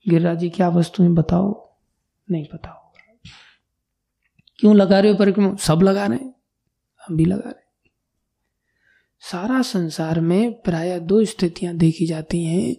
गिरिराज 0.09 0.37
जी, 0.37 0.49
क्या 0.49 0.69
वस्तुएँ 0.69 1.09
बताओ? 1.09 1.77
नहीं 2.31 2.45
पता 2.45 2.69
होगा। 2.69 3.29
क्यों 4.59 4.75
लगा 4.75 4.99
रहे 4.99 5.11
हो 5.11 5.17
परिक्रमा? 5.17 5.55
सब 5.55 5.79
लगा 5.83 6.05
रहे 6.05 6.17
हैं? 6.17 6.33
हम 7.01 7.17
भी 7.17 7.25
लगा 7.25 7.49
रहे 7.49 7.67
सारा 9.19 9.61
संसार 9.61 10.19
में 10.19 10.61
प्राय 10.61 10.99
दो 10.99 11.25
स्थितियाँ 11.25 11.75
देखी 11.75 12.05
जाती 12.05 12.43
हैं। 12.45 12.75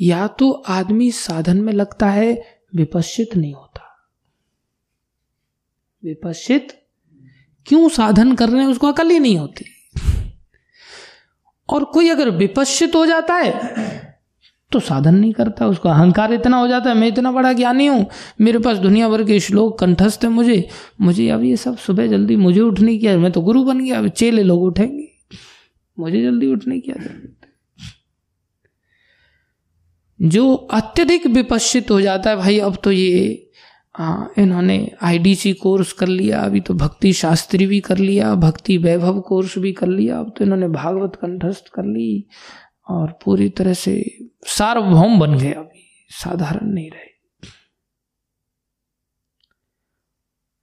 या 0.00 0.26
तो 0.26 0.50
आदमी 0.50 1.10
साधन 1.10 1.56
में 1.60 1.72
लगता 1.72 2.10
है, 2.10 2.60
विपश्चित 2.74 3.36
नहीं 3.36 3.54
होता। 3.54 4.10
विपश्चित? 6.04 6.86
क्यों 7.66 7.88
साधन 7.88 8.34
कर 8.34 8.48
रहे 8.48 8.62
हैं? 8.62 8.68
उसको 8.68 8.86
अकल 8.86 9.10
ही 9.10 9.18
नहीं 9.18 9.38
होती। 9.38 9.64
और 11.68 11.84
कोई 11.84 12.08
अगर 12.08 12.30
विपश्चित 12.30 12.94
हो 12.94 13.06
जाता 13.06 13.34
है 13.34 13.52
तो 14.72 14.80
साधन 14.80 15.14
नहीं 15.14 15.32
करता 15.32 15.66
उसको 15.66 15.88
अहंकार 15.88 16.32
इतना 16.32 16.56
हो 16.56 16.68
जाता 16.68 16.90
है 16.90 16.96
मैं 16.96 17.08
इतना 17.08 17.32
बड़ा 17.32 17.52
ज्ञानी 17.52 17.86
हूँ 17.86 18.06
मेरे 18.40 18.58
पास 18.58 18.78
दुनिया 18.78 19.08
भर 19.08 19.24
के 19.24 19.40
श्लोक 19.40 19.78
कंठस्थ 19.78 20.24
है 20.24 20.30
मुझे 20.30 20.66
मुझे 21.00 21.28
अब 21.28 21.42
ये 21.44 21.56
सब 21.56 21.76
सुबह 21.78 22.06
जल्दी 22.06 22.36
मुझे 22.36 22.60
उठने 22.60 22.96
की 22.98 23.16
मैं 23.16 23.32
तो 23.32 23.40
गुरु 23.40 23.64
बन 23.64 23.84
गया 23.84 23.98
अब 23.98 24.08
चेले 24.14 24.42
लोग 24.42 24.62
उठेंगे 24.62 25.08
मुझे 25.98 26.22
जल्दी 26.22 26.46
उठने 26.46 26.80
की 26.80 26.92
जो 30.20 30.54
अत्यधिक 30.72 31.26
विपश्चित 31.26 31.90
हो 31.90 32.00
जाता 32.00 32.30
है 32.30 32.36
भाई 32.36 32.58
अब 32.58 32.76
तो 32.84 32.92
ये 32.92 33.46
आ, 33.94 34.24
इन्होंने 34.38 34.76
आईडीसी 35.02 35.52
कोर्स 35.52 35.92
कर 35.92 36.08
लिया 36.08 36.40
अभी 36.40 36.60
तो 36.60 36.74
भक्ति 36.74 37.12
शास्त्री 37.12 37.66
भी 37.66 37.80
कर 37.80 37.98
लिया 37.98 38.34
भक्ति 38.34 38.76
वैभव 38.78 39.20
कोर्स 39.20 39.58
भी 39.58 39.72
कर 39.72 39.86
लिया 39.86 40.18
अब 40.18 40.32
तो 40.36 40.44
इन्होंने 40.44 40.68
भागवत 40.68 41.16
कंठस्थ 41.16 41.68
कर 41.74 41.84
ली 41.84 42.26
और 42.90 43.18
पूरी 43.24 43.48
तरह 43.48 43.72
से 43.72 44.18
सार्वभौम 44.46 45.20
बन 45.20 45.38
गए 45.38 45.52
अभी, 45.52 46.06
साधारण 46.08 46.66
नहीं 46.66 46.90
रहे। 46.90 47.10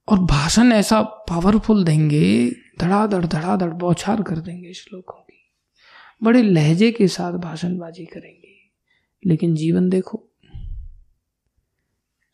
और 0.08 0.18
भाषण 0.18 0.72
ऐसा 0.72 1.02
पावरफुल 1.02 1.84
देंगे, 1.84 2.50
धड़ाधड़ 2.50 3.26
धड़ाधड़, 3.26 3.70
बौछार 3.70 4.22
कर 4.22 4.38
देंगे 4.38 4.72
श्लोकों 4.72 5.22
की। 5.22 5.52
बड़े 6.22 6.42
लहजे 6.42 6.92
के 6.92 7.08
साथ 7.08 7.32
भाषणबाजी 7.32 8.06
करेंगे। 8.06 8.54
लेकिन 9.26 9.54
जीवन 9.54 9.88
देखो, 9.88 10.28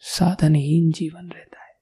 साधनहीन 0.01 0.93
जीवन 0.93 1.29
रहता 1.29 1.65
है। 1.65 1.81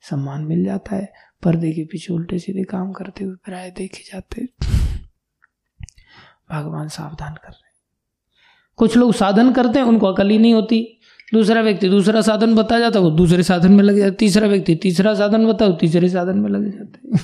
सम्मान 0.00 0.44
मिल 0.44 0.64
जाता 0.64 0.96
है, 0.96 1.12
पर्दे 1.42 1.72
के 1.72 1.84
पीछे 1.84 2.14
उल्टे 2.14 2.38
सीधे 2.38 2.64
काम 2.64 2.92
करते 2.92 3.24
हुए 3.24 3.34
प्राय 3.34 3.70
देखे 3.70 4.04
जाते 4.12 4.48
भगवान 6.52 6.88
सावधान 6.88 7.34
कर 7.34 7.50
रहे 7.50 7.64
कुछ 8.76 8.96
लोग 8.96 9.14
साधन 9.14 9.52
करते 9.52 9.78
हैं, 9.78 9.86
उनको 9.86 10.06
अकल 10.06 10.30
ही 10.30 10.38
नहीं 10.38 10.54
होती। 10.54 11.00
दूसरा 11.34 11.60
व्यक्ति 11.60 11.88
दूसरा 11.88 12.20
साधन 12.20 12.54
बता 12.54 12.78
जाता 12.78 12.98
है, 12.98 13.04
वो 13.04 13.10
दूसरे 13.10 13.42
साधन 13.42 13.72
में 13.72 13.84
लग 13.84 13.96
जाता 13.96 14.10
तीसरा 14.10 14.48
व्यक्ति 14.48 14.74
तीसरा 14.74 15.14
साधन 15.14 15.46
बताओ, 15.46 15.72
तीसरे 15.72 16.08
साधन 16.08 16.38
में 16.38 16.50
लग 16.50 16.78
जाते 16.78 17.18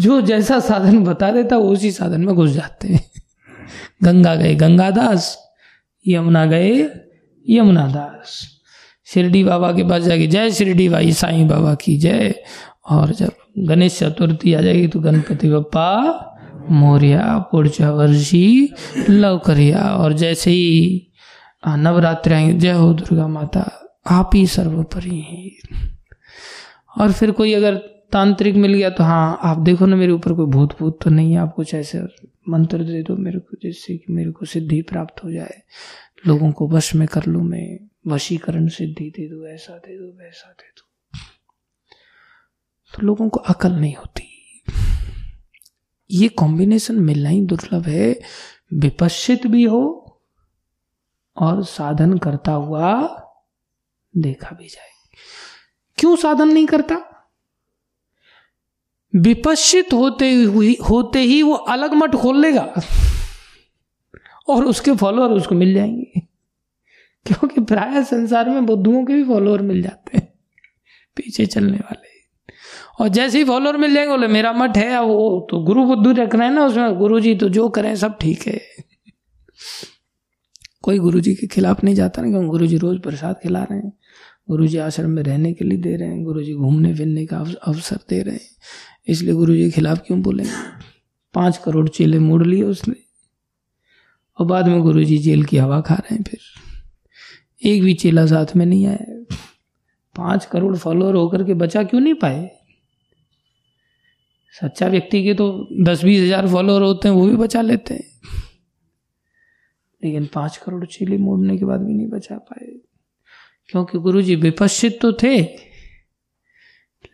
जो 0.00 0.20
जैसा 0.20 0.60
साधन 0.60 1.04
बता 1.04 1.30
देता 1.30 1.56
वो 1.56 1.68
उसी 1.68 1.90
साधन 1.90 2.20
में 2.20 2.34
घुस 2.34 2.50
जाते 2.50 2.88
हैं। 2.88 3.10
गंगा 4.04 4.34
गए 4.34 4.54
गंगादास, 4.54 5.38
यमुना 6.06 6.46
गए 6.46 6.90
यमुना 7.48 7.86
दास। 7.86 8.48
शिरडी 9.06 9.44
बाबा 9.44 9.72
के 9.72 9.84
पास 9.84 10.02
जाके 10.02 10.26
जय 10.26 10.50
शिरडी 10.50 10.88
भाई, 10.88 11.12
साईं 11.12 11.48
बाबा 11.48 11.74
की 11.74 11.96
जय। 11.96 12.34
और 12.90 13.12
जब 13.12 13.30
गणेश 13.58 13.98
चतुर्थी 13.98 14.54
आ 14.54 14.60
जाएगी 14.60 14.88
तो 14.88 15.00
गणपति 15.00 15.50
बप्पा 15.50 15.92
मोरिया 16.70 17.22
पुरचा 17.50 17.90
वर्षी 17.90 18.74
लव 19.08 19.38
करिया 19.38 19.82
और 19.96 20.12
जैसे 20.12 20.50
ही 20.50 21.02
नवरात्र 21.68 22.32
आएँगे 22.32 22.58
जय 22.58 22.72
हो 22.72 22.92
दुर्गा 22.94 23.26
माता, 23.28 23.60
आप 24.06 24.30
ही 24.34 24.46
सर्वोपरि 24.46 25.18
हैं। 25.20 25.76
और 26.98 27.12
फिर 27.12 27.30
कोई 27.30 27.52
अगर 27.54 27.74
तांत्रिक 28.12 28.54
मिल 28.54 28.74
गया 28.74 28.90
तो 28.90 29.04
हाँ 29.04 29.38
आप 29.42 29.58
देखो 29.58 29.86
ना 29.86 29.96
मेरे 29.96 30.12
ऊपर 30.12 30.32
कोई 30.32 30.46
भूत 30.46 30.78
भूत 30.80 30.98
तो 31.02 31.10
नहीं 31.10 31.32
है, 31.32 31.38
आप 31.38 31.52
कुछ 31.56 31.74
ऐसे 31.74 32.02
मंत्र 32.48 32.78
दे 32.78 33.02
दो 33.02 33.16
मेरे 33.16 33.38
को, 33.38 33.56
जिससे 33.62 33.96
कि 33.96 34.12
मेरे 34.12 34.30
को 34.30 34.46
सिद्धि 34.46 34.80
प्राप्त 34.82 35.24
हो 35.24 35.30
जाए। 35.32 35.62
लोगों 36.26 36.52
को 36.52 36.68
वश 36.68 36.94
में 36.94 37.06
कर 37.08 37.26
लूँ 37.26 37.42
मैं, 37.42 37.78
वशीकरण 38.06 38.68
सिद्धि 38.68 39.10
दे 39.10 39.28
दो, 39.28 39.46
ऐसा 39.46 39.76
दे 39.76 39.98
दो, 39.98 40.06
वैसा 40.18 40.50
दे 40.50 40.70
दो। 40.76 41.18
तो 42.94 43.02
लोगों 43.02 43.28
को 43.28 43.40
अकल 43.40 43.72
नहीं 43.72 43.94
होती। 43.94 44.24
ये 46.10 46.28
कॉम्बिनेशन 46.28 46.94
मिलना 46.94 47.28
ही 47.28 47.40
दुर्लभ 47.40 47.86
है। 47.86 48.20
विपश्चित 48.74 49.46
भी 49.46 49.64
हो 49.64 50.02
और 51.36 51.64
साधन 51.64 52.18
करता 52.18 52.52
हुआ 52.52 53.08
देखा 54.16 54.56
भी 54.56 54.68
जाए। 54.68 54.88
क्यों 55.98 56.16
साधन 56.16 56.48
नहीं 56.48 56.66
करता? 56.66 57.12
विपश्चित 59.16 59.92
होते 59.92 60.34
हुई, 60.34 60.76
होते 60.90 61.18
ही 61.18 61.42
वो 61.42 61.52
अलग 61.52 61.92
मठ 61.92 62.16
खोल 62.16 62.40
लेगा 62.40 62.74
और 64.48 64.64
उसके 64.64 64.92
फॉलोअर 64.92 65.30
उसको 65.30 65.54
मिल 65.54 65.74
जाएँगे। 65.74 66.20
क्योंकि 67.26 67.60
प्राय 67.60 68.04
संसार 68.04 68.50
में 68.50 68.66
बुद्धुओं 68.66 69.04
के 69.04 69.12
भी 69.12 69.24
फॉलोअर 69.24 69.62
मिल 69.62 69.82
जाते 69.82 70.18
हैं। 70.18 70.34
पीछे 71.16 71.46
चलने 71.46 71.76
वाले। 71.76 72.05
और 73.00 73.08
जैसे 73.08 73.38
ही 73.38 73.44
फॉलोअर 73.44 73.76
मिल 73.76 73.94
जाएँगे, 73.94 74.10
बोले, 74.10 74.26
मेरा 74.26 74.52
मठ 74.52 74.76
है 74.76 75.02
वो 75.02 75.46
तो 75.50 75.60
गुरु 75.60 75.84
बुद्धू 75.84 76.12
रख 76.12 76.34
रहे 76.34 76.48
हैं 76.48 76.54
ना 76.54 76.64
उसमें। 76.64 76.98
गुरु 76.98 77.20
जी 77.20 77.34
तो 77.34 77.48
जो 77.48 77.68
करें, 77.68 77.96
सब 77.96 78.18
ठीक 78.20 78.42
है। 78.46 78.60
कोई 80.82 80.98
गुरु 80.98 81.20
जी 81.20 81.34
के 81.34 81.46
खिलाफ 81.46 81.84
नहीं 81.84 81.94
जाता 81.94 82.22
ना, 82.22 82.28
क्योंकि 82.28 82.48
गुरु 82.48 82.66
जी 82.66 82.76
रोज 82.76 83.00
प्रसाद 83.00 83.36
खिला 83.42 83.62
रहे 83.62 83.78
हैं। 83.78 83.92
गुरु 84.50 84.66
जी 84.66 84.78
आश्रम 84.78 85.10
में 85.10 85.22
रहने 85.22 85.52
के 85.52 85.64
लिए 85.64 85.78
दे 85.78 85.96
रहे 85.96 86.08
हैं। 86.08 86.24
गुरु 86.24 86.42
जी 86.42 86.54
घूमने 86.54 86.94
फिरने 86.94 87.26
का 87.26 87.38
अवसर 87.62 87.98
दे 88.08 88.22
रहे 88.22 88.34
हैं। 88.34 88.56
इसलिए 89.08 89.34
गुरु 89.34 89.54
जी 89.54 89.64
के 89.64 89.70
खिलाफ 89.70 89.98
क्यों 90.06 90.22
बोलेंगे 90.22 90.52
पाँच 91.34 91.56
करोड़ 91.56 91.88
चेले 91.88 92.18
मोड़ 92.18 92.46
लिए 92.46 92.62
उसने। 92.62 92.94
और 94.40 94.46
बाद 94.46 94.68
में 94.68 94.80
गुरु 94.80 95.04
जी 95.04 95.18
जेल 95.18 95.44
की 95.44 95.56
हवा 95.56 95.80
खा 95.80 95.94
रहे 95.94 96.14
हैं 96.14 96.22
फिर। 96.22 96.38
एक 97.62 97.82
भी 97.82 97.94
चेला 97.94 98.26
साथ 98.26 98.56
में 98.56 98.66
नहीं 98.66 98.86
आया। 98.86 99.24
पाँच 100.16 100.44
करोड़ 100.44 100.76
फॉलोअर 100.76 101.14
होकर 101.14 101.44
के 101.44 101.54
बचा 101.54 101.82
क्यों 101.82 102.00
नहीं 102.00 102.14
पाए? 102.14 102.50
सच्चा 104.54 104.86
व्यक्ति 104.86 105.22
के 105.24 105.34
तो 105.34 105.46
दस 105.84 106.02
बीस 106.04 106.20
हज़ार 106.22 106.48
फॉलोअर 106.48 106.82
होते 106.82 107.08
हैं, 107.08 107.14
वो 107.14 107.26
भी 107.26 107.36
बचा 107.36 107.60
लेते 107.60 107.94
हैं। 107.94 108.04
लेकिन 110.02 110.26
पाँच 110.26 110.56
करोड़ 110.56 110.84
चीली 110.86 111.16
मोड़ने 111.16 111.56
के 111.58 111.64
बाद 111.64 111.80
भी 111.80 111.94
नहीं 111.94 112.06
बचा 112.08 112.36
पाए। 112.36 112.66
क्योंकि 113.68 113.98
गुरु 113.98 114.22
जी 114.22 114.34
विपश्चित 114.36 114.98
तो 115.02 115.12
थे, 115.12 115.42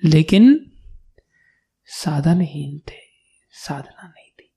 लेकिन 0.05 0.55
साधनहीन 1.89 2.78
थे, 2.78 3.01
साधना 3.55 4.07
नहीं 4.07 4.30
थी। 4.30 4.51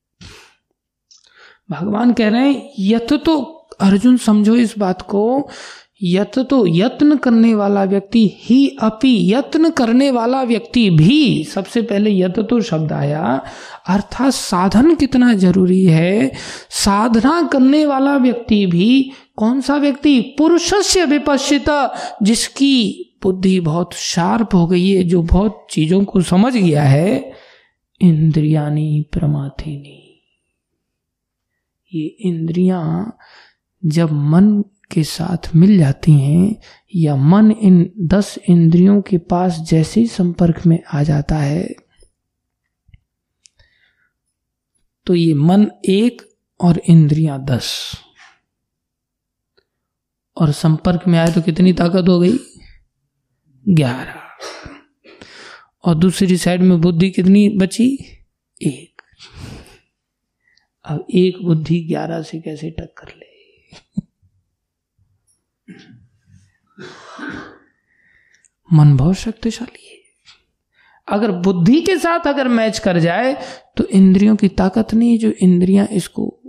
भगवान 1.69 2.13
कह 2.13 2.29
रहे 2.29 2.51
हैं 2.51 2.71
यथ 2.79 3.13
तो 3.25 3.41
अर्जुन 3.81 4.17
समझो 4.17 4.55
इस 4.55 4.77
बात 4.77 5.01
को 5.01 5.49
यत 6.03 6.39
तो 6.39 6.67
यत्न 6.67 7.17
करने 7.17 7.55
वाला 7.55 7.83
व्यक्ति 7.83 8.31
ही 8.35 8.77
अपि 8.81 9.33
यत्न 9.33 9.69
करने 9.69 10.11
वाला 10.11 10.43
व्यक्ति 10.43 10.89
भी, 10.89 11.43
सबसे 11.43 11.81
पहले 11.81 12.11
यत 12.11 12.39
तो 12.39 12.61
शब्द 12.61 12.91
आया, 12.91 13.41
अर्थात 13.87 14.33
साधन 14.33 14.95
कितना 14.95 15.33
ज़रूरी 15.33 15.85
है? 15.85 16.31
साधना 16.69 17.49
करने 17.53 17.85
वाला 17.85 18.17
व्यक्ति 18.17 18.65
भी, 18.65 19.11
कौन 19.35 19.61
सा 19.61 19.75
व्यक्ति? 19.75 20.35
पुरुष 20.37 20.73
से 20.73 21.05
विपश्चिता, 21.05 21.95
जिसकी 22.23 23.01
बुद्धि 23.23 23.59
बहुत 23.59 23.93
शार्प 23.93 24.49
हो 24.53 24.67
गई 24.67 24.89
है, 24.89 25.03
जो 25.03 25.21
बहुत 25.21 25.67
चीज़ों 25.69 26.03
को 26.03 26.21
समझ 26.21 26.53
गया 26.53 26.83
है, 26.83 27.33
इंद्रियानी 28.01 29.05
प्रमाथिनी। 29.11 30.23
ये 31.93 32.05
इंद्रियाँ 32.05 33.17
जब 33.85 34.11
मन 34.11 34.63
के 34.91 35.03
साथ 35.03 35.55
मिल 35.55 35.77
जाती 35.77 36.11
हैं 36.11 36.55
या 36.95 37.15
मन 37.15 37.51
इन 37.51 37.93
दस 37.99 38.39
इंद्रियों 38.49 39.01
के 39.01 39.17
पास 39.17 39.59
जैसे 39.59 39.99
ही 39.99 40.07
संपर्क 40.07 40.65
में 40.65 40.83
आ 40.93 41.03
जाता 41.03 41.37
है। 41.37 41.69
तो 45.05 45.15
ये 45.15 45.33
मन 45.33 45.67
एक 45.89 46.37
और 46.59 46.81
इंद्रियाँ 46.89 47.45
दस। 47.45 47.93
और 50.37 50.51
संपर्क 50.51 51.07
में 51.07 51.19
आए 51.19 51.31
तो 51.31 51.41
कितनी 51.41 51.73
ताकत 51.73 52.05
हो 52.07 52.19
गई? 52.19 52.37
ग्यारह। 53.69 54.21
और 55.85 55.95
दूसरी 55.95 56.37
साइड 56.37 56.61
में 56.61 56.81
बुद्धि 56.81 57.09
कितनी 57.09 57.49
बची? 57.49 57.99
एक। 58.61 59.01
अब 60.85 61.07
एक 61.11 61.45
बुद्धि 61.45 61.79
ग्यारह 61.79 62.21
से 62.21 62.39
कैसे 62.39 62.69
टक्कर 62.69 63.07
ले? 63.07 63.34
मन 68.73 68.95
बहुत 68.97 69.15
शक्तिशाली 69.15 69.87
है। 69.89 69.93
अगर 71.07 71.31
बुद्धि 71.31 71.81
के 71.81 71.97
साथ 71.97 72.27
अगर 72.27 72.47
मैच 72.47 72.79
कर 72.79 72.99
जाए 72.99 73.33
तो 73.77 73.83
इंद्रियों 73.83 74.35
की 74.35 74.47
ताकत 74.47 74.93
नहीं 74.93 75.17
जो 75.19 75.31
इंद्रियाँ 75.41 75.87
इसको 75.87 76.39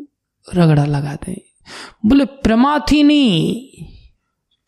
रगड़ा 0.47 0.85
लगा 0.85 1.15
दें 1.15 1.37
बोले 2.07 2.25
प्रमाथिनी 2.25 3.23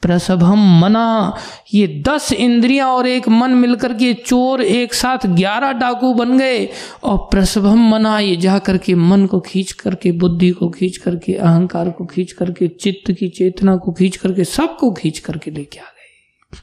प्रसभम 0.02 0.80
मना। 0.80 1.36
ये 1.74 2.02
दस 2.08 2.32
इंद्रियाँ 2.32 2.88
और 2.88 3.06
एक 3.06 3.28
मन 3.28 3.50
मिलकर 3.50 3.94
के 3.94 4.14
चोर 4.14 4.62
एक 4.62 4.94
साथ 4.94 5.26
ग्यारह 5.26 5.72
डाकू 5.72 6.14
बन 6.14 6.38
गए। 6.38 6.68
और 7.02 7.18
प्रसभम 7.18 7.90
मना, 7.90 8.18
ये 8.18 8.36
जा 8.36 8.58
करके 8.58 8.94
मन 8.94 9.26
को 9.26 9.40
खींच 9.40 9.72
करके, 9.72 10.12
बुद्धि 10.12 10.50
को 10.50 10.68
खींच 10.68 10.96
करके, 10.96 11.34
अहंकार 11.34 11.90
को 11.90 12.06
खींच 12.06 12.32
करके, 12.32 12.68
चित्त 12.68 13.12
की 13.12 13.28
चेतना 13.28 13.76
को 13.76 13.92
खींच 13.92 14.16
करके, 14.16 14.44
सबको 14.44 14.92
खींच 14.92 15.18
करके 15.18 15.50
लेके 15.50 15.78
आ 15.78 15.82
गए। 15.82 16.58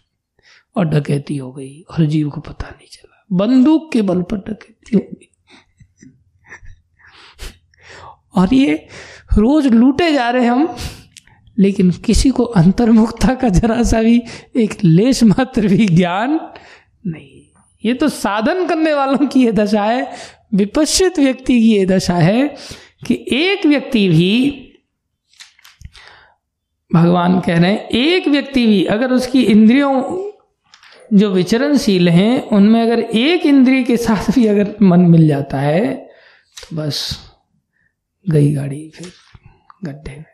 और 0.77 0.85
डकैती 0.85 1.37
हो 1.37 1.51
गई, 1.51 1.81
और 1.81 2.05
जीव 2.05 2.29
को 2.29 2.41
पता 2.41 2.69
नहीं 2.69 2.87
चला। 2.91 3.25
बंदूक 3.31 3.91
के 3.91 4.01
बल 4.01 4.21
पर 4.21 4.37
डकैती 4.37 4.97
हो 4.97 5.01
गई। 5.13 5.31
और 8.35 8.53
ये 8.53 8.87
रोज 9.37 9.67
लूटे 9.67 10.13
जा 10.13 10.29
रहे 10.29 10.45
हम। 10.45 10.75
लेकिन 11.57 11.91
किसी 12.05 12.29
को 12.29 12.43
अंतर्मुखता 12.43 13.33
का 13.33 13.49
जरा 13.49 13.81
सा 13.83 14.01
भी 14.03 14.21
एक 14.55 14.73
लेश 14.83 15.23
मात्र 15.23 15.67
भी 15.67 15.85
ज्ञान 15.87 16.39
नहीं। 17.07 17.41
ये 17.83 17.93
तो 17.93 18.09
साधन 18.09 18.65
करने 18.67 18.93
वालों 18.93 19.27
की 19.27 19.43
ये 19.45 19.51
दशा 19.51 19.83
है, 19.83 20.11
विपश्चित 20.53 21.19
व्यक्ति 21.19 21.59
की 21.61 21.71
ये 21.71 21.85
दशा 21.85 22.13
है 22.13 22.47
कि 23.07 23.25
एक 23.31 23.65
व्यक्ति 23.65 24.07
भी, 24.09 24.61
भगवान 26.91 27.39
कह 27.39 27.59
रहे 27.59 27.71
हैं, 27.71 27.89
एक 27.89 28.27
व्यक्ति 28.27 28.65
भी 28.67 28.83
अगर 28.85 29.11
उसकी 29.11 29.43
इंद्रियों 29.43 30.23
जो 31.13 31.29
विचरणशील 31.31 32.09
हैं, 32.09 32.41
उनमें 32.43 32.81
अगर 32.81 32.99
एक 32.99 33.45
इंद्रिय 33.45 33.83
के 33.83 33.97
साथ 33.97 34.31
भी 34.35 34.45
अगर 34.47 34.75
मन 34.81 34.99
मिल 35.01 35.27
जाता 35.27 35.59
है 35.59 35.95
तो 35.95 36.75
बस 36.75 37.07
गई 38.25 38.53
गाड़ी 38.53 38.89
फिर 38.95 39.11
गड्ढे 39.83 40.15
में। 40.17 40.25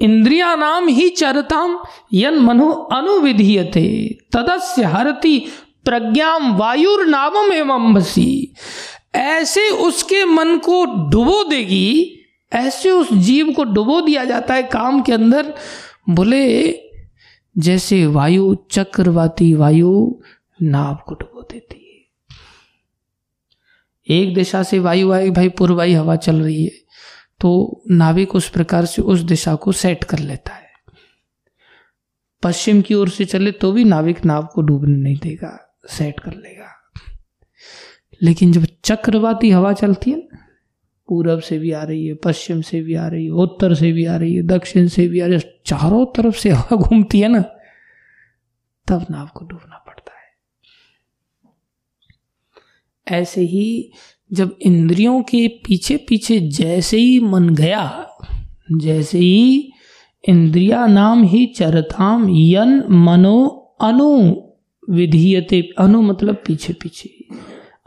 इंद्रिया 0.00 0.54
नाम 0.54 0.88
ही 0.88 1.08
चरताम, 1.08 1.78
यन 2.12 2.34
मनु 2.34 2.72
अनुविधीयते। 2.72 4.18
तदस्य 4.32 4.84
हरति 4.84 5.46
प्रज्ञाम 5.84 6.56
वायुर 6.56 7.06
नामम 7.06 7.52
एवं 7.52 7.94
बसी 7.94 8.54
ऐसे 9.14 9.68
उसके 9.68 10.24
मन 10.24 10.58
को 10.58 11.10
डुबो 11.10 11.44
देगी, 11.44 12.18
ऐसे 12.52 12.90
उस 12.90 13.12
जीव 13.12 13.52
को 13.52 13.64
डुबो 13.64 14.00
दिया 14.00 14.24
जाता 14.24 14.54
है 14.54 14.62
काम 14.62 15.02
के 15.02 15.12
अंदर। 15.12 15.54
बोले, 16.10 16.74
जैसे 17.58 18.06
वायु, 18.06 18.56
चक्रवाती 18.70 19.54
वायु 19.54 20.14
नाव 20.62 20.98
को 21.06 21.14
डुबो 21.14 21.42
देती 21.42 21.76
है। 21.76 21.82
एक 24.20 24.34
दिशा 24.34 24.62
से 24.62 24.78
वायु 24.78 25.12
आई, 25.12 25.30
भाई 25.30 25.48
पूर्वाई 25.48 25.92
हवा 25.92 26.16
चल 26.16 26.36
रही 26.36 26.64
है। 26.64 26.87
तो 27.40 27.82
नाविक 27.90 28.34
उस 28.34 28.48
प्रकार 28.48 28.86
से 28.86 29.02
उस 29.02 29.20
दिशा 29.20 29.54
को 29.54 29.72
सेट 29.72 30.04
कर 30.04 30.18
लेता 30.18 30.52
है। 30.52 30.68
पश्चिम 32.42 32.80
की 32.80 32.94
ओर 32.94 33.08
से 33.08 33.24
चले 33.24 33.52
तो 33.52 33.72
भी 33.72 33.84
नाविक 33.84 34.24
नाव 34.24 34.46
को 34.46 34.62
डूबने 34.62 34.96
नहीं 34.96 35.16
देगा 35.16 35.80
सेट 35.90 36.20
कर 36.20 36.34
लेगा। 36.34 36.90
लेकिन 38.22 38.52
जब 38.52 38.66
चक्रवाती 38.84 39.50
हवा 39.50 39.72
चलती 39.72 40.10
है 40.10 40.28
पूरब 41.08 41.40
से 41.40 41.58
भी 41.58 41.72
आ 41.72 41.82
रही 41.82 42.06
है, 42.06 42.14
पश्चिम 42.14 42.60
से 42.60 42.80
भी 42.80 42.94
आ 42.94 43.08
रही 43.08 43.24
है, 43.24 43.30
उत्तर 43.30 43.74
से 43.74 43.92
भी 43.92 44.04
आ 44.04 44.16
रही 44.16 44.34
है, 44.34 44.42
दक्षिण 44.42 44.88
से 44.88 45.08
भी 45.08 45.20
आ 45.20 45.26
रही 45.26 45.34
है, 45.34 45.62
चारों 45.66 46.06
तरफ़ 46.06 46.36
से 46.36 46.50
हवा 46.50 46.76
घूमती 46.76 47.20
है 47.20 47.28
ना, 47.28 47.40
तब 48.86 49.06
नाव 49.10 49.28
को 49.34 49.44
डूबना 49.44 49.84
पड़ता 49.86 50.12
है। 50.12 50.28
ऐसे 53.20 53.40
ही 53.40 53.92
जब 54.32 54.56
इंद्रियों 54.62 55.22
के 55.22 55.48
पीछे 55.48 55.96
पीछे 55.96 56.40
जैसे 56.40 56.96
ही 56.96 57.20
मन 57.20 57.48
गया, 57.48 58.06
जैसे 58.72 59.18
ही 59.18 59.72
इंद्रिया 60.28 60.86
नाम 60.86 61.22
ही 61.22 61.46
चरताम 61.46 62.28
यन 62.30 62.84
मनो 62.90 63.46
अनु 63.80 64.34
विधीयते, 64.90 65.74
अनु 65.78 66.02
मतलब 66.02 66.42
पीछे 66.46 66.72
पीछे 66.72 67.10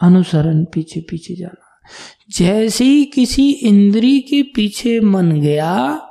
अनुसरण 0.01 0.65
पीछे 0.65 1.01
पीछे 1.01 1.35
जाना। 1.35 1.81
जैसे 2.29 2.85
ही 2.85 3.05
किसी 3.05 3.49
इंद्री 3.51 4.19
के 4.19 4.41
पीछे 4.43 4.99
मन 4.99 5.31
गया, 5.31 6.01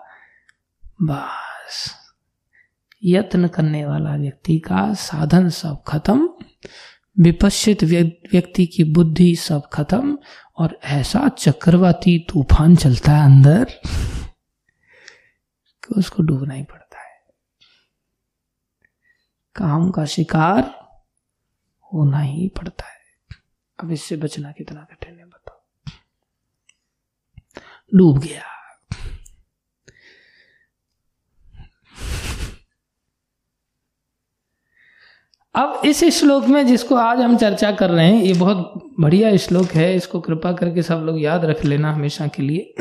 बस 1.02 1.90
यत्न 3.04 3.48
करने 3.48 3.86
वाला 3.86 4.16
व्यक्ति 4.16 4.58
का 4.58 4.92
साधन 4.94 5.48
सब 5.48 5.82
खत्म। 5.86 6.28
विपश्चित 7.18 7.84
व्यक्ति 7.84 8.66
की 8.66 8.84
बुद्धि 8.84 9.36
सब 9.36 9.68
खत्म 9.72 10.18
और 10.56 10.80
ऐसा 10.84 11.28
चक्रवाती 11.28 12.18
तूफ़ान 12.18 12.76
चलता 12.76 13.12
है 13.12 13.24
अंदर 13.24 13.64
कि 15.84 15.94
उसको 15.98 16.22
डूबना 16.22 16.54
ही 16.54 16.62
पड़ता 16.62 17.00
है। 17.00 17.20
काम 19.54 19.90
का 19.90 20.04
शिकार 20.04 20.62
होना 21.94 22.20
ही 22.20 22.48
पड़ता 22.48 22.84
है। 22.84 23.00
अब 23.82 23.90
इससे 23.90 24.16
बचना 24.16 24.52
कितना 24.52 24.86
कठिन 24.92 25.18
है 25.18 25.24
बताओ। 25.24 25.60
डूब 27.94 28.18
गया। 28.18 28.59
अब 35.54 35.82
इस 35.84 36.04
श्लोक 36.04 36.44
में 36.44 36.66
जिसको 36.66 36.94
आज 36.94 37.20
हम 37.20 37.36
चर्चा 37.36 37.72
कर 37.72 37.90
रहे 37.90 38.06
हैं, 38.06 38.22
ये 38.22 38.32
बहुत 38.32 38.90
बढ़िया 39.00 39.36
श्लोक 39.36 39.70
है। 39.70 39.96
इसको 39.96 40.20
कृपा 40.20 40.52
करके 40.52 40.82
सब 40.82 40.94
लोग 40.94 41.20
याद 41.20 41.44
रख 41.44 41.64
लेना 41.64 41.92
हमेशा 41.92 42.26
के 42.26 42.42
लिए। 42.42 42.74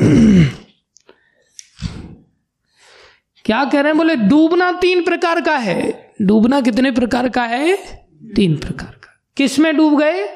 क्या 3.44 3.64
कह 3.64 3.80
रहे 3.80 3.88
हैं? 3.92 3.96
बोले, 3.96 4.16
डूबना 4.16 4.72
तीन 4.72 5.04
प्रकार 5.04 5.40
का 5.40 5.56
है। 5.56 6.12
डूबना 6.22 6.60
कितने 6.60 6.90
प्रकार 6.90 7.28
का 7.28 7.42
है? 7.42 7.76
तीन 8.36 8.56
प्रकार 8.56 8.92
का। 8.92 9.24
किसमें 9.36 9.76
डूब 9.76 9.98
गए? 9.98 10.26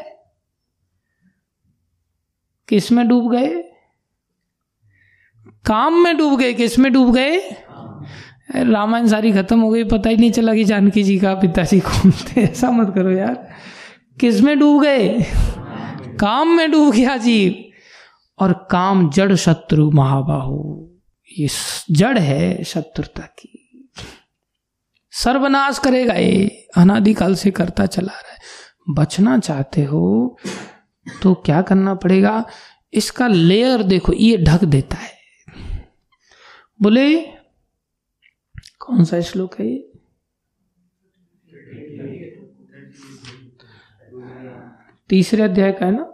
किसमें 2.69 3.09
डूब 3.09 3.33
गए? 3.33 3.63
काम 5.65 5.95
में 5.95 6.17
डूब 6.17 6.39
गए। 6.39 6.55
किसमें 6.55 6.93
डूब 6.93 7.15
गए? 7.15 7.57
रामायण 8.57 9.07
सारी 9.07 9.33
खत्म 9.33 9.61
हो 9.61 9.71
गई, 9.71 9.85
पता 9.85 10.11
ही 10.11 10.17
नहीं 10.17 10.33
चला 10.33 10.55
कि 10.55 10.65
जानकी 10.65 11.03
जी 11.03 11.19
का 11.19 11.35
पिताजी 11.35 11.81
कौन 11.81 12.11
थे, 12.11 12.41
ऐसा 12.41 12.71
मत 12.71 12.95
करो 12.95 13.11
यार। 13.11 13.49
किसमें 14.21 14.59
डूब 14.59 14.83
गए? 14.83 15.27
काम 16.21 16.49
में 16.49 16.71
डूब 16.71 16.95
गया 16.95 17.17
जीव। 17.17 17.65
और 18.39 18.69
काम 18.71 19.11
जड़ 19.11 19.35
शत्रु 19.35 19.91
महाबाहु। 19.91 20.89
ये 21.39 21.49
जड़ 21.91 22.19
है 22.19 22.65
शत्रुता 22.65 23.23
की। 23.23 23.91
सर्वनाश 25.11 25.79
करेगा 25.79 26.15
ये, 26.15 26.69
अनादिकाल 26.77 27.35
से 27.35 27.51
करता 27.51 27.87
चला 27.87 28.13
रहा 28.13 28.33
है। 28.33 28.39
बचना 28.91 29.39
चाहते 29.39 29.85
हो 29.85 30.39
तो 31.23 31.35
क्या 31.35 31.63
करना 31.63 31.95
पड़ेगा? 31.95 32.45
इसका 32.95 33.27
लेयर 33.27 33.83
देखो, 33.83 34.13
ये 34.13 34.37
ढक 34.37 34.65
देता 34.65 34.97
है। 34.97 35.13
बोले 36.83 37.21
कौन 38.87 39.05
सा 39.05 39.21
श्लोक 39.21 39.61
है 39.61 39.67
ये? 39.67 39.93
तीसरे 45.09 45.43
अध्याय 45.43 45.73
का 45.73 45.87
है 45.87 45.93
ना? 45.93 46.11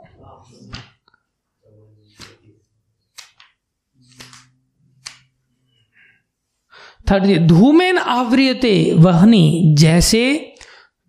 थर्ड 7.10 7.46
धूमेन 7.46 7.98
आवृयते 7.98 8.94
वहनी, 8.94 9.74
जैसे 9.78 10.54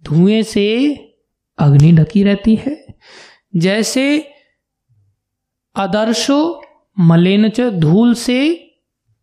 धुएँ 0.03 0.43
से 0.43 0.95
अग्नि 1.57 1.91
ढकी 1.91 2.23
रहती 2.23 2.55
है, 2.55 2.85
जैसे 3.55 4.33
आदर्शो 5.75 6.63
मलेन 6.99 7.51
धूल 7.79 8.13
से 8.13 8.71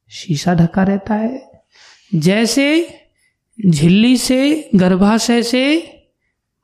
शीशा 0.09 0.55
ढका 0.55 0.83
रहता 0.83 1.15
है। 1.15 1.48
जैसे 2.13 2.67
झिल्ली 3.59 4.17
से, 4.17 4.71
गर्भाशय 4.75 5.43
से 5.43 5.95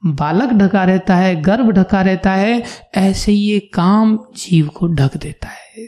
बालक 0.02 0.52
ढका 0.52 0.84
रहता 0.84 1.16
है, 1.16 1.34
गर्भ 1.42 1.70
ढका 1.72 2.00
रहता 2.02 2.32
है, 2.32 2.62
ऐसे 2.94 3.32
ये 3.32 3.58
काम 3.74 4.16
जीव 4.36 4.68
को 4.68 4.86
ढक 4.88 5.16
देता 5.16 5.48
है। 5.48 5.86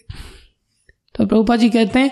तो 1.15 1.27
प्रभुपा 1.27 1.57
जी 1.57 1.69
कहते 1.71 1.99
हैं, 1.99 2.11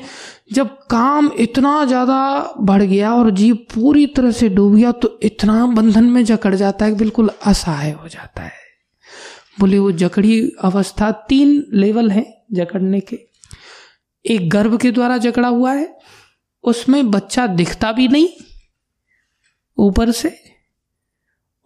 जब 0.52 0.68
काम 0.90 1.30
इतना 1.38 1.84
ज़्यादा 1.84 2.54
बढ़ 2.60 2.82
गया 2.82 3.12
और 3.14 3.30
जीव 3.30 3.54
पूरी 3.74 4.06
तरह 4.06 4.30
से 4.30 4.48
डूब 4.48 4.74
गया 4.76 4.92
तो 4.92 5.18
इतना 5.22 5.64
बंधन 5.66 6.04
में 6.04 6.24
जकड़ 6.24 6.54
जाता 6.54 6.84
है 6.84 6.94
बिल्कुल 6.94 7.30
असहाय 7.42 7.90
हो 7.92 8.08
जाता 8.08 8.42
है। 8.42 8.62
बोले, 9.60 9.78
वो 9.78 9.92
जकड़ी 9.92 10.40
अवस्था 10.64 11.10
तीन 11.28 11.64
लेवल 11.72 12.10
है 12.10 12.24
जकड़ने 12.52 13.00
के। 13.02 13.18
एक 14.24 14.48
गर्भ 14.50 14.78
के 14.80 14.90
द्वारा 14.90 15.16
जकड़ा 15.18 15.48
हुआ 15.48 15.72
है 15.72 15.92
उसमें 16.64 17.10
बच्चा 17.10 17.46
दिखता 17.46 17.92
भी 17.92 18.08
नहीं 18.08 18.28
ऊपर 19.78 20.10
से, 20.10 20.36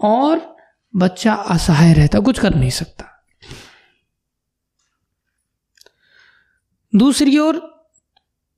और 0.01 0.57
बच्चा 0.95 1.33
असहाय 1.35 1.93
रहता, 1.95 2.21
कुछ 2.21 2.39
कर 2.39 2.55
नहीं 2.55 2.71
सकता। 2.71 3.05
दूसरी 6.93 7.39
ओर, 7.39 7.61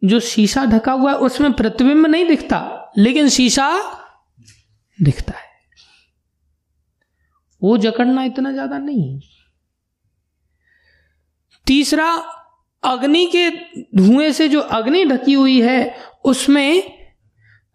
जो 0.03 0.21
शीशा 0.21 0.65
ढका 0.65 0.93
हुआ 0.93 1.11
है, 1.13 1.19
उसमें 1.19 1.53
प्रतिबिंब 1.53 2.07
नहीं 2.07 2.27
दिखता, 2.27 2.93
लेकिन 2.99 3.29
शीशा 3.29 3.69
दिखता 4.99 5.33
है। 5.33 5.49
वो 7.63 7.77
जकड़ना 7.79 8.25
इतना 8.25 8.53
ज़्यादा 8.53 8.79
नहीं। 8.79 9.21
तीसरा 11.67 12.07
अग्नि 12.83 13.27
के 13.27 13.51
धुएँ 13.97 14.31
से 14.33 14.49
जो 14.49 14.61
अग्नि 14.61 15.05
ढकी 15.05 15.33
हुई 15.33 15.61
है, 15.61 15.95
उसमें 16.25 16.83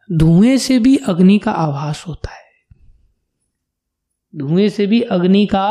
धुएँ 0.09 0.57
से 0.57 0.79
भी 0.79 0.95
अग्नि 0.97 1.37
का 1.39 1.51
आभास 1.51 2.03
होता 2.07 2.31
है। 2.31 2.43
धुएँ 4.33 4.69
से 4.69 4.87
भी 4.87 5.01
अग्नि 5.01 5.45
का 5.45 5.65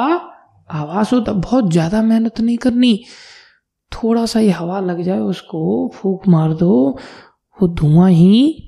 आवास 0.71 1.13
होता 1.13 1.33
बहुत 1.33 1.71
ज़्यादा 1.71 2.03
मेहनत 2.03 2.41
नहीं 2.41 2.57
करनी। 2.57 3.05
थोड़ा 3.93 4.27
सा 4.27 4.39
ही 4.39 4.51
हवा 4.51 4.81
लग 4.81 5.03
जाए, 5.03 5.19
उसको 5.19 5.91
फूक 5.95 6.29
मार 6.29 6.53
दो, 6.53 6.99
वो 7.59 7.69
धुआँ 7.69 8.11
ही 8.11 8.61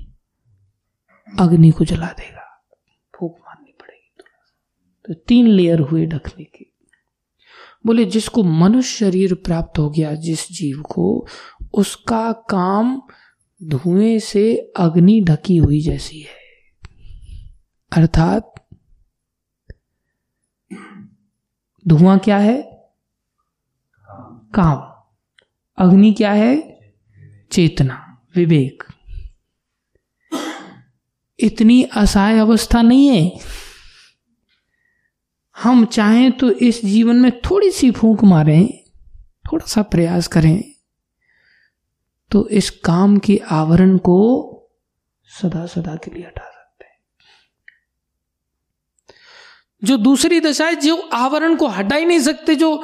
अग्नि 1.27 1.71
को 1.71 1.85
जला 1.85 2.07
देगा। 2.07 2.45
फूक 3.13 3.37
मारनी 3.39 3.71
पड़ेगी 3.71 4.23
तो 5.05 5.13
तीन 5.27 5.47
लेयर 5.47 5.79
हुए 5.79 6.05
ढकने 6.05 6.43
के। 6.43 6.65
बोले, 7.85 8.05
जिसको 8.05 8.43
मनुष्य 8.43 8.97
शरीर 8.97 9.33
प्राप्त 9.33 9.79
हो 9.79 9.89
गया, 9.89 10.15
जिस 10.15 10.51
जीव 10.51 10.81
को, 10.81 11.27
उसका 11.73 12.31
काम 12.31 13.01
धुएँ 13.63 14.19
से 14.19 14.73
अग्नि 14.77 15.21
ढकी 15.21 15.57
हुई 15.57 15.81
जैसी 15.81 16.19
है। 16.21 16.37
अर्थात, 17.97 18.53
धुआँ 21.87 22.19
क्या 22.19 22.37
है? 22.37 22.89
काम। 24.53 24.93
अग्नि 25.77 26.13
क्या 26.13 26.31
है? 26.31 26.79
चेतना, 27.51 28.21
विवेक। 28.35 28.83
इतनी 31.39 31.83
असहाय 31.83 32.37
अवस्था 32.37 32.81
नहीं 32.81 33.07
है। 33.07 33.39
हम 35.63 35.85
चाहें 35.85 36.31
तो 36.31 36.49
इस 36.51 36.85
जीवन 36.85 37.15
में 37.15 37.31
थोड़ी 37.41 37.71
सी 37.71 37.91
फूंक 37.91 38.23
मारें, 38.23 38.67
थोड़ा 39.45 39.65
सा 39.65 39.81
प्रयास 39.81 40.27
करें 40.27 40.63
तो 42.31 42.47
इस 42.49 42.69
काम 42.69 43.17
के 43.17 43.41
आवरण 43.51 43.97
को 43.97 44.17
सदा 45.29 45.65
सदा 45.65 45.95
के 45.95 46.11
लिए 46.11 46.23
हटा 46.23 46.45
सकते 46.45 46.85
हैं। 46.85 46.99
जो 49.83 49.97
दूसरी 49.97 50.39
दशा 50.39 50.65
है, 50.65 50.75
जो 50.75 50.97
आवरण 50.97 51.55
को 51.55 51.67
हटा 51.67 51.95
ही 51.95 52.05
नहीं 52.05 52.19
सकते, 52.19 52.55
जो 52.55 52.83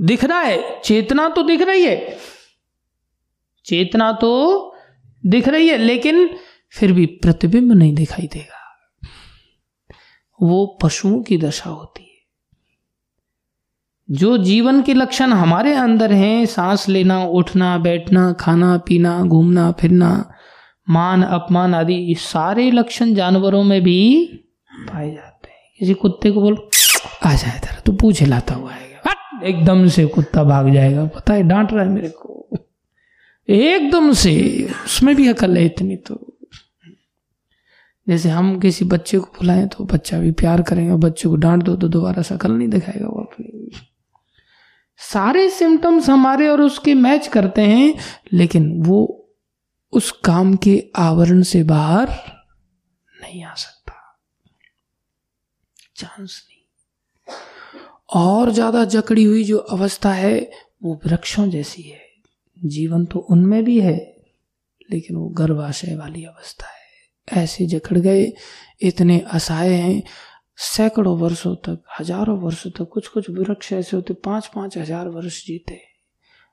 दिख 0.00 0.24
रहा 0.24 0.40
है, 0.40 0.80
चेतना 0.84 1.28
तो 1.28 1.42
दिख 1.42 1.60
रही 1.60 1.84
है। 1.84 2.18
चेतना 3.64 4.12
तो 4.12 4.74
दिख 5.26 5.48
रही 5.48 5.68
है, 5.68 5.78
लेकिन 5.78 6.38
फिर 6.70 6.92
भी 6.92 7.06
प्रतिबिंब 7.06 7.72
नहीं 7.72 7.94
दिखाई 7.94 8.26
देगा। 8.26 8.60
वो 10.42 10.66
पशुओं 10.82 11.22
की 11.22 11.38
दशा 11.38 11.70
होती 11.70 12.03
जो 14.10 14.38
जीवन 14.38 14.82
के 14.82 14.94
लक्षण 14.94 15.32
हमारे 15.32 15.74
अंदर 15.74 16.12
हैं, 16.12 16.46
सांस 16.46 16.88
लेना, 16.88 17.24
उठना, 17.24 17.78
बैठना, 17.78 18.32
खाना, 18.32 18.76
पीना, 18.76 19.22
घूमना, 19.22 19.72
फिरना, 19.72 20.30
मान, 20.90 21.22
अपमान 21.22 21.74
आदि 21.74 22.14
सारे 22.18 22.70
लक्षण 22.70 23.14
जानवरों 23.14 23.62
में 23.62 23.82
भी 23.82 24.28
पाए 24.78 25.10
जाते 25.10 25.50
हैं। 25.50 25.74
किसी 25.78 25.94
कुत्ते 25.94 26.30
को 26.30 26.40
बोल, 26.40 26.68
आ 27.24 27.34
जाए 27.34 27.56
इधर 27.56 27.80
तो 27.86 27.92
पूछ 27.92 28.20
हिलाता 28.20 28.54
हुआ 28.54 28.70
आएगा 28.70 28.84
एकदम 29.44 29.88
से 29.88 30.06
कुत्ता 30.06 30.44
भाग 30.44 30.72
जाएगा। 30.72 31.04
पता 31.04 31.34
है, 31.34 31.42
डांट 31.42 31.72
रहा 31.72 31.84
है 31.84 31.90
मेरे 31.90 32.08
को। 32.08 32.48
एकदम 33.48 34.12
से, 34.12 34.68
उसमें 34.84 35.16
भी 35.16 35.28
अकल 35.28 35.56
है 35.56 35.64
इतनी 35.64 35.96
तो। 35.96 36.38
जैसे 38.08 38.28
हम 38.28 38.58
किसी 38.58 38.84
बच्चे 38.84 39.18
को 39.18 39.24
बुलाएँ 39.24 39.66
तो 39.66 39.84
बच्चा 39.84 40.18
भी 40.18 40.30
प्यार 40.30 40.62
करेगा, 40.62 40.96
बच्चे 40.96 41.28
को 41.28 41.36
डांट 41.36 41.62
दो 41.62 41.76
तो 41.76 41.88
दोबारा 41.88 42.22
शकल 42.22 42.52
नहीं 42.52 42.68
दिखाएगा 42.68 43.06
वो 43.06 43.20
अपनी। 43.20 43.70
सारे 45.14 45.48
सिम्टम्स 45.50 46.08
हमारे 46.10 46.48
और 46.48 46.60
उसके 46.60 46.94
मैच 46.94 47.26
करते 47.26 47.62
हैं, 47.62 47.94
लेकिन 48.32 48.72
वो 48.82 49.02
उस 49.92 50.10
काम 50.24 50.54
के 50.56 50.82
आवरण 50.96 51.42
से 51.42 51.62
बाहर 51.62 52.08
नहीं 53.14 53.42
आ 53.44 53.54
सकता। 53.54 53.92
चांस 55.96 56.42
नहीं। 56.48 56.62
और 58.14 58.50
ज़्यादा 58.50 58.84
जकड़ी 58.84 59.24
हुई 59.24 59.44
जो 59.44 59.58
अवस्था 59.58 60.12
है, 60.12 60.50
वो 60.82 61.00
वृक्षों 61.06 61.48
जैसी 61.50 61.82
है। 61.82 62.00
जीवन 62.58 63.04
तो 63.04 63.18
उनमें 63.18 63.62
भी 63.64 63.80
है, 63.80 63.96
लेकिन 64.90 65.16
वो 65.16 65.28
गर्भाशय 65.28 65.94
वाली 65.96 66.24
अवस्था 66.24 66.66
है। 66.66 67.42
ऐसे 67.42 67.66
जकड़ 67.66 67.98
गए, 67.98 68.32
इतने 68.80 69.18
असहाय 69.28 69.72
हैं 69.72 70.02
सैकड़ों 70.58 71.16
वर्षों 71.18 71.54
तक, 71.56 71.82
हज़ारों 71.98 72.38
वर्षों 72.40 72.70
तक 72.70 72.88
कुछ 72.92 73.08
कुछ 73.08 73.30
वृक्ष 73.30 73.72
ऐसे 73.72 73.96
होते 73.96 74.14
पाँच 74.24 74.46
पाँच 74.54 74.76
हज़ार 74.78 75.08
वर्ष 75.08 75.44
जीते। 75.46 75.80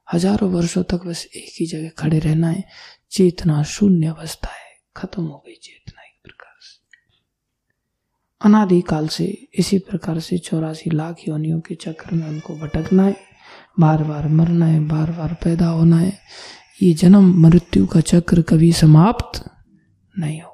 हज़ारों 0.07 0.49
वर्षों 0.51 0.83
तक 0.83 1.05
बस 1.05 1.25
एक 1.27 1.53
ही 1.59 1.65
जगह 1.67 1.89
खड़े 1.97 2.19
रहना 2.19 2.49
है, 2.49 2.63
चेतना 3.11 3.61
शून्य 3.65 4.07
अवस्था 4.07 4.49
है, 4.49 4.69
खत्म 4.97 5.23
हो 5.23 5.43
गई 5.45 5.55
चेतना 5.55 6.01
एक 6.01 6.15
प्रकार 6.23 6.55
से। 6.61 6.79
अनादिकाल 8.41 9.07
से 9.07 9.25
इसी 9.53 9.77
प्रकार 9.79 10.19
से 10.19 10.37
चौरासी 10.39 10.89
लाख 10.89 11.27
योनियों 11.27 11.59
के 11.61 11.75
चक्र 11.77 12.15
में 12.15 12.27
उनको 12.27 12.55
भटकना 12.57 13.03
है 13.03 13.15
बार 13.79 14.03
बार 14.03 14.27
मरना 14.29 14.65
है 14.65 14.79
बार 14.87 15.11
बार 15.11 15.33
पैदा 15.43 15.67
होना 15.67 15.97
है। 15.97 16.17
ये 16.81 16.93
जन्म 16.93 17.33
मृत्यु 17.41 17.85
का 17.87 18.01
चक्र 18.01 18.41
कभी 18.41 18.71
समाप्त 18.73 19.43
नहीं 20.15 20.41
होगा। 20.41 20.50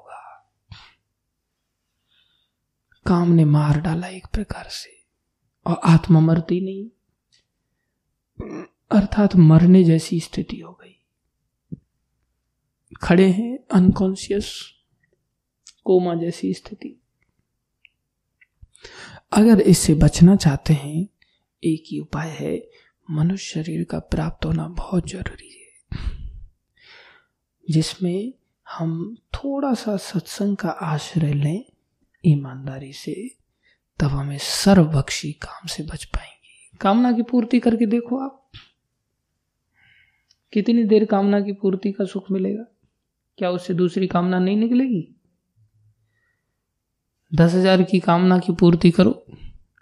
काम 3.08 3.28
ने 3.28 3.44
मार 3.44 3.80
डाला 3.80 4.06
एक 4.06 4.26
प्रकार 4.26 4.64
से, 4.68 5.04
और 5.66 5.80
आत्मा 5.84 6.20
मरती 6.20 6.60
नहीं। 6.60 6.88
अर्थात 8.90 9.36
मरने 9.36 9.84
जैसी 9.84 10.20
स्थिति 10.20 10.60
हो 10.60 10.72
गई। 10.72 11.04
खड़े 13.02 13.30
हैं 13.30 13.58
अनकॉन्शियस 13.72 14.72
कोमा 15.84 16.14
जैसी 16.14 16.54
स्थिति। 16.54 17.02
अगर 19.32 19.60
इससे 19.60 19.94
बचना 19.94 20.36
चाहते 20.36 20.72
हैं, 20.74 21.08
एक 21.64 21.84
ही 21.86 21.98
उपाय 21.98 22.28
है, 22.28 22.70
मनुष्य 23.10 23.64
शरीर 23.64 23.84
का 23.84 23.98
प्राप्त 23.98 24.44
होना 24.44 24.68
बहुत 24.68 25.08
ज़रूरी 25.08 25.48
है। 25.48 25.68
जिसमें 27.70 28.32
हम 28.68 29.16
थोड़ा 29.34 29.74
सा 29.74 29.96
सत्संग 29.96 30.56
का 30.56 30.68
आश्रय 30.68 31.32
लें 31.34 31.67
ईमानदारी 32.28 32.92
से 32.92 33.30
तब 34.00 34.06
हमें 34.06 34.38
सर्वबक्षी 34.38 35.32
काम 35.32 35.66
से 35.66 35.82
बच 35.82 36.04
पाएँगे। 36.04 36.76
कामना 36.80 37.12
की 37.12 37.22
पूर्ति 37.22 37.60
करके 37.60 37.86
देखो 37.86 38.18
आप। 38.18 38.50
कितनी 40.52 40.84
देर 40.84 41.04
कामना 41.04 41.40
की 41.40 41.52
पूर्ति 41.52 41.92
का 41.92 42.04
सुख 42.04 42.30
मिलेगा? 42.30 42.64
क्या 43.38 43.50
उससे 43.50 43.74
दूसरी 43.74 44.06
कामना 44.06 44.38
नहीं 44.38 44.56
निकलेगी? 44.56 45.14
दस 47.34 47.54
हज़ार 47.54 47.82
की 47.82 48.00
कामना 48.00 48.38
की 48.38 48.52
पूर्ति 48.52 48.90
करो। 48.90 49.24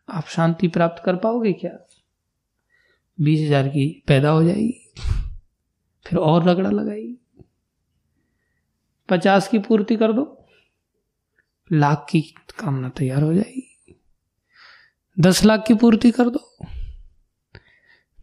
आप 0.09 0.27
शांति 0.27 0.69
प्राप्त 0.69 1.03
कर 1.05 1.17
पाओगे 1.17 1.53
क्या? 1.53 1.71
बीस 3.21 3.41
हज़ार 3.41 3.69
की 3.69 4.05
पैदा 4.07 4.31
हो 4.31 4.43
जाएगी। 4.45 4.93
फिर 6.07 6.19
और 6.19 6.45
रगड़ा 6.45 6.71
लगाएगी 6.71 7.17
पचास 9.09 9.49
की 9.49 9.59
पूर्ति 9.59 9.97
कर 9.97 10.13
दो। 10.13 10.36
लाख 11.73 12.07
की 12.11 12.21
कामना 12.59 12.89
तैयार 12.89 13.23
हो 13.23 13.35
जाएगी। 13.35 14.01
दस 15.21 15.45
लाख 15.45 15.65
की 15.69 15.75
पूर्ति 15.75 16.11
कर 16.11 16.31
दो। 16.31 16.57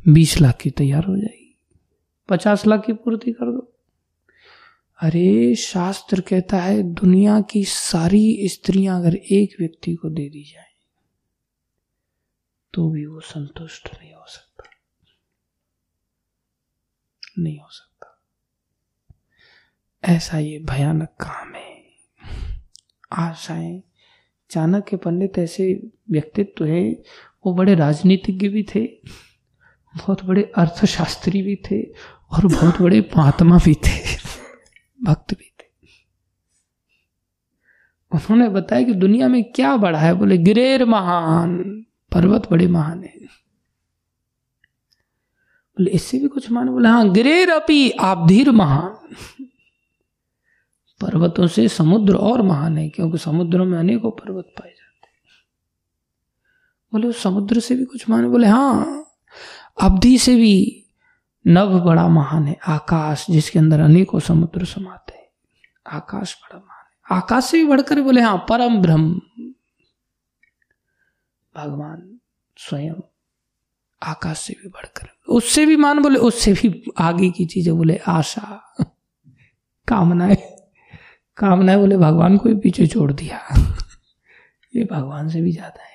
बीस 0.08 0.42
लाख 0.42 0.58
की 0.58 0.70
तैयार 0.70 1.04
हो 1.04 1.18
जाएगी। 1.18 1.56
पचास 2.30 2.68
लाख 2.68 2.86
की 2.86 2.94
पूर्ति 2.94 3.32
कर 3.32 3.52
दो। 3.52 3.80
अरे, 5.00 5.56
शास्त्र 5.56 6.22
कहता 6.22 6.58
है, 6.58 6.84
दुनिया 6.84 7.42
की 7.42 7.64
सारी 7.64 8.48
स्त्रियाँ 8.48 9.00
अगर 9.00 9.16
एक 9.16 9.56
व्यक्ति 9.60 9.96
को 9.96 10.10
दे 10.10 10.30
दी 10.30 10.44
जाए 10.44 10.74
तो 12.74 12.90
भी 12.90 13.06
वो 13.06 13.20
संतुष्ट 13.20 13.90
नहीं 14.02 14.14
हो 14.14 14.26
सकता। 14.28 14.64
नहीं 17.40 17.60
हो 17.60 17.68
सकता। 17.70 18.22
ऐसा 20.04 20.40
ये 20.40 20.60
भयानक 20.60 21.10
काम 21.10 21.56
है। 21.56 21.83
आशाएँ। 23.14 23.84
चाणक्य 24.50 24.98
पंडित 24.98 25.38
ऐसे 25.40 25.92
व्यक्तित्व 26.12 26.66
है, 26.66 27.04
वो 27.46 27.54
बड़े 27.54 27.76
राजनीतिज्ञ 27.76 28.50
भी 28.50 28.64
थे, 28.76 28.86
बहुत 29.98 30.26
बड़े 30.26 30.52
अर्थशास्त्री 30.58 31.42
भी 31.42 31.56
थे, 31.56 31.82
और 32.32 32.48
बहुत 32.48 32.82
बड़े 32.82 33.10
महात्मा 33.18 33.58
भी 33.58 33.74
थे, 33.74 34.18
भक्त 35.04 35.34
भी 35.34 35.52
थे। 35.62 35.88
उन्होंने 38.12 38.50
बताया 38.50 38.84
कि 38.84 38.94
दुनिया 38.94 39.28
में 39.28 39.44
क्या 39.44 39.78
बड़ा 39.78 40.00
है, 40.00 40.14
बोले, 40.14 40.38
गिरेर 40.38 40.86
महान, 40.86 41.86
पर्वत 42.12 42.52
बड़े 42.52 42.68
महान 42.68 43.04
है। 43.04 43.20
बोले, 45.78 45.92
इससे 45.92 46.20
भी 46.20 46.28
कुछ 46.28 46.52
मान, 46.52 46.70
बोले 46.70 46.90
हाँ 46.90 47.12
गिरेर 47.12 47.50
अपी, 47.50 47.92
आप 47.92 48.28
धीर 48.28 48.52
महान। 48.52 49.16
पर्वतों 51.04 51.48
से 51.48 51.68
समुद्र 51.70 52.16
और 52.16 52.42
महान 52.42 52.78
है, 52.78 52.90
क्योंकि 52.90 53.18
समुद्रों 53.18 53.66
में 53.66 53.78
अनेकों 53.80 54.12
पर्वत 54.12 54.54
पाए 54.60 54.70
जाते 54.70 55.08
हैं। 55.08 55.14
बोले, 56.94 57.08
उस 57.08 57.22
समुद्र 57.24 57.60
से 57.60 57.76
भी 57.76 57.86
कुछ 57.86 58.10
महान 58.10 58.30
बोले 58.32 58.48
हाँ 58.48 59.06
अवधि 59.82 60.18
से 60.18 60.36
भी 60.36 60.80
नव 61.46 61.80
बड़ा 61.80 62.08
महान 62.10 62.48
है, 62.48 62.58
आकाश, 62.68 63.26
जिसके 63.30 63.60
अंदर 63.60 63.80
अनेकों 63.80 64.20
समुद्र 64.20 64.66
समाते 64.66 65.14
हैं। 65.14 65.28
आकाश 65.88 66.36
बड़ा 66.36 66.58
महान 66.58 66.86
है। 66.86 67.18
आकाश 67.18 67.46
से 67.46 67.58
भी 67.58 67.66
बढ़कर 67.68 68.02
बोले 68.02 68.22
हाँ 68.22 68.38
परम 68.50 68.82
ब्रह्म, 68.82 69.22
भगवान 71.56 72.20
स्वयं 72.58 72.94
आकाश 74.02 74.38
से 74.38 74.54
भी 74.54 74.70
बढ़कर, 74.70 75.08
उससे 75.30 75.66
भी 75.66 75.76
मान 75.76 76.02
बोले, 76.02 76.20
उससे 76.20 76.54
भी 76.54 76.84
आगे 77.00 77.30
की 77.30 77.46
चीज़ें 77.46 77.76
बोले, 77.78 77.98
आशा, 78.08 78.76
कामनाएँ। 79.88 80.53
कामनाएँ 81.38 81.78
बोले, 81.80 81.98
भगवान 81.98 82.38
को 82.38 82.50
भी 82.50 82.56
पीछे 82.56 82.88
छोड़ 82.88 83.12
दिया। 83.12 83.40
ये 84.76 84.84
भगवान 84.84 85.30
से 85.30 85.42
भी 85.42 85.52
ज़्यादा 85.52 85.84
है। 85.84 85.92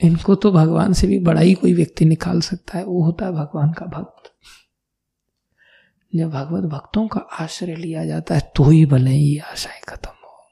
इनको 0.00 0.34
तो 0.34 0.52
भगवान 0.52 0.92
से 0.92 1.06
भी 1.06 1.18
बड़ा 1.18 1.40
ही 1.40 1.54
कोई 1.54 1.74
व्यक्ति 1.74 2.04
निकाल 2.04 2.40
सकता 2.40 2.78
है, 2.78 2.84
वो 2.84 3.02
होता 3.04 3.26
है 3.26 3.32
भगवान 3.32 3.72
का 3.72 3.86
भक्त। 3.86 4.32
जब 6.14 6.30
भगवत 6.30 6.64
भक्तों 6.64 7.08
का 7.08 7.20
आश्रय 7.20 7.74
लिया 7.74 8.04
जाता 8.04 8.34
है 8.34 8.52
तो 8.56 8.64
ही 8.64 8.86
भले 8.86 9.10
ये 9.10 9.38
आशाएँ 9.38 9.80
खत्म 9.88 10.10
हो। 10.10 10.50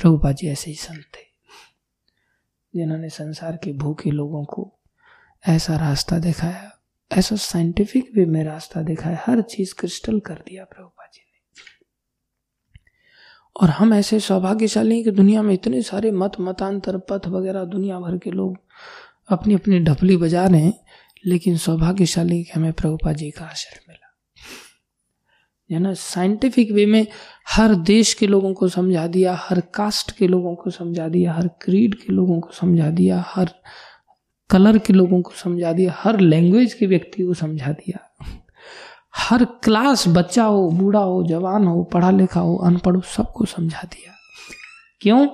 प्रभुपा 0.00 0.32
जी 0.32 0.48
ऐसे 0.48 0.70
ही 0.70 0.76
संत 0.76 1.04
थे, 1.16 1.24
जिन्होंने 2.74 3.08
संसार 3.08 3.56
के 3.56 3.72
भूखे 3.72 4.10
लोगों 4.10 4.44
को 4.44 4.72
ऐसा 5.48 5.76
रास्ता 5.76 6.18
दिखाया 6.18 6.70
ऐसा 7.12 7.36
साइंटिफिक 7.36 8.10
वे 8.16 8.26
में 8.26 8.44
रास्ता 8.44 8.82
दिखाया 8.82 9.22
हर 9.26 9.42
चीज़ 9.42 9.74
क्रिस्टल 9.74 10.20
कर 10.20 10.34
दिया 10.34 10.64
प्रभुपा 10.64 11.10
जी 11.14 11.20
ने। 11.20 11.62
और 13.62 13.70
हम 13.70 13.94
ऐसे 13.94 14.20
सौभाग्यशाली 14.20 15.04
कि 15.04 15.10
दुनिया 15.10 15.42
में 15.42 15.54
इतने 15.54 15.82
सारे 15.82 16.10
मत, 16.10 16.32
मतांतर, 16.40 16.98
पथ 16.98 17.28
वगैरह 17.28 17.64
दुनिया 17.64 18.00
भर 18.00 18.18
के 18.18 18.30
लोग 18.30 18.58
अपनी 19.28 19.54
अपनी 19.54 19.80
ढपली 19.80 20.16
बजा 20.16 20.46
रहे 20.46 20.60
हैं, 20.60 20.84
लेकिन 21.26 21.56
सौभाग्यशाली 21.56 22.44
कि 22.44 22.50
हमें 22.54 22.72
प्रभुपा 22.72 23.12
जी 23.12 23.30
का 23.30 23.44
आश्रय 23.44 23.80
मिला। 23.88 24.06
है 25.72 25.78
ना? 25.78 25.94
साइंटिफिक 25.94 26.72
वे 26.72 26.86
में 26.86 27.06
हर 27.48 27.74
देश 27.74 28.14
के 28.14 28.26
लोगों 28.26 28.54
को 28.54 28.68
समझा 28.68 29.06
दिया, 29.06 29.34
हर 29.34 29.60
कास्ट 29.60 30.12
के 30.12 30.26
लोगों 30.26 30.54
को 30.54 30.70
समझा 30.70 31.08
दिया, 31.08 31.32
हर 31.32 31.48
क्रीड 31.48 31.94
के 31.94 32.12
लोगों 32.12 32.40
को 32.40 32.50
समझा 32.50 32.90
दिया, 32.90 33.24
हर 33.26 33.50
कलर 34.50 34.78
के 34.78 34.92
लोगों 34.92 35.22
को 35.22 35.30
समझा 35.30 35.72
दिया, 35.72 35.94
हर 35.96 36.20
लैंग्वेज 36.20 36.74
के 36.74 36.86
व्यक्ति 36.86 37.22
को 37.22 37.34
समझा 37.34 37.72
दिया। 37.72 38.26
हर 39.16 39.44
क्लास 39.44 40.08
बच्चा 40.08 40.44
हो, 40.44 40.70
बूढ़ा 40.70 41.00
हो, 41.00 41.24
जवान 41.24 41.64
हो, 41.64 41.82
पढ़ा 41.82 42.10
लिखा 42.10 42.40
हो, 42.40 42.56
अनपढ़ 42.56 42.96
हो, 42.96 43.00
सबको 43.00 43.44
समझा 43.44 43.82
दिया। 43.82 44.12
क्यों? 45.00 45.28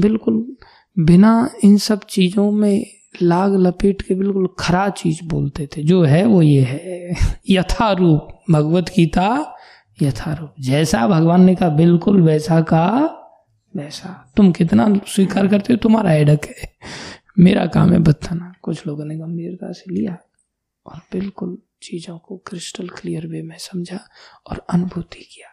बिल्कुल 0.00 0.56
बिना 0.98 1.50
इन 1.64 1.76
सब 1.76 2.00
चीज़ों 2.10 2.50
में 2.50 2.86
लाग 3.22 3.56
लपेट 3.56 4.02
के 4.02 4.14
बिल्कुल 4.14 4.48
खरा 4.58 4.88
चीज़ 4.88 5.20
बोलते 5.24 5.66
थे। 5.66 5.82
जो 5.82 6.02
है 6.02 6.26
वो 6.26 6.42
ये 6.42 6.60
है। 6.60 7.14
यथारूप, 7.50 8.28
भगवत 8.50 8.92
गीता 8.96 9.56
यथारूप। 10.02 10.54
जैसा 10.60 11.06
भगवान 11.06 11.44
ने 11.44 11.54
कहा, 11.54 11.68
बिल्कुल 11.68 12.22
वैसा 12.22 12.60
का 12.60 13.18
वैसा। 13.76 14.32
तुम 14.36 14.52
कितना 14.52 15.00
स्वीकार 15.06 15.48
करते 15.48 15.72
हो? 15.72 15.76
तुम्हारा 15.76 16.12
एडक 16.12 16.40
है। 16.44 16.72
मेरा 17.38 17.66
काम 17.66 17.92
है 17.92 17.98
बताना 17.98 18.54
कुछ 18.62 18.86
लोगों 18.86 19.04
ने 19.04 19.16
गंभीरता 19.16 19.72
से 19.72 19.94
लिया 19.94 20.18
और 20.86 20.96
बिल्कुल 21.12 21.58
चीज़ों 21.82 22.18
को 22.18 22.36
क्रिस्टल 22.36 22.88
क्लियर 22.88 23.26
वे 23.26 23.42
में 23.42 23.56
समझा 23.58 24.00
और 24.50 24.66
अनुभूति 24.70 25.18
किया। 25.18 25.48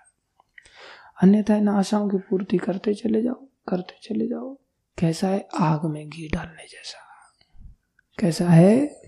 अन्यथा 1.22 1.56
इन 1.56 1.68
आशाओं 1.68 2.10
की 2.10 2.18
पूर्ति 2.18 2.58
करते 2.58 2.94
चले 2.94 3.22
जाओ, 3.22 3.48
करते 3.70 4.00
चले 4.04 4.28
जाओ। 4.28 4.60
कैसा 4.98 5.28
है? 5.28 5.48
आग 5.60 5.86
में 5.86 6.10
घी 6.10 6.28
डालने 6.28 6.64
जैसा। 6.64 7.00
कैसा 8.20 8.50
है? 8.50 9.02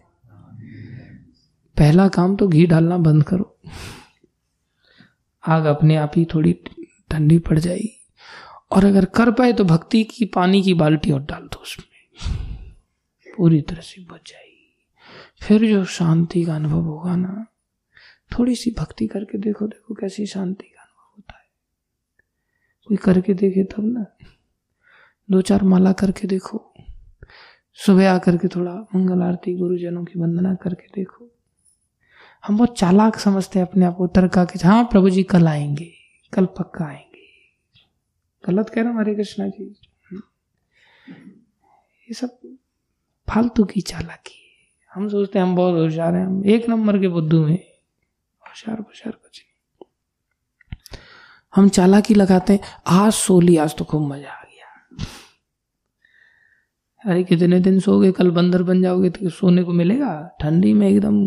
पहला 1.77 2.07
काम 2.07 2.35
तो 2.35 2.47
घी 2.47 2.65
डालना 2.65 2.97
बंद 2.97 3.23
करो। 3.23 3.57
आग 5.47 5.65
अपने 5.65 5.95
आप 5.95 6.11
ही 6.15 6.25
थोड़ी 6.25 6.53
ठंडी 7.11 7.39
पड़ 7.39 7.59
जाएगी। 7.59 8.00
और 8.71 8.85
अगर 8.85 9.05
कर 9.05 9.31
पाए 9.31 9.53
तो 9.53 9.63
भक्ति 9.63 10.03
की, 10.03 10.25
पानी 10.25 10.63
की 10.63 10.73
बाल्टी 10.73 11.11
और 11.11 11.21
डाल 11.21 11.41
दो 11.41 11.61
उसमें। 11.61 11.91
पूरी 13.37 13.61
तरह 13.61 13.81
से 13.81 14.01
बच 14.01 14.29
जाएगी। 14.29 14.87
फिर 15.41 15.67
जो 15.69 15.85
शांति 15.85 16.45
का 16.45 16.55
अनुभव 16.55 16.81
होगा 16.81 17.15
ना 17.15 17.45
थोड़ी 18.31 18.55
सी 18.55 18.75
भक्ति 18.79 19.07
करके 19.07 19.37
देखो 19.37 19.67
देखो 19.67 19.93
कैसी 19.93 20.25
शांति 20.25 20.63
का 20.63 20.81
अनुभव 20.81 21.13
होता 21.17 21.37
है। 21.37 21.45
कोई 22.87 22.97
करके 22.97 23.33
देखे 23.33 23.63
तब 23.63 23.83
ना 23.83 24.05
दो 25.31 25.41
चार 25.41 25.63
माला 25.63 25.91
करके 25.91 26.27
देखो, 26.27 26.73
सुबह 27.73 28.11
आकर 28.11 28.37
के 28.37 28.47
थोड़ा 28.47 28.71
मंगल 28.71 29.21
आरती, 29.21 29.55
गुरुजनों 29.55 30.05
की 30.05 30.19
वंदना 30.19 30.55
करके 30.55 30.87
देखो। 30.95 31.31
हम 32.45 32.57
बहुत 32.57 32.77
चालाक 32.77 33.15
समझते 33.15 33.59
हैं 33.59 33.67
अपने 33.67 33.85
आप 33.85 33.95
को 33.95 34.07
तर्का 34.07 34.45
के 34.45 34.67
हाँ 34.67 34.83
प्रभु 34.83 35.09
जी 35.09 35.23
कल 35.23 35.47
आएँगे, 35.47 35.93
कल 36.33 36.45
पक्का 36.45 36.85
आएँगे। 36.85 37.10
गलत 38.43 38.69
कह 38.69 38.81
रहा 38.81 38.91
हूँ 38.91 38.99
हरे 38.99 39.15
कृष्णा 39.15 39.47
जी। 39.47 39.63
ये 42.07 42.13
सब 42.13 42.39
फालतू 43.27 43.63
की 43.63 43.81
चालाकी 43.83 44.39
हम 44.91 45.07
सोचते 45.09 45.39
हैं 45.39 45.45
हम 45.45 45.55
बहुत 45.55 45.73
होशियार 45.75 46.15
हैं, 46.15 46.25
हम 46.25 46.43
एक 46.45 46.67
नंबर 46.69 46.99
के 46.99 47.07
बुद्धू 47.07 47.43
हैं। 47.45 47.57
होशियार 48.43 48.79
होशियार 48.79 49.11
कुछ 49.13 49.43
हम 51.53 51.69
चालाकी 51.69 52.13
लगाते 52.13 52.53
हैं, 52.53 52.59
आज 52.87 53.11
सो 53.13 53.39
ली, 53.39 53.55
आज 53.57 53.75
तो 53.77 53.85
खूब 53.85 54.01
मज़ा 54.11 54.29
आ 54.29 54.43
गया। 54.43 55.05
अरे 57.03 57.23
कितने 57.23 57.59
दिन 57.59 57.79
सोगे, 57.79 58.11
कल 58.11 58.31
बंदर 58.31 58.63
बन 58.63 58.81
जाओगे 58.81 59.09
तो 59.09 59.29
सोने 59.29 59.63
को 59.63 59.73
मिलेगा? 59.73 60.37
ठंडी 60.41 60.73
में 60.73 60.87
एकदम 60.89 61.25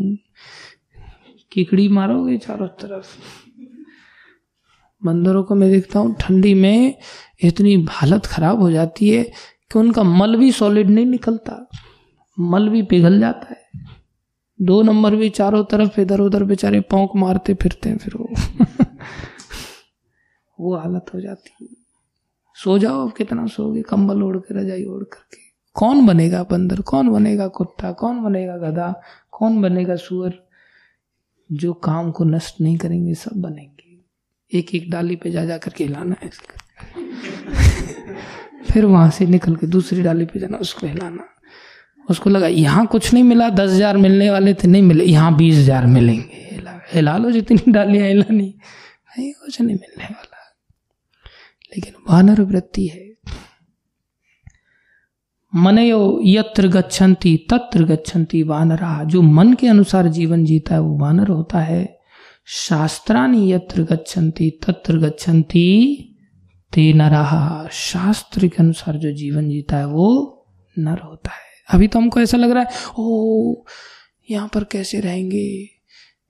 किकड़ी 1.52 1.88
मारोगे 1.88 2.36
चारों 2.38 2.68
तरफ़। 2.80 3.16
बंदरों 5.06 5.44
को 5.44 5.54
मैं 5.54 5.70
देखता 5.70 5.98
हूँ, 5.98 6.16
ठंडी 6.20 6.54
में 6.54 6.94
इतनी 7.44 7.86
हालत 7.90 8.26
खराब 8.26 8.60
हो 8.60 8.70
जाती 8.70 9.08
है 9.08 9.24
कि 9.72 9.78
उनका 9.78 10.02
मल 10.02 10.36
भी 10.36 10.52
सॉलिड 10.52 10.90
नहीं 10.90 11.06
निकलता। 11.06 11.68
मल 12.40 12.68
भी 12.68 12.82
पिघल 12.82 13.20
जाता 13.20 13.46
है। 13.50 13.84
दो 14.62 14.82
नंबर 14.82 15.16
भी 15.16 15.28
चारों 15.28 15.64
तरफ़, 15.64 16.00
इधर 16.00 16.20
उधर 16.20 16.44
बेचारे 16.44 16.80
पौक 16.80 17.16
मारते 17.16 17.54
फिरते 17.54 17.88
हैं 17.88 17.98
फिर 17.98 18.14
वो। 18.16 18.34
वो 20.60 20.76
हालत 20.76 21.06
हो 21.14 21.20
जाती 21.20 21.56
है। 21.62 21.68
सो 22.54 22.78
जाओ, 22.78 23.06
अब 23.06 23.12
कितना 23.12 23.46
सोगे 23.46 23.82
कंबल 23.82 24.22
ओढ़ 24.22 24.36
के, 24.36 24.54
रजाई 24.54 24.84
ओढ़ 24.84 25.04
करके। 25.04 25.44
कौन 25.74 26.06
बनेगा 26.06 26.42
बंदर? 26.42 26.80
कौन 26.80 27.08
बनेगा 27.08 27.48
कुत्ता? 27.48 27.92
कौन 27.92 28.22
बनेगा 28.22 28.56
गधा? 28.56 29.00
कौन 29.30 29.62
बनेगा 29.62 29.96
सुअर? 29.96 30.34
जो 31.52 31.72
काम 31.72 32.10
को 32.10 32.24
नष्ट 32.24 32.60
नहीं 32.60 32.78
करेंगे, 32.78 33.14
सब 33.14 33.30
बनेंगे। 33.36 33.83
एक 34.52 34.74
एक 34.74 34.90
डाली 34.90 35.16
पे 35.16 35.30
जा 35.30 35.44
जा 35.44 35.58
करके 35.58 35.84
हिलाना 35.84 36.16
है 36.22 36.30
फिर 38.72 38.84
वहाँ 38.84 39.10
से 39.10 39.26
निकल 39.26 39.56
के 39.56 39.66
दूसरी 39.66 40.02
डाली 40.02 40.24
पे 40.24 40.40
जाना, 40.40 40.56
उसको 40.56 40.86
हिलाना। 40.86 41.24
उसको 42.10 42.30
लगा, 42.30 42.46
यहाँ 42.46 42.86
कुछ 42.86 43.14
नहीं 43.14 43.24
मिला, 43.24 43.48
दस 43.48 43.70
हज़ार 43.70 43.96
मिलने 43.96 44.30
वाले 44.30 44.54
थे, 44.54 44.68
नहीं 44.68 44.82
मिले, 44.82 45.04
यहाँ 45.04 45.36
बीस 45.36 45.56
हज़ार 45.56 45.86
मिलेंगे। 45.86 46.60
हिला 46.92 47.16
लो 47.16 47.30
जितनी 47.30 47.58
डालियाँ 47.72 48.08
हिलानी। 48.08 48.54
नहीं, 49.18 49.32
कुछ 49.32 49.60
नहीं 49.60 49.76
मिलने 49.76 50.04
वाला। 50.04 50.54
लेकिन 51.76 51.94
वानर 52.08 52.40
वृत्ति 52.40 52.86
है। 52.86 53.14
मनयो 55.54 56.20
यत्र 56.24 56.68
गच्छन्ति, 56.68 57.46
तत्र 57.50 57.84
गच्छन्ति 57.84 58.42
वानरा। 58.42 59.04
जो 59.04 59.22
मन 59.22 59.54
के 59.54 59.68
अनुसार 59.68 60.08
जीवन 60.08 60.44
जीता 60.44 60.74
है, 60.74 60.80
वो 60.80 60.98
वानर 60.98 61.28
होता 61.28 61.58
है। 61.58 61.98
शास्त्रानी 62.46 63.52
यत्र 63.52 63.82
गच्छन्ति, 63.82 64.60
तत्र 64.66 64.98
गच्छन्ति, 64.98 65.98
ते 66.72 66.92
नरहा 66.92 67.68
शास्त्र 67.72 68.48
के 68.48 68.56
अनुसार 68.60 68.96
जो 68.96 69.12
जीवन 69.12 69.48
जीता 69.48 69.76
है, 69.76 69.86
वो 69.86 70.30
नर 70.78 70.98
होता 70.98 71.30
है। 71.30 71.44
अभी 71.68 71.88
तो 71.88 71.98
हमको 71.98 72.20
ऐसा 72.20 72.36
लग 72.36 72.50
रहा 72.50 72.62
है 72.62 72.70
ओ 72.98 73.54
यहाँ 74.30 74.48
पर 74.48 74.64
कैसे 74.64 75.00
रहेंगे? 75.00 75.62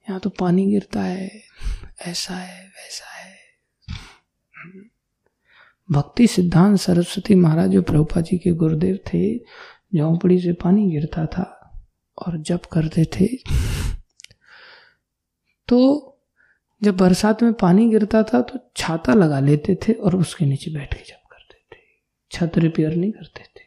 यहाँ 0.09 0.19
तो 0.19 0.29
पानी 0.29 0.65
गिरता 0.65 1.01
है। 1.01 1.31
ऐसा 2.07 2.33
है, 2.33 2.67
वैसा 2.67 3.17
है। 3.17 3.35
भक्ति 5.91 6.27
सिद्धांत 6.27 6.79
सरस्वती 6.79 7.35
महाराज 7.35 7.69
जो 7.69 7.81
प्रभुपा 7.81 8.21
जी 8.21 8.37
के 8.37 8.51
गुरुदेव 8.51 8.99
थे, 9.13 9.37
झोंपड़ी 9.95 10.39
से 10.39 10.53
पानी 10.53 10.91
गिरता 10.91 11.25
था 11.25 11.77
और 12.17 12.37
जब 12.37 12.59
करते 12.59 13.05
थे। 13.05 13.27
तो 15.67 16.11
जब 16.83 16.97
बरसात 16.97 17.43
में 17.43 17.53
पानी 17.53 17.89
गिरता 17.89 18.23
था 18.23 18.41
तो 18.41 18.71
छाता 18.77 19.13
लगा 19.13 19.39
लेते 19.39 19.75
थे 19.75 19.93
और 19.93 20.15
उसके 20.15 20.45
नीचे 20.45 20.71
बैठ 20.71 20.93
के 20.93 21.03
जब 21.03 21.27
करते 21.31 21.75
थे। 21.75 21.79
छत 22.31 22.57
रिपेयर 22.57 22.95
नहीं 22.95 23.11
करते 23.11 23.43
थे। 23.43 23.65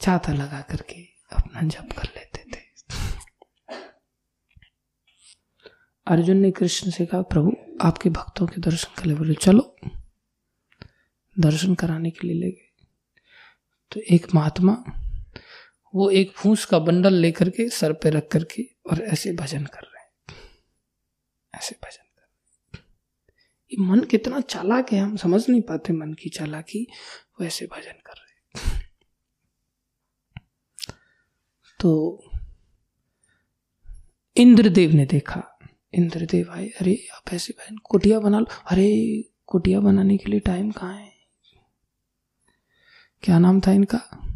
छाता 0.00 0.32
लगा 0.32 0.60
करके 0.60 1.02
अपना 1.32 1.68
जप 1.68 1.88
कर 1.98 2.04
लेते 2.04 2.44
थे। 2.56 2.58
अर्जुन 6.06 6.36
ने 6.36 6.50
कृष्ण 6.50 6.90
से 6.90 7.06
कहा, 7.06 7.22
प्रभु, 7.22 7.52
आपके 7.82 8.10
भक्तों 8.10 8.46
के 8.46 8.60
दर्शन 8.60 8.94
कर 8.98 9.06
ले 9.06 9.14
बोले, 9.14 9.34
चलो, 9.34 9.76
दर्शन 11.38 11.74
कराने 11.74 12.10
के 12.10 12.26
लिए 12.26 12.40
ले 12.40 12.50
गए। 12.50 12.86
तो 13.92 14.00
एक 14.00 14.26
महात्मा, 14.34 14.84
वो 15.94 16.10
एक 16.10 16.32
फूस 16.32 16.64
का 16.64 16.78
बंडल 16.78 17.12
लेकर 17.12 17.50
के 17.50 17.68
सर 17.68 17.92
पे 17.92 18.10
रख 18.10 18.28
करके 18.28 18.77
और 18.90 19.00
ऐसे 19.00 19.32
भजन 19.32 19.64
कर 19.64 19.80
रहे 19.80 20.00
हैं। 20.00 20.08
ऐसे 21.54 21.76
भजन 21.84 22.12
कर 22.16 22.22
रहे 22.22 22.82
ये 23.72 23.84
मन 23.84 24.00
कितना 24.00 24.40
चालाक 24.40 24.92
है, 24.92 24.98
हम 25.00 25.16
समझ 25.16 25.48
नहीं 25.48 25.62
पाते 25.62 25.92
मन 25.92 26.12
की 26.12 26.30
चालाकी 26.30 26.86
वैसे 27.40 27.66
भजन 27.66 28.02
कर 28.06 28.12
रहे 28.12 28.24
तो 31.80 32.22
इंद्रदेव 34.36 34.90
ने 34.90 35.06
देखा। 35.06 35.58
इंद्रदेव 35.94 36.50
आए, 36.50 36.68
अरे, 36.68 37.08
आप 37.14 37.22
ऐसे 37.32 37.52
बहन 37.52 37.76
कुटिया 37.76 38.20
बना 38.20 38.38
लो। 38.38 38.46
अरे, 38.70 39.22
कुटिया 39.46 39.80
बनाने 39.80 40.16
के 40.16 40.30
लिए 40.30 40.40
टाइम 40.40 40.70
कहाँ 40.70 40.96
है? 40.96 41.12
क्या 43.22 43.38
नाम 43.38 43.60
था 43.60 43.72
इनका? 43.72 44.27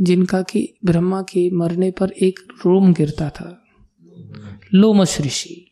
जिनका 0.00 0.42
कि 0.42 0.74
ब्रह्मा 0.84 1.22
के 1.22 1.50
मरने 1.50 1.90
पर 1.90 2.10
एक 2.10 2.38
रोम 2.66 2.92
गिरता 2.92 3.28
था। 3.30 3.62
लोमस 4.74 5.20
ऋषि। 5.20 5.66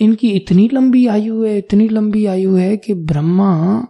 इनकी 0.00 0.30
इतनी 0.30 0.68
लंबी 0.72 1.06
आयु 1.06 1.44
है, 1.44 1.58
इतनी 1.58 1.88
लंबी 1.88 2.26
आयु 2.26 2.54
है 2.54 2.76
कि 2.76 2.94
ब्रह्मा 2.94 3.86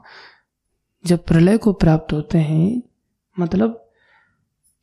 जब 1.07 1.25
प्रलय 1.25 1.57
को 1.57 1.73
प्राप्त 1.73 2.13
होते 2.13 2.39
हैं 2.39 2.83
मतलब 3.39 3.83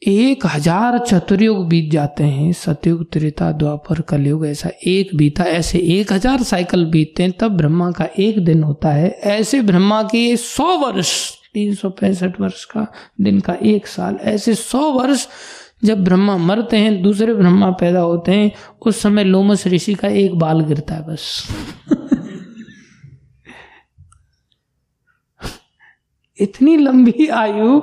एक 0.08 0.46
हज़ार 0.46 0.98
चतुर्युग 1.00 1.68
बीत 1.68 1.92
जाते 1.92 2.24
हैं, 2.24 2.52
सतयुग, 2.54 3.12
त्रेता, 3.12 3.52
द्वापर, 3.52 4.02
कलयुग, 4.02 4.46
ऐसा 4.46 4.70
एक 4.88 5.16
बीता, 5.16 5.44
ऐसे 5.44 5.80
एक 5.80 6.14
हज़ार 6.14 6.44
साइकिल 6.44 6.86
बीतते 6.86 7.24
हैं, 7.24 7.32
तब 7.32 7.58
ब्रह्मा 7.58 7.92
का 7.92 8.08
एक 8.20 8.46
दिन 8.46 8.64
होता 8.64 8.90
है, 8.90 9.10
ऐसे 9.10 9.62
ब्रह्मा 9.62 10.04
के 10.04 10.38
सौ 10.38 10.78
वर्ष 10.78 11.32
तीन 11.54 11.74
सौ 11.76 11.89
पैंसठ 11.89 12.39
वर्ष 12.41 12.64
का, 12.66 12.88
दिन 13.22 13.39
का 13.39 13.54
एक 13.54 13.88
साल। 13.88 14.16
ऐसे 14.22 14.56
सौ 14.56 14.80
वर्ष 14.91 15.28
जब 15.84 16.04
ब्रह्मा 16.04 16.38
मरते 16.38 16.78
हैं, 16.78 17.01
दूसरे 17.01 17.34
ब्रह्मा 17.34 17.70
पैदा 17.70 17.99
होते 17.99 18.32
हैं, 18.32 18.51
उस 18.82 19.01
समय 19.01 19.24
लोमस 19.24 19.68
ऋषि 19.68 19.93
का 19.93 20.08
एक 20.08 20.36
बाल 20.36 20.62
गिरता 20.62 20.95
है 20.95 21.08
बस। 21.08 21.47
इतनी 26.38 26.78
लंबी 26.78 27.28
आयु 27.28 27.80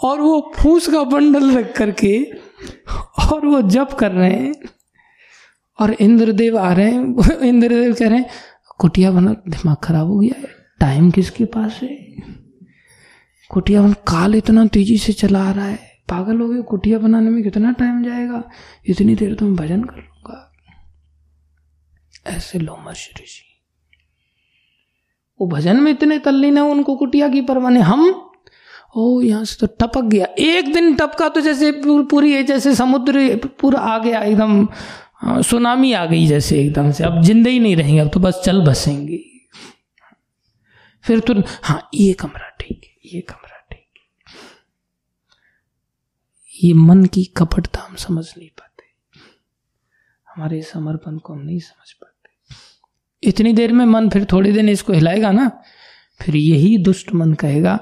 और 0.00 0.20
वो 0.20 0.52
फूस 0.56 0.88
का 0.88 1.02
बंडल 1.04 1.56
रख 1.56 1.76
करके 1.76 2.22
और 3.24 3.46
वो 3.46 3.62
जप 3.62 3.96
कर 4.00 4.12
रहे 4.12 4.30
हैं 4.30 4.54
और 5.78 5.92
इंद्रदेव 5.92 6.58
आ 6.58 6.72
रहे 6.72 6.90
हैं, 6.90 7.40
इंद्रदेव 7.40 7.94
कह 7.94 8.08
रहे 8.08 8.18
हैं, 8.18 8.30
कुटिया 8.78 9.10
बना, 9.10 9.30
दिमाग 9.48 9.76
खराब 9.76 10.06
हो 10.06 10.18
गया 10.18 10.40
है। 10.40 10.55
टाइम 10.80 11.10
किसके 11.10 11.44
पास 11.44 11.80
है? 11.82 12.16
कुटिया 13.50 13.82
बन 13.82 13.92
काल 13.92 14.34
इतना 14.34 14.66
तेज़ी 14.66 14.98
से 14.98 15.12
चला 15.12 15.50
रहा 15.52 15.66
है। 15.66 15.78
पागल 16.08 16.40
हो 16.40 16.48
गए, 16.48 16.62
कुटिया 16.62 16.98
बनाने 16.98 17.30
में 17.30 17.42
कितना 17.42 17.72
टाइम 17.72 18.04
जाएगा? 18.04 18.42
इतनी 18.86 19.14
देर 19.14 19.34
तो 19.34 19.46
मैं 19.46 19.56
भजन 19.56 19.82
कर 19.82 19.96
लूँगा। 19.96 20.52
ऐसे 22.26 22.58
लोमर 22.58 22.92
ऋषि 22.92 23.42
वो 25.40 25.46
भजन 25.46 25.80
में 25.80 25.90
इतने 25.92 26.18
तल्लीन 26.18 26.56
है, 26.56 26.62
उनको 26.62 26.96
कुटिया 26.96 27.28
की 27.28 27.40
परवाह 27.40 27.82
हम? 27.82 28.30
ओ, 28.96 29.20
यहाँ 29.20 29.44
से 29.44 29.66
तो 29.66 29.66
टपक 29.80 30.04
गया। 30.04 30.26
एक 30.38 30.72
दिन 30.72 30.94
टपका 30.94 31.28
तो 31.28 31.40
जैसे 31.40 31.72
पूरी 31.84 32.42
जैसे 32.42 32.74
समुद्र, 32.74 33.40
पूरा 33.60 33.80
आ 33.80 33.98
गया, 33.98 34.20
एकदम 34.20 34.68
सुनामी 35.24 35.92
आ 35.92 36.06
गई 36.06 36.26
जैसे 36.26 36.60
एकदम 36.60 36.90
से। 36.90 37.04
अब 37.04 37.22
जिंदे 37.22 37.50
ही 37.50 37.58
नहीं 37.58 37.76
रहेंगे, 37.76 38.00
अब 38.00 38.10
तो 38.14 38.20
बस 38.20 38.42
चल 38.44 38.60
बसेंगे। 38.60 39.35
फिर 41.06 41.20
तो 41.20 41.34
हाँ 41.64 41.88
ये 41.94 42.12
कमरा 42.12 42.48
ठीक 42.60 42.84
है, 42.84 42.96
ये 43.04 43.20
कमरा 43.20 43.58
ठीक 43.72 43.88
है। 43.98 44.34
ये 46.64 46.72
मन 46.74 47.04
की 47.04 47.24
कपटता 47.36 47.80
हम 47.80 47.94
समझ 47.96 48.26
नहीं 48.38 48.48
पाते। 48.50 48.84
हमारे 50.28 50.62
समर्पण 50.62 51.18
को 51.18 51.32
हम 51.32 51.40
नहीं 51.40 51.58
समझ 51.60 51.92
पाते। 51.92 52.14
इतनी 53.22 53.52
देर 53.52 53.72
में 53.72 53.84
मन 53.84 54.08
फिर 54.10 54.26
थोड़ी 54.32 54.52
देर 54.52 54.68
इसको 54.68 54.92
हिलाएगा 54.92 55.30
ना, 55.30 55.48
फिर 56.20 56.36
यही 56.36 56.76
दुष्ट 56.78 57.12
मन 57.12 57.34
कहेगा, 57.34 57.78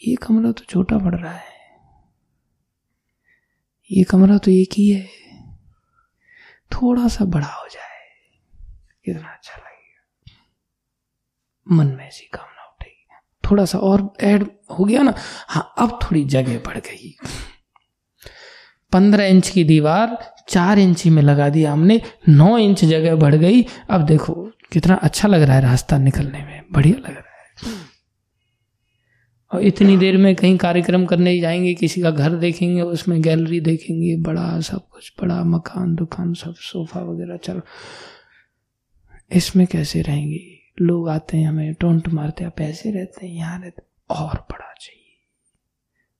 ये 0.00 0.14
कमरा 0.16 0.52
तो 0.52 0.64
छोटा 0.64 0.98
पड़ 0.98 1.14
रहा 1.14 1.32
है। 1.32 1.54
ये 3.90 4.02
कमरा 4.04 4.38
तो 4.38 4.50
एक 4.50 4.72
ही 4.72 4.88
है। 4.90 5.06
थोड़ा 6.72 7.08
सा 7.08 7.24
बड़ा 7.24 7.46
हो 7.46 7.68
जाए 7.68 8.00
कितना 9.04 9.28
अच्छा 9.28 9.62
मन 11.72 11.86
में 11.86 12.06
ऐसी 12.06 12.30
कामना 12.34 12.64
उठेगी 12.64 13.50
थोड़ा 13.50 13.64
सा 13.64 13.78
और 13.78 14.12
ऐड 14.20 14.44
हो 14.78 14.84
गया 14.84 15.02
ना 15.02 15.14
हाँ 15.48 15.74
अब 15.78 15.98
थोड़ी 16.02 16.24
जगह 16.24 16.58
बढ़ 16.58 16.78
गई। 16.78 17.16
पंद्रह 18.92 19.24
इंच 19.24 19.48
की 19.48 19.64
दीवार, 19.64 20.34
चार 20.48 20.78
इंची 20.78 21.10
में 21.10 21.22
लगा 21.22 21.48
दिया 21.48 21.72
हमने, 21.72 22.02
नौ 22.28 22.58
इंच 22.58 22.84
जगह 22.84 23.16
बढ़ 23.16 23.34
गई। 23.34 23.62
अब 23.90 24.06
देखो, 24.06 24.34
कितना 24.72 24.94
अच्छा 24.94 25.28
लग 25.28 25.42
रहा 25.42 25.56
है 25.56 25.62
रास्ता 25.62 25.98
निकलने 25.98 26.38
में, 26.38 26.62
बढ़िया 26.72 26.98
लग 26.98 27.16
रहा 27.16 27.18
है। 27.18 27.26
और 29.54 29.62
इतनी 29.62 29.96
देर 29.96 30.16
में 30.16 30.36
कहीं 30.36 30.58
कार्यक्रम 30.58 31.06
करने 31.06 31.40
जाएँगे, 31.40 31.74
किसी 31.74 32.02
का 32.02 32.10
घर 32.10 32.30
देखेंगे, 32.30 32.82
उसमें 32.82 33.22
गैलरी 33.22 33.60
देखेंगे, 33.60 34.16
बड़ा 34.16 34.60
सब 34.60 34.88
कुछ, 34.88 35.12
बड़ा 35.22 35.44
मकान, 35.44 35.94
दुकान, 35.94 36.34
सब, 36.34 36.54
सोफा 36.54 37.00
वगैरह, 37.00 37.36
चल। 37.36 37.62
इसमें 39.32 39.66
कैसे 39.66 40.02
रहेंगे? 40.02 40.55
लोग 40.80 41.08
आते 41.08 41.36
हैं, 41.36 41.48
हमें 41.48 41.74
टोंट 41.74 42.08
मारते 42.08 42.44
हैं 42.44 42.50
पैसे 42.50 42.90
रहते 42.90 43.26
हैं, 43.26 43.34
यहाँ 43.34 43.60
रहते 43.60 43.82
और 44.10 44.46
बड़ा 44.50 44.74
चाहिए। 44.80 45.16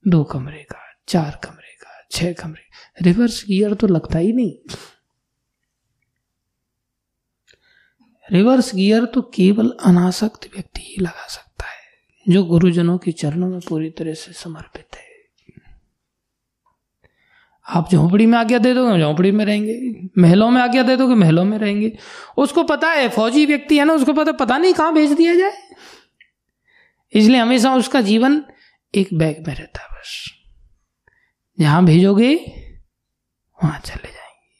दो 0.07 0.23
कमरे 0.23 0.63
का, 0.63 0.79
चार 1.07 1.39
कमरे 1.43 1.75
का, 1.75 2.07
छह 2.11 2.33
कमरे। 2.33 2.65
रिवर्स 3.01 3.45
गियर 3.47 3.73
तो 3.73 3.87
लगता 3.87 4.19
ही 4.19 4.33
नहीं। 4.33 4.57
रिवर्स 8.31 8.75
गियर 8.75 9.05
तो 9.05 9.21
केवल 9.21 9.77
अनासक्त 9.85 10.49
व्यक्ति 10.55 10.81
ही 10.81 10.95
लगा 11.01 11.27
सकता 11.27 11.65
है, 11.65 12.33
जो 12.33 12.43
गुरुजनों 12.43 12.97
के 12.97 13.11
चरणों 13.11 13.49
में 13.49 13.59
पूरी 13.59 13.89
तरह 13.89 14.13
से 14.13 14.33
समर्पित 14.33 14.86
आप 17.67 17.91
झोंपड़ी 17.91 18.25
में 18.25 18.37
आज्ञा 18.37 18.59
दे 18.59 18.73
दोगे, 18.73 18.99
झोंपड़ी 18.99 19.31
में 19.31 19.45
रहेंगे। 19.45 20.07
महलों 20.17 20.51
में 20.51 20.61
आज्ञा 20.61 20.83
दे 20.83 20.97
दोगे, 20.97 21.15
महलों 21.15 21.45
में 21.45 21.57
रहेंगे। 21.57 21.97
उसको 22.37 22.63
पता 22.63 22.91
है, 22.91 23.09
फौजी 23.09 23.45
व्यक्ति 23.45 23.77
है 23.77 23.85
ना, 23.85 23.93
उसको 23.93 24.13
पता 24.13 24.31
पता 24.31 24.57
नहीं 24.57 24.73
कहाँ 24.73 24.93
भेज 24.93 25.11
दिया 25.11 25.35
जाए। 25.35 25.57
इसलिए 27.13 27.37
हमेशा 27.37 27.75
उसका 27.75 28.01
जीवन 28.01 28.45
एक 28.95 29.09
बैग 29.13 29.47
में 29.47 29.55
रहता 29.55 29.81
है 29.81 29.87
बस। 29.91 30.31
जहाँ 31.59 31.85
भेजोगे, 31.85 32.35
वहाँ 33.63 33.79
चले 33.79 34.11
जाएँगे। 34.11 34.59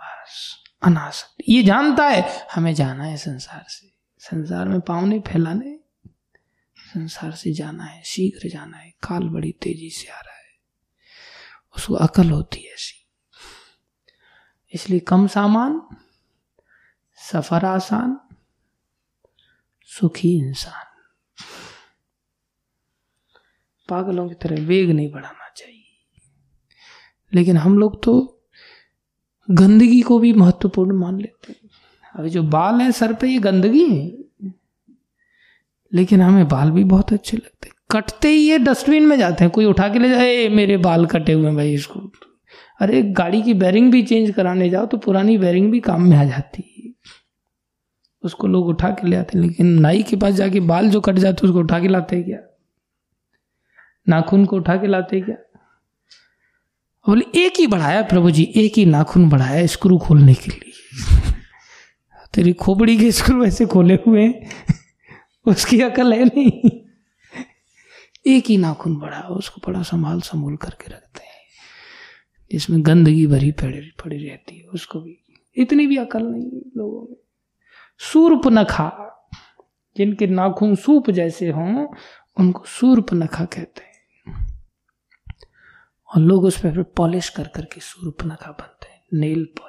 बस 0.00 0.56
अनासक्त 0.82 1.44
ये 1.48 1.62
जानता 1.62 2.08
है, 2.08 2.46
हमें 2.54 2.74
जाना 2.74 3.04
है 3.04 3.16
संसार 3.16 3.64
से। 3.68 3.92
संसार 4.18 4.68
में 4.68 4.80
पाँव 4.80 5.06
नहीं 5.06 5.20
फैलाने। 5.20 5.78
संसार 6.78 7.32
से 7.32 7.52
जाना 7.52 7.84
है, 7.84 8.02
शीघ्र 8.04 8.48
जाना 8.48 8.76
है। 8.76 8.90
काल 8.90 9.22
बड़ी 9.22 9.52
तेज़ी 9.52 9.90
से 9.90 10.08
आ 10.08 10.16
रहा 10.16 10.32
है। 10.32 10.37
उसको 11.78 11.94
अकल 11.94 12.30
होती 12.30 12.60
है 12.60 12.72
ऐसी। 12.72 13.06
इसलिए 14.74 15.00
कम 15.00 15.26
सामान, 15.26 15.82
सफ़र 17.16 17.64
आसान, 17.64 18.20
सुखी 19.84 20.38
इंसान। 20.38 21.02
पागलों 23.88 24.28
की 24.28 24.34
तरह 24.34 24.66
वेग 24.66 24.90
नहीं 24.90 25.12
बढ़ाना 25.12 25.48
चाहिए। 25.56 26.20
लेकिन 27.34 27.56
हम 27.56 27.78
लोग 27.78 28.02
तो 28.02 28.42
गंदगी 29.50 30.00
को 30.00 30.18
भी 30.18 30.32
महत्वपूर्ण 30.32 30.96
मान 30.96 31.20
लेते 31.20 31.52
हैं। 31.52 31.70
अभी 32.14 32.30
जो 32.30 32.42
बाल 32.42 32.80
है, 32.80 32.92
सर 32.92 33.12
पे 33.12 33.28
ये 33.28 33.38
गंदगी 33.38 33.88
है। 33.90 34.24
लेकिन 35.92 36.22
हमें 36.22 36.48
बाल 36.48 36.70
भी 36.70 36.84
बहुत 36.84 37.12
अच्छे 37.12 37.36
लगते 37.36 37.68
कटते 37.90 38.28
ही 38.28 38.50
ये 38.50 38.58
डस्टबिन 38.58 39.06
में 39.06 39.18
जाते 39.18 39.44
हैं। 39.44 39.50
कोई 39.50 39.64
उठा 39.64 39.88
के 39.88 39.98
ले 39.98 40.08
जाए 40.08 40.48
मेरे 40.48 40.76
बाल 40.76 41.06
कटे 41.06 41.32
हुए 41.32 41.46
हैं 41.46 41.56
भाई 41.56 41.74
इसको। 41.74 42.00
अरे, 42.80 43.02
गाड़ी 43.02 43.42
की 43.42 43.54
बैरिंग 43.54 43.92
भी 43.92 44.02
चेंज 44.02 44.30
कराने 44.30 44.70
जाओ 44.70 44.86
तो 44.86 44.96
पुरानी 44.96 45.38
बैरिंग 45.38 45.72
भी 45.72 45.80
काम 45.80 46.02
में 46.02 46.16
आ 46.16 46.24
जाती 46.24 46.62
है। 46.62 46.92
उसको 48.22 48.46
लोग 48.46 48.66
उठा 48.66 48.88
के 48.88 49.08
ले 49.08 49.16
आते 49.16 49.38
हैं, 49.38 49.44
लेकिन 49.46 49.66
नाई 49.66 50.02
के 50.02 50.16
पास 50.16 50.34
जाके 50.34 50.60
बाल 50.60 50.90
जो 50.90 51.00
कट 51.00 51.14
जाते 51.14 51.46
उसको 51.46 51.58
उठा 51.58 51.80
के 51.80 51.88
लाते 51.88 52.22
क्या? 52.22 52.38
नाखून 54.08 54.44
को 54.44 54.56
उठा 54.56 54.76
के 54.76 54.86
लाते 54.86 55.20
क्या? 55.20 55.36
बोले, 57.08 57.40
एक 57.40 57.52
ही 57.58 57.66
बढ़ाया 57.66 58.02
प्रभु 58.02 58.30
जी, 58.30 58.52
एक 58.56 58.72
ही 58.76 58.84
नाखून 58.84 59.28
बढ़ाया 59.28 59.66
स्क्रू 59.66 59.98
खोलने 59.98 60.34
के 60.34 60.50
लिए। 60.50 60.72
तेरी 62.34 62.52
खोपड़ी 62.52 62.98
के 62.98 63.12
स्क्रू 63.12 63.44
ऐसे 63.44 63.66
खोले 63.66 63.94
हुए 63.94 64.34
उसकी 65.46 65.80
अकल 65.80 66.12
है 66.12 66.24
नहीं। 66.24 66.87
एक 68.26 68.46
ही 68.46 68.56
नाखून 68.56 68.96
बड़ा 68.96 69.20
उसको 69.20 69.60
बड़ा 69.66 69.82
संभाल 69.82 70.20
संभूल 70.20 70.56
करके 70.56 70.92
रखते 70.92 71.24
हैं। 71.24 71.38
जिसमें 72.52 72.86
गंदगी 72.86 73.26
भरी 73.26 73.52
पड़ी 73.52 73.80
पड़ी 73.80 74.28
रहती 74.28 74.58
है, 74.58 74.66
उसको 74.66 75.00
भी। 75.00 75.24
इतनी 75.56 75.86
भी 75.86 75.96
अकल 75.96 76.22
नहीं 76.22 76.50
लोगों 76.76 77.06
में। 77.10 77.16
सूर्प 77.98 78.40
नखा, 78.46 79.14
जिनके 79.96 80.26
नाखून 80.26 80.74
सूप 80.76 81.10
जैसे 81.10 81.50
हों, 81.50 81.94
उनको 82.40 82.64
सूर्प 82.66 83.06
नखा 83.12 83.44
कहते 83.44 83.80
हैं। 83.80 83.88
और 86.14 86.22
लोग 86.22 86.44
उस 86.44 86.58
पर 86.58 86.82
पॉलिश 86.82 87.28
कर 87.28 87.48
करके 87.48 87.80
सूर्प 87.80 88.16
नखा 88.24 88.50
बनते 88.50 88.92
हैं, 88.92 89.02
नेल 89.14 89.44
पॉलिश। 89.44 89.67